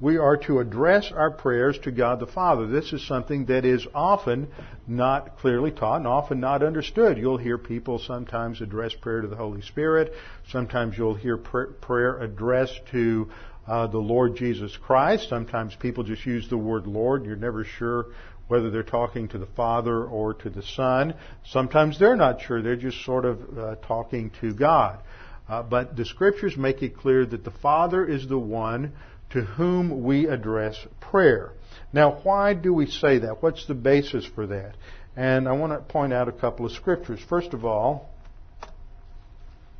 we 0.00 0.16
are 0.16 0.36
to 0.36 0.58
address 0.58 1.12
our 1.14 1.30
prayers 1.30 1.78
to 1.84 1.92
God 1.92 2.18
the 2.18 2.26
Father. 2.26 2.66
This 2.66 2.92
is 2.92 3.06
something 3.06 3.46
that 3.46 3.64
is 3.64 3.86
often 3.94 4.48
not 4.86 5.38
clearly 5.38 5.70
taught 5.70 5.98
and 5.98 6.08
often 6.08 6.40
not 6.40 6.64
understood. 6.64 7.18
You'll 7.18 7.38
hear 7.38 7.56
people 7.56 8.00
sometimes 8.00 8.60
address 8.60 8.92
prayer 8.94 9.20
to 9.20 9.28
the 9.28 9.36
Holy 9.36 9.62
Spirit. 9.62 10.12
Sometimes 10.50 10.98
you'll 10.98 11.14
hear 11.14 11.36
prayer 11.36 12.20
addressed 12.20 12.80
to 12.90 13.30
uh, 13.66 13.86
the 13.86 13.98
Lord 13.98 14.36
Jesus 14.36 14.76
Christ. 14.76 15.28
Sometimes 15.28 15.74
people 15.74 16.04
just 16.04 16.26
use 16.26 16.48
the 16.48 16.58
word 16.58 16.86
Lord. 16.86 17.24
You're 17.24 17.36
never 17.36 17.64
sure 17.64 18.06
whether 18.48 18.70
they're 18.70 18.82
talking 18.82 19.28
to 19.28 19.38
the 19.38 19.46
Father 19.46 20.04
or 20.04 20.34
to 20.34 20.50
the 20.50 20.62
Son. 20.62 21.14
Sometimes 21.46 21.98
they're 21.98 22.16
not 22.16 22.42
sure. 22.42 22.60
They're 22.60 22.76
just 22.76 23.04
sort 23.04 23.24
of 23.24 23.58
uh, 23.58 23.74
talking 23.76 24.30
to 24.40 24.52
God. 24.52 25.00
Uh, 25.48 25.62
but 25.62 25.96
the 25.96 26.04
Scriptures 26.04 26.56
make 26.56 26.82
it 26.82 26.96
clear 26.96 27.24
that 27.24 27.44
the 27.44 27.50
Father 27.50 28.06
is 28.06 28.28
the 28.28 28.38
one 28.38 28.92
to 29.30 29.42
whom 29.42 30.02
we 30.02 30.26
address 30.26 30.76
prayer. 31.00 31.52
Now, 31.92 32.20
why 32.22 32.54
do 32.54 32.72
we 32.72 32.86
say 32.86 33.18
that? 33.20 33.42
What's 33.42 33.66
the 33.66 33.74
basis 33.74 34.24
for 34.24 34.46
that? 34.48 34.74
And 35.16 35.48
I 35.48 35.52
want 35.52 35.72
to 35.72 35.92
point 35.92 36.12
out 36.12 36.28
a 36.28 36.32
couple 36.32 36.66
of 36.66 36.72
scriptures. 36.72 37.20
First 37.28 37.52
of 37.54 37.64
all, 37.64 38.10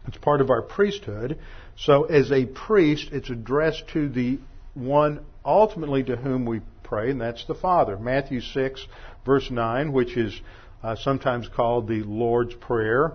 it's 0.06 0.18
part 0.18 0.40
of 0.40 0.50
our 0.50 0.62
priesthood. 0.62 1.38
So 1.76 2.04
as 2.04 2.30
a 2.30 2.46
priest, 2.46 3.08
it's 3.12 3.30
addressed 3.30 3.88
to 3.88 4.08
the 4.08 4.38
one 4.74 5.24
ultimately 5.44 6.02
to 6.04 6.16
whom 6.16 6.44
we 6.44 6.60
pray, 6.82 7.10
and 7.10 7.20
that's 7.20 7.44
the 7.46 7.54
Father. 7.54 7.98
Matthew 7.98 8.40
6, 8.40 8.86
verse 9.24 9.50
9, 9.50 9.92
which 9.92 10.16
is 10.16 10.40
uh, 10.82 10.96
sometimes 10.96 11.48
called 11.48 11.88
the 11.88 12.02
Lord's 12.02 12.54
Prayer, 12.54 13.14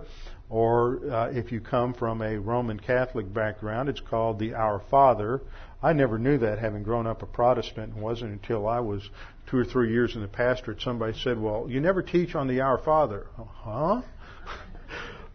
or 0.50 1.00
uh, 1.12 1.30
if 1.32 1.52
you 1.52 1.60
come 1.60 1.94
from 1.94 2.22
a 2.22 2.38
Roman 2.38 2.80
Catholic 2.80 3.32
background, 3.34 3.90
it's 3.90 4.00
called 4.00 4.40
the 4.40 4.54
Our 4.54 4.80
Father. 4.90 5.42
I 5.84 5.94
never 5.94 6.18
knew 6.18 6.38
that, 6.40 6.60
having 6.60 6.84
grown 6.84 7.06
up 7.06 7.22
a 7.22 7.26
Protestant. 7.26 7.96
It 7.96 8.02
wasn't 8.02 8.32
until 8.32 8.68
I 8.68 8.80
was 8.80 9.10
two 9.48 9.58
or 9.58 9.66
three 9.66 9.92
years 9.92 10.16
in 10.16 10.22
the 10.22 10.28
pastorate 10.28 10.82
somebody 10.82 11.18
said, 11.20 11.40
"Well, 11.40 11.68
you 11.70 11.80
never 11.82 12.02
teach 12.02 12.34
on 12.34 12.48
the 12.48 12.62
Our 12.62 12.78
Father." 12.78 13.28
Huh? 13.38 14.02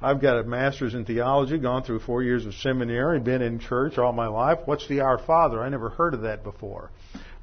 I've 0.03 0.21
got 0.21 0.39
a 0.39 0.45
master's 0.45 0.95
in 0.95 1.05
theology, 1.05 1.59
gone 1.59 1.85
through 1.85 2.01
four 2.01 2.23
years 2.23 2.45
of 2.45 2.55
seminary, 2.55 3.21
been 3.21 3.43
in 3.43 3.61
church 3.61 3.99
all 3.99 4.13
my 4.13 4.27
life. 4.27 4.59
What's 4.65 4.89
the 4.89 5.01
Our 5.01 5.19
Father? 5.19 5.63
I 5.63 5.69
never 5.69 5.91
heard 5.91 6.15
of 6.15 6.23
that 6.23 6.43
before. 6.43 6.91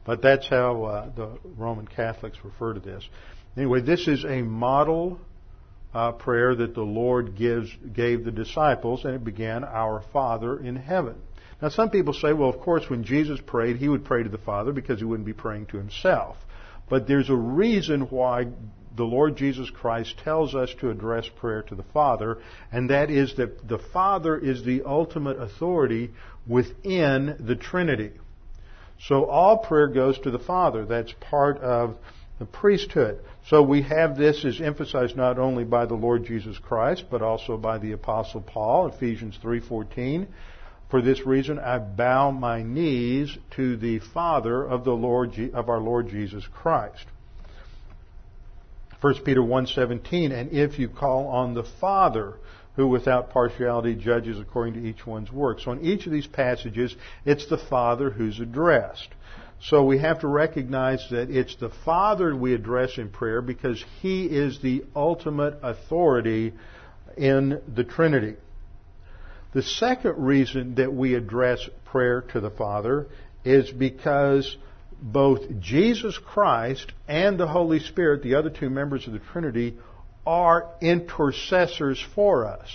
But 0.05 0.21
that's 0.21 0.47
how 0.47 0.83
uh, 0.83 1.09
the 1.15 1.37
Roman 1.57 1.87
Catholics 1.87 2.37
refer 2.43 2.73
to 2.73 2.79
this. 2.79 3.07
Anyway, 3.55 3.81
this 3.81 4.07
is 4.07 4.25
a 4.25 4.41
model 4.41 5.19
uh, 5.93 6.11
prayer 6.13 6.55
that 6.55 6.75
the 6.75 6.81
Lord 6.81 7.35
gives 7.35 7.69
gave 7.93 8.25
the 8.25 8.31
disciples, 8.31 9.05
and 9.05 9.15
it 9.15 9.23
began, 9.23 9.63
"Our 9.63 10.03
Father 10.11 10.59
in 10.59 10.75
heaven." 10.75 11.15
Now, 11.61 11.69
some 11.69 11.89
people 11.89 12.13
say, 12.13 12.31
well, 12.31 12.49
of 12.49 12.59
course, 12.61 12.89
when 12.89 13.03
Jesus 13.03 13.39
prayed, 13.45 13.77
he 13.77 13.89
would 13.89 14.05
pray 14.05 14.23
to 14.23 14.29
the 14.29 14.37
Father 14.37 14.71
because 14.71 14.99
he 14.99 15.05
wouldn't 15.05 15.25
be 15.25 15.33
praying 15.33 15.65
to 15.67 15.77
himself. 15.77 16.37
But 16.89 17.05
there's 17.07 17.29
a 17.29 17.35
reason 17.35 18.01
why 18.03 18.47
the 18.99 19.05
Lord 19.05 19.37
Jesus 19.37 19.69
Christ 19.69 20.15
tells 20.25 20.53
us 20.53 20.75
to 20.81 20.89
address 20.89 21.25
prayer 21.37 21.61
to 21.63 21.75
the 21.75 21.85
Father, 21.93 22.39
and 22.69 22.89
that 22.89 23.09
is 23.09 23.33
that 23.37 23.65
the 23.65 23.79
Father 23.79 24.37
is 24.37 24.65
the 24.65 24.83
ultimate 24.85 25.39
authority 25.39 26.11
within 26.45 27.37
the 27.39 27.55
Trinity. 27.55 28.11
So 29.07 29.23
all 29.23 29.59
prayer 29.59 29.87
goes 29.87 30.19
to 30.19 30.31
the 30.31 30.37
Father. 30.37 30.85
That's 30.85 31.13
part 31.21 31.59
of 31.59 31.95
the 32.39 32.45
priesthood. 32.45 33.21
So 33.47 33.63
we 33.63 33.83
have 33.83 34.17
this 34.17 34.43
is 34.43 34.59
emphasized 34.59 35.15
not 35.15 35.39
only 35.39 35.63
by 35.63 35.85
the 35.85 35.95
Lord 35.95 36.25
Jesus 36.25 36.57
Christ, 36.57 37.05
but 37.09 37.21
also 37.21 37.55
by 37.55 37.77
the 37.77 37.93
Apostle 37.93 38.41
Paul, 38.41 38.87
Ephesians 38.87 39.39
3.14. 39.41 40.27
For 40.91 41.01
this 41.01 41.25
reason 41.25 41.57
I 41.57 41.77
bow 41.77 42.31
my 42.31 42.63
knees 42.63 43.37
to 43.51 43.77
the 43.77 43.99
Father 43.99 44.61
of 44.61 44.83
the 44.83 44.91
Lord 44.91 45.39
of 45.53 45.69
our 45.69 45.79
Lord 45.79 46.09
Jesus 46.09 46.45
Christ. 46.51 47.05
1 49.01 49.23
Peter 49.23 49.41
1:17, 49.41 50.31
and 50.31 50.51
if 50.51 50.77
you 50.77 50.89
call 50.89 51.27
on 51.27 51.53
the 51.53 51.63
Father, 51.63 52.33
who 52.75 52.87
without 52.87 53.31
partiality 53.31 53.95
judges 53.95 54.39
according 54.39 54.73
to 54.73 54.87
each 54.87 55.05
one's 55.05 55.31
work. 55.31 55.59
So 55.59 55.71
in 55.71 55.81
each 55.81 56.05
of 56.05 56.11
these 56.11 56.27
passages, 56.27 56.95
it's 57.25 57.45
the 57.47 57.57
Father 57.57 58.09
who's 58.09 58.39
addressed. 58.39 59.09
So 59.61 59.83
we 59.83 59.97
have 59.97 60.21
to 60.21 60.27
recognize 60.27 61.05
that 61.11 61.29
it's 61.29 61.55
the 61.57 61.71
Father 61.83 62.33
we 62.35 62.53
address 62.53 62.97
in 62.97 63.09
prayer 63.09 63.41
because 63.41 63.83
He 64.01 64.25
is 64.25 64.59
the 64.59 64.85
ultimate 64.95 65.59
authority 65.61 66.53
in 67.17 67.61
the 67.73 67.83
Trinity. 67.83 68.35
The 69.53 69.63
second 69.63 70.17
reason 70.17 70.75
that 70.75 70.93
we 70.93 71.15
address 71.15 71.59
prayer 71.85 72.21
to 72.33 72.39
the 72.39 72.51
Father 72.51 73.07
is 73.43 73.69
because 73.69 74.55
both 75.01 75.59
Jesus 75.59 76.17
Christ 76.17 76.91
and 77.07 77.39
the 77.39 77.47
Holy 77.47 77.79
Spirit, 77.79 78.23
the 78.23 78.35
other 78.35 78.49
two 78.49 78.69
members 78.69 79.07
of 79.07 79.13
the 79.13 79.19
Trinity, 79.19 79.77
are 80.25 80.69
intercessors 80.81 82.03
for 82.13 82.45
us. 82.45 82.69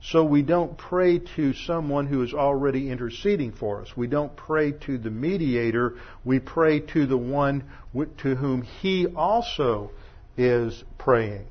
So 0.00 0.24
we 0.24 0.42
don't 0.42 0.78
pray 0.78 1.18
to 1.36 1.52
someone 1.52 2.06
who 2.06 2.22
is 2.22 2.32
already 2.32 2.90
interceding 2.90 3.52
for 3.52 3.82
us. 3.82 3.96
We 3.96 4.06
don't 4.06 4.34
pray 4.36 4.72
to 4.72 4.98
the 4.98 5.10
mediator. 5.10 5.96
We 6.24 6.38
pray 6.38 6.80
to 6.80 7.06
the 7.06 7.16
one 7.16 7.64
to 7.94 8.34
whom 8.36 8.62
he 8.62 9.06
also 9.06 9.90
is 10.36 10.84
praying. 10.98 11.46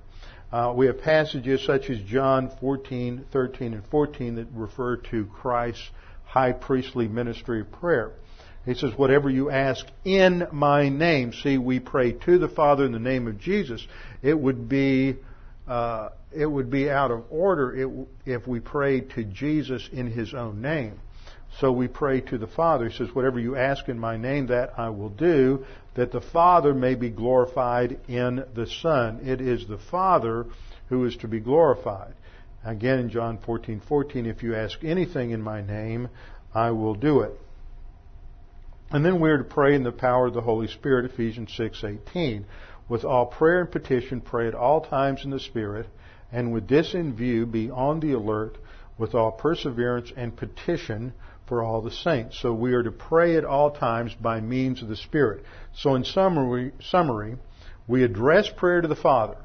Uh, 0.52 0.74
we 0.76 0.86
have 0.86 1.02
passages 1.02 1.66
such 1.66 1.90
as 1.90 2.00
John 2.04 2.50
14, 2.62 3.26
13, 3.34 3.74
and 3.74 3.86
14 3.88 4.36
that 4.36 4.48
refer 4.54 4.96
to 4.96 5.26
Christ's 5.26 5.90
high 6.24 6.54
priestly 6.54 7.10
ministry 7.10 7.62
of 7.62 7.72
prayer. 7.72 8.14
He 8.68 8.74
says, 8.74 8.92
whatever 8.98 9.30
you 9.30 9.50
ask 9.50 9.86
in 10.04 10.46
my 10.52 10.90
name. 10.90 11.32
See, 11.32 11.58
we 11.58 11.80
pray 11.80 12.12
to 12.12 12.38
the 12.38 12.50
Father 12.50 12.84
in 12.84 12.92
the 12.92 13.00
name 13.00 13.26
of 13.26 13.40
Jesus. 13.40 13.88
It 14.22 14.38
would 14.38 14.68
be, 14.68 15.16
uh, 15.66 16.10
it 16.36 16.46
would 16.46 16.70
be 16.70 16.90
out 16.90 17.10
of 17.10 17.24
order 17.30 18.06
if 18.26 18.46
we 18.46 18.60
prayed 18.60 19.12
to 19.12 19.24
Jesus 19.24 19.88
in 19.94 20.08
His 20.08 20.34
own 20.34 20.62
name. 20.62 21.00
So 21.62 21.72
we 21.72 21.88
pray 21.88 22.20
to 22.20 22.38
the 22.38 22.46
Father. 22.46 22.90
He 22.90 22.98
says, 22.98 23.08
whatever 23.16 23.40
you 23.40 23.56
ask 23.56 23.88
in 23.88 23.98
my 23.98 24.18
name, 24.18 24.48
that 24.48 24.78
I 24.78 24.90
will 24.90 25.12
do, 25.12 25.66
that 25.96 26.12
the 26.12 26.20
Father 26.20 26.74
may 26.74 26.96
be 26.96 27.10
glorified 27.10 27.98
in 28.10 28.44
the 28.54 28.68
Son. 28.68 29.22
It 29.24 29.40
is 29.40 29.66
the 29.66 29.78
Father 29.78 30.46
who 30.90 31.06
is 31.06 31.16
to 31.18 31.30
be 31.30 31.40
glorified. 31.40 32.16
Again 32.66 33.00
in 33.00 33.10
John 33.10 33.38
14, 33.38 33.82
14, 33.88 34.26
if 34.26 34.44
you 34.44 34.56
ask 34.56 34.84
anything 34.84 35.32
in 35.32 35.42
my 35.42 35.62
name, 35.62 36.10
I 36.54 36.72
will 36.72 36.96
do 36.96 37.22
it. 37.22 37.32
And 38.90 39.06
then 39.06 39.20
we're 39.20 39.38
to 39.38 39.44
pray 39.44 39.76
in 39.76 39.84
the 39.84 39.92
power 39.92 40.28
of 40.28 40.34
the 40.34 40.42
Holy 40.42 40.68
Spirit, 40.68 41.06
Ephesians 41.06 41.52
6:18. 41.58 42.46
With 42.88 43.04
all 43.04 43.26
prayer 43.26 43.62
and 43.62 43.72
petition, 43.72 44.22
pray 44.22 44.48
at 44.48 44.56
all 44.56 44.80
times 44.80 45.26
in 45.26 45.32
the 45.32 45.42
Spirit, 45.42 45.88
and 46.32 46.54
with 46.54 46.70
this 46.70 46.94
in 46.94 47.14
view, 47.14 47.46
be 47.46 47.70
on 47.70 48.00
the 48.00 48.14
alert 48.14 48.58
with 48.98 49.14
all 49.14 49.32
perseverance 49.32 50.14
and 50.16 50.38
petition 50.38 51.12
for 51.48 51.62
all 51.62 51.82
the 51.82 51.92
saints. 51.92 52.40
So 52.40 52.54
we 52.54 52.74
are 52.74 52.84
to 52.84 52.92
pray 52.92 53.36
at 53.36 53.44
all 53.44 53.72
times 53.72 54.16
by 54.16 54.40
means 54.40 54.82
of 54.82 54.88
the 54.88 54.96
Spirit. 54.96 55.44
So 55.74 55.96
in 55.96 56.06
summary, 56.06 56.72
summary 56.80 57.36
we 57.88 58.04
address 58.04 58.50
prayer 58.50 58.82
to 58.82 58.88
the 58.88 58.96
Father. 58.96 59.38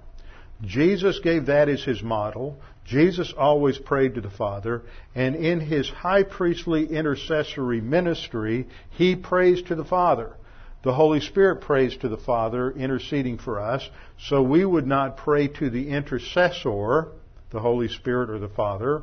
Jesus 0.63 1.19
gave 1.19 1.47
that 1.47 1.69
as 1.69 1.83
his 1.83 2.03
model. 2.03 2.61
Jesus 2.85 3.33
always 3.37 3.79
prayed 3.79 4.17
to 4.17 4.21
the 4.21 4.31
Father, 4.31 4.83
and 5.15 5.37
in 5.37 5.61
his 5.61 5.89
high 5.89 6.25
priestly 6.25 6.87
intercessory 6.87 7.81
ministry, 7.81 8.67
he 8.91 9.15
prays 9.15 9.63
to 9.63 9.75
the 9.75 9.85
Father. 9.85 10.35
The 10.83 10.93
Holy 10.93 11.21
Spirit 11.21 11.61
prays 11.61 11.97
to 11.99 12.09
the 12.09 12.17
Father, 12.17 12.73
interceding 12.73 13.39
for 13.39 13.61
us, 13.61 13.89
so 14.19 14.43
we 14.43 14.65
would 14.65 14.87
not 14.87 15.17
pray 15.17 15.47
to 15.47 15.71
the 15.71 15.91
intercessor, 15.91 17.09
the 17.51 17.61
Holy 17.61 17.87
Spirit 17.89 18.31
or 18.31 18.41
the 18.41 18.49
Father. 18.49 19.03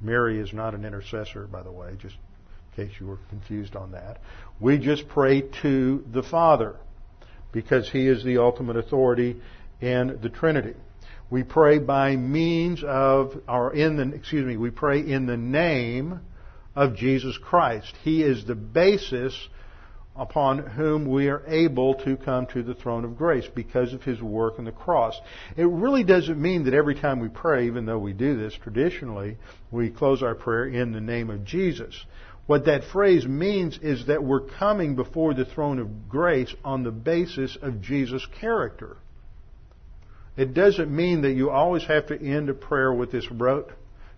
Mary 0.00 0.40
is 0.40 0.52
not 0.52 0.74
an 0.74 0.84
intercessor, 0.84 1.46
by 1.46 1.62
the 1.62 1.70
way, 1.70 1.96
just 2.00 2.16
in 2.76 2.88
case 2.88 2.96
you 2.98 3.06
were 3.06 3.18
confused 3.30 3.76
on 3.76 3.92
that. 3.92 4.20
We 4.58 4.78
just 4.78 5.08
pray 5.08 5.42
to 5.62 6.04
the 6.10 6.24
Father, 6.24 6.74
because 7.52 7.88
He 7.88 8.08
is 8.08 8.24
the 8.24 8.38
ultimate 8.38 8.76
authority 8.76 9.40
in 9.80 10.18
the 10.20 10.28
Trinity. 10.28 10.74
We 11.32 11.44
pray 11.44 11.78
by 11.78 12.14
means 12.16 12.84
of, 12.86 13.32
or 13.48 13.72
in 13.72 13.96
the, 13.96 14.14
excuse 14.14 14.44
me, 14.44 14.58
we 14.58 14.68
pray 14.68 15.00
in 15.00 15.24
the 15.24 15.38
name 15.38 16.20
of 16.76 16.94
Jesus 16.94 17.38
Christ. 17.38 17.94
He 18.04 18.22
is 18.22 18.44
the 18.44 18.54
basis 18.54 19.34
upon 20.14 20.58
whom 20.58 21.10
we 21.10 21.30
are 21.30 21.42
able 21.46 21.94
to 22.04 22.18
come 22.18 22.48
to 22.48 22.62
the 22.62 22.74
throne 22.74 23.06
of 23.06 23.16
grace 23.16 23.46
because 23.54 23.94
of 23.94 24.02
his 24.02 24.20
work 24.20 24.58
on 24.58 24.66
the 24.66 24.72
cross. 24.72 25.18
It 25.56 25.64
really 25.64 26.04
doesn't 26.04 26.38
mean 26.38 26.64
that 26.64 26.74
every 26.74 27.00
time 27.00 27.18
we 27.18 27.30
pray, 27.30 27.66
even 27.66 27.86
though 27.86 27.98
we 27.98 28.12
do 28.12 28.36
this 28.36 28.52
traditionally, 28.62 29.38
we 29.70 29.88
close 29.88 30.22
our 30.22 30.34
prayer 30.34 30.66
in 30.66 30.92
the 30.92 31.00
name 31.00 31.30
of 31.30 31.46
Jesus. 31.46 31.98
What 32.44 32.66
that 32.66 32.84
phrase 32.92 33.26
means 33.26 33.78
is 33.80 34.04
that 34.08 34.22
we're 34.22 34.48
coming 34.58 34.96
before 34.96 35.32
the 35.32 35.46
throne 35.46 35.78
of 35.78 36.10
grace 36.10 36.54
on 36.62 36.82
the 36.82 36.90
basis 36.90 37.56
of 37.62 37.80
Jesus' 37.80 38.26
character. 38.38 38.98
It 40.36 40.54
doesn't 40.54 40.94
mean 40.94 41.22
that 41.22 41.32
you 41.32 41.50
always 41.50 41.84
have 41.84 42.06
to 42.06 42.20
end 42.20 42.48
a 42.48 42.54
prayer 42.54 42.92
with 42.92 43.12
this 43.12 43.30
rote, 43.30 43.68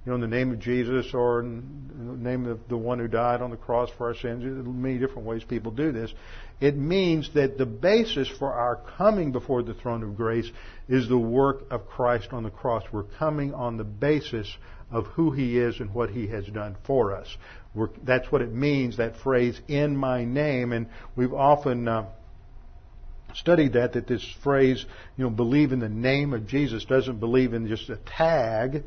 you 0.05 0.11
know, 0.11 0.15
in 0.15 0.21
the 0.21 0.29
name 0.29 0.53
of 0.53 0.61
Jesus 0.61 1.12
or 1.12 1.41
in 1.41 1.91
the 1.97 2.29
name 2.29 2.47
of 2.47 2.61
the 2.69 2.77
one 2.77 2.99
who 2.99 3.09
died 3.09 3.43
on 3.43 3.51
the 3.51 3.57
cross 3.57 3.91
for 3.97 4.09
our 4.09 4.15
sins. 4.15 4.43
There's 4.43 4.67
many 4.67 4.99
different 4.99 5.27
ways 5.27 5.43
people 5.43 5.73
do 5.73 5.91
this. 5.93 6.12
It 6.61 6.77
means 6.77 7.31
that 7.35 7.59
the 7.59 7.67
basis 7.67 8.29
for 8.39 8.53
our 8.53 8.77
coming 8.97 9.33
before 9.33 9.62
the 9.62 9.75
throne 9.75 10.03
of 10.03 10.17
grace 10.17 10.51
is 10.89 11.09
the 11.09 11.19
work 11.19 11.65
of 11.71 11.89
Christ 11.89 12.29
on 12.33 12.45
the 12.45 12.51
cross. 12.51 12.85
We're 12.93 13.03
coming 13.03 13.53
on 13.55 13.77
the 13.77 13.85
basis 13.85 14.57
of 14.93 15.07
who 15.09 15.33
He 15.33 15.59
is 15.59 15.81
and 15.81 15.93
what 15.93 16.11
He 16.11 16.29
has 16.29 16.47
done 16.47 16.77
for 16.87 17.12
us. 17.12 17.37
We're, 17.75 17.89
that's 18.05 18.31
what 18.31 18.41
it 18.41 18.53
means, 18.53 18.99
that 18.99 19.17
phrase, 19.17 19.61
in 19.67 19.97
my 19.97 20.25
name. 20.25 20.73
And 20.73 20.87
we've 21.17 21.35
often, 21.35 21.89
uh, 21.89 22.07
studied 23.35 23.74
that, 23.74 23.93
that 23.93 24.07
this 24.07 24.24
phrase, 24.43 24.85
you 25.16 25.24
know, 25.24 25.30
believe 25.30 25.72
in 25.72 25.80
the 25.80 25.89
name 25.89 26.32
of 26.32 26.47
Jesus 26.47 26.85
doesn't 26.85 27.20
believe 27.20 27.55
in 27.55 27.66
just 27.66 27.89
a 27.91 27.97
tag. 27.97 28.85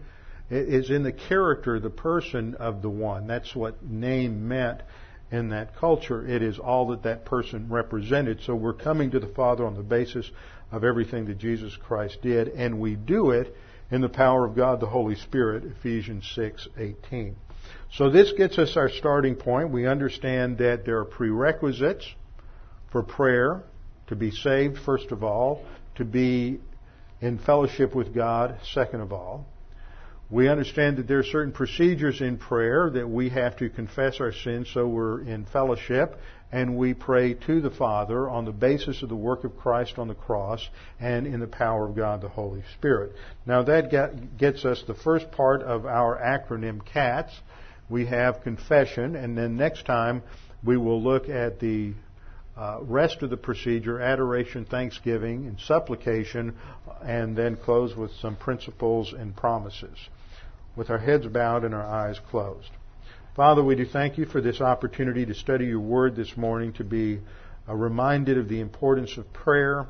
It 0.50 0.70
is 0.70 0.90
in 0.90 1.04
the 1.04 1.12
character, 1.12 1.80
the 1.80 1.90
person 1.90 2.56
of 2.56 2.82
the 2.82 2.90
one. 2.90 3.28
That's 3.28 3.56
what 3.56 3.84
name 3.84 4.48
meant 4.48 4.82
in 5.32 5.50
that 5.50 5.76
culture. 5.76 6.26
It 6.26 6.42
is 6.42 6.58
all 6.58 6.88
that 6.88 7.04
that 7.04 7.26
person 7.26 7.68
represented. 7.70 8.42
So 8.42 8.56
we're 8.56 8.74
coming 8.74 9.12
to 9.12 9.20
the 9.20 9.28
Father 9.28 9.66
on 9.66 9.76
the 9.76 9.84
basis 9.84 10.30
of 10.72 10.84
everything 10.84 11.26
that 11.26 11.38
Jesus 11.38 11.76
Christ 11.76 12.22
did, 12.22 12.50
and 12.50 12.80
we 12.80 12.96
do 12.96 13.32
it 13.32 13.56
in 13.90 14.02
the 14.02 14.10
power 14.10 14.46
of 14.46 14.56
God 14.56 14.80
the 14.80 14.88
Holy 14.88 15.16
Spirit, 15.16 15.64
Ephesians 15.64 16.26
6:18. 16.36 17.36
So 17.92 18.10
this 18.10 18.32
gets 18.34 18.58
us 18.58 18.76
our 18.76 18.90
starting 18.90 19.36
point. 19.36 19.72
We 19.72 19.88
understand 19.88 20.58
that 20.58 20.86
there 20.86 21.00
are 21.00 21.06
prerequisites 21.06 22.06
for 22.90 23.04
prayer 23.04 23.64
to 24.08 24.16
be 24.16 24.32
saved, 24.32 24.78
first 24.80 25.12
of 25.12 25.24
all, 25.24 25.66
to 25.96 26.06
be 26.06 26.60
in 27.22 27.38
fellowship 27.40 27.96
with 27.96 28.14
God, 28.14 28.58
second 28.74 29.02
of 29.02 29.12
all. 29.12 29.46
We 30.30 30.50
understand 30.50 30.98
that 30.98 31.08
there 31.08 31.20
are 31.20 31.24
certain 31.24 31.54
procedures 31.54 32.20
in 32.20 32.38
prayer 32.38 32.90
that 32.90 33.10
we 33.10 33.30
have 33.30 33.56
to 33.58 33.70
confess 33.70 34.20
our 34.20 34.34
sins 34.34 34.70
so 34.74 34.86
we're 34.86 35.22
in 35.22 35.46
fellowship 35.46 36.20
and 36.52 36.78
we 36.78 36.94
pray 36.94 37.34
to 37.34 37.62
the 37.62 37.70
Father 37.70 38.30
on 38.30 38.44
the 38.44 38.52
basis 38.52 39.02
of 39.02 39.10
the 39.10 39.16
work 39.16 39.46
of 39.46 39.58
Christ 39.58 39.98
on 39.98 40.10
the 40.10 40.16
cross 40.16 40.68
and 41.00 41.28
in 41.28 41.40
the 41.40 41.48
power 41.48 41.88
of 41.88 41.96
God 41.96 42.22
the 42.22 42.28
Holy 42.28 42.64
Spirit. 42.78 43.14
Now 43.46 43.64
that 43.64 44.38
gets 44.38 44.66
us 44.66 44.84
the 44.86 44.96
first 44.96 45.32
part 45.32 45.62
of 45.62 45.86
our 45.86 46.18
acronym 46.18 46.86
CATS. 46.86 47.34
We 47.90 48.06
have 48.08 48.44
confession 48.44 49.16
and 49.16 49.38
then 49.38 49.56
next 49.56 49.86
time 49.86 50.24
we 50.62 50.76
will 50.76 51.02
look 51.02 51.30
at 51.30 51.62
the 51.62 51.94
uh, 52.58 52.80
rest 52.82 53.22
of 53.22 53.30
the 53.30 53.38
procedure, 53.38 54.02
adoration, 54.02 54.66
thanksgiving, 54.66 55.46
and 55.46 55.60
supplication, 55.60 56.56
and 57.04 57.36
then 57.38 57.56
close 57.56 57.96
with 57.96 58.12
some 58.16 58.36
principles 58.36 59.14
and 59.14 59.36
promises. 59.36 59.98
With 60.76 60.90
our 60.90 60.98
heads 60.98 61.28
bowed 61.28 61.64
and 61.64 61.76
our 61.76 61.86
eyes 61.86 62.20
closed. 62.30 62.70
Father, 63.36 63.64
we 63.64 63.76
do 63.76 63.86
thank 63.86 64.18
you 64.18 64.26
for 64.26 64.42
this 64.42 64.62
opportunity 64.62 65.26
to 65.26 65.36
study 65.36 65.66
your 65.66 65.80
word 65.80 66.16
this 66.16 66.36
morning, 66.36 66.74
to 66.74 66.84
be 66.84 67.20
uh, 67.70 67.76
reminded 67.76 68.38
of 68.38 68.50
the 68.50 68.60
importance 68.60 69.18
of 69.18 69.32
prayer, 69.34 69.86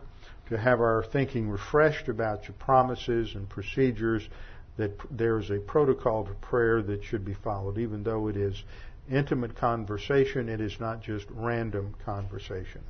to 0.50 0.58
have 0.58 0.82
our 0.82 1.06
thinking 1.14 1.50
refreshed 1.50 2.10
about 2.10 2.44
your 2.44 2.56
promises 2.60 3.36
and 3.36 3.48
procedures, 3.48 4.28
that 4.76 4.92
there 5.10 5.40
is 5.40 5.50
a 5.50 5.60
protocol 5.60 6.26
to 6.26 6.34
prayer 6.34 6.82
that 6.82 7.04
should 7.04 7.24
be 7.24 7.34
followed, 7.34 7.78
even 7.78 8.04
though 8.04 8.28
it 8.28 8.36
is 8.36 8.62
intimate 9.12 9.56
conversation. 9.56 10.50
It 10.50 10.62
is 10.62 10.80
not 10.80 11.02
just 11.02 11.26
random 11.30 11.96
conversation. 12.06 12.82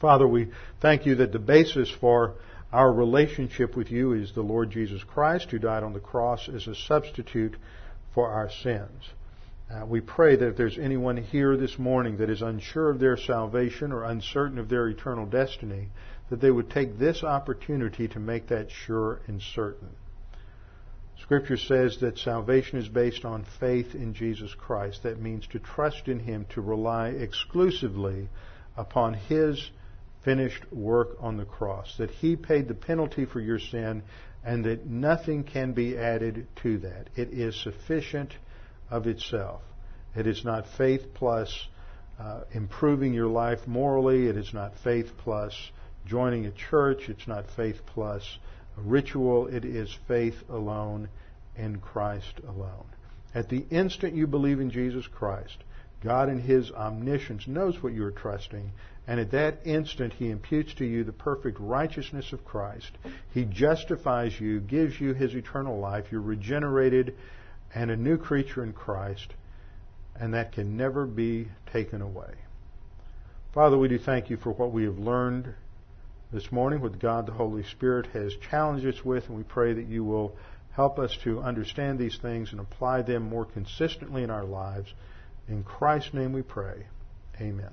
Father, 0.00 0.28
we 0.28 0.48
thank 0.80 1.06
you 1.06 1.16
that 1.16 1.32
the 1.32 1.38
basis 1.38 1.90
for 1.90 2.34
our 2.72 2.92
relationship 2.92 3.76
with 3.76 3.90
you 3.90 4.12
is 4.12 4.32
the 4.32 4.42
Lord 4.42 4.70
Jesus 4.70 5.02
Christ, 5.02 5.50
who 5.50 5.58
died 5.58 5.82
on 5.82 5.92
the 5.92 6.00
cross 6.00 6.48
as 6.48 6.66
a 6.66 6.74
substitute 6.74 7.56
for 8.12 8.28
our 8.28 8.50
sins. 8.50 9.10
Uh, 9.70 9.84
we 9.84 10.00
pray 10.00 10.36
that 10.36 10.48
if 10.48 10.56
there's 10.56 10.78
anyone 10.78 11.16
here 11.16 11.56
this 11.56 11.78
morning 11.78 12.18
that 12.18 12.30
is 12.30 12.42
unsure 12.42 12.90
of 12.90 13.00
their 13.00 13.16
salvation 13.16 13.92
or 13.92 14.04
uncertain 14.04 14.58
of 14.58 14.68
their 14.68 14.88
eternal 14.88 15.26
destiny, 15.26 15.88
that 16.30 16.40
they 16.40 16.50
would 16.50 16.70
take 16.70 16.98
this 16.98 17.24
opportunity 17.24 18.06
to 18.08 18.18
make 18.18 18.48
that 18.48 18.70
sure 18.70 19.20
and 19.26 19.40
certain. 19.40 19.88
Scripture 21.22 21.56
says 21.56 21.98
that 22.00 22.18
salvation 22.18 22.78
is 22.78 22.88
based 22.88 23.24
on 23.24 23.44
faith 23.58 23.94
in 23.94 24.14
Jesus 24.14 24.54
Christ. 24.54 25.02
That 25.02 25.20
means 25.20 25.46
to 25.48 25.58
trust 25.58 26.08
in 26.08 26.20
Him, 26.20 26.46
to 26.50 26.60
rely 26.60 27.08
exclusively 27.08 28.28
upon 28.76 29.14
His 29.14 29.70
finished 30.24 30.70
work 30.72 31.16
on 31.20 31.36
the 31.36 31.44
cross. 31.44 31.96
That 31.98 32.10
He 32.10 32.36
paid 32.36 32.68
the 32.68 32.74
penalty 32.74 33.24
for 33.24 33.40
your 33.40 33.58
sin 33.58 34.02
and 34.44 34.64
that 34.64 34.86
nothing 34.86 35.42
can 35.42 35.72
be 35.72 35.98
added 35.98 36.46
to 36.62 36.78
that. 36.78 37.10
It 37.16 37.30
is 37.30 37.60
sufficient 37.62 38.32
of 38.90 39.06
itself. 39.06 39.62
It 40.14 40.26
is 40.26 40.44
not 40.44 40.66
faith 40.78 41.14
plus 41.14 41.66
uh, 42.18 42.42
improving 42.52 43.12
your 43.12 43.26
life 43.26 43.66
morally. 43.66 44.28
It 44.28 44.36
is 44.36 44.54
not 44.54 44.78
faith 44.84 45.10
plus 45.18 45.52
joining 46.06 46.46
a 46.46 46.52
church. 46.52 47.08
It's 47.08 47.26
not 47.26 47.46
faith 47.56 47.80
plus 47.86 48.38
ritual, 48.76 49.46
it 49.46 49.64
is 49.64 49.92
faith 50.06 50.42
alone 50.48 51.08
in 51.56 51.78
Christ 51.80 52.40
alone. 52.46 52.86
At 53.34 53.48
the 53.48 53.64
instant 53.70 54.14
you 54.14 54.26
believe 54.26 54.60
in 54.60 54.70
Jesus 54.70 55.06
Christ, 55.06 55.56
God 56.02 56.28
in 56.28 56.40
His 56.40 56.70
omniscience 56.70 57.46
knows 57.46 57.82
what 57.82 57.92
you're 57.92 58.10
trusting, 58.10 58.70
and 59.06 59.20
at 59.20 59.30
that 59.32 59.60
instant 59.64 60.12
He 60.14 60.30
imputes 60.30 60.74
to 60.74 60.84
you 60.84 61.04
the 61.04 61.12
perfect 61.12 61.58
righteousness 61.60 62.32
of 62.32 62.44
Christ. 62.44 62.90
He 63.32 63.44
justifies 63.44 64.38
you, 64.38 64.60
gives 64.60 65.00
you 65.00 65.14
His 65.14 65.34
eternal 65.34 65.78
life. 65.78 66.06
You're 66.10 66.20
regenerated 66.20 67.14
and 67.74 67.90
a 67.90 67.96
new 67.96 68.16
creature 68.16 68.62
in 68.62 68.72
Christ, 68.72 69.32
and 70.18 70.34
that 70.34 70.52
can 70.52 70.76
never 70.76 71.06
be 71.06 71.48
taken 71.72 72.00
away. 72.00 72.32
Father, 73.52 73.78
we 73.78 73.88
do 73.88 73.98
thank 73.98 74.30
you 74.30 74.36
for 74.36 74.52
what 74.52 74.72
we 74.72 74.84
have 74.84 74.98
learned 74.98 75.54
this 76.32 76.50
morning, 76.50 76.80
what 76.80 76.98
God 76.98 77.26
the 77.26 77.32
Holy 77.32 77.62
Spirit 77.62 78.06
has 78.12 78.34
challenged 78.50 78.86
us 78.86 79.04
with, 79.04 79.28
and 79.28 79.36
we 79.36 79.44
pray 79.44 79.72
that 79.72 79.86
you 79.86 80.04
will 80.04 80.36
help 80.72 80.98
us 80.98 81.16
to 81.24 81.40
understand 81.40 81.98
these 81.98 82.18
things 82.18 82.50
and 82.50 82.60
apply 82.60 83.02
them 83.02 83.22
more 83.22 83.44
consistently 83.44 84.22
in 84.22 84.30
our 84.30 84.44
lives. 84.44 84.92
In 85.48 85.62
Christ's 85.62 86.14
name 86.14 86.32
we 86.32 86.42
pray. 86.42 86.86
Amen. 87.40 87.70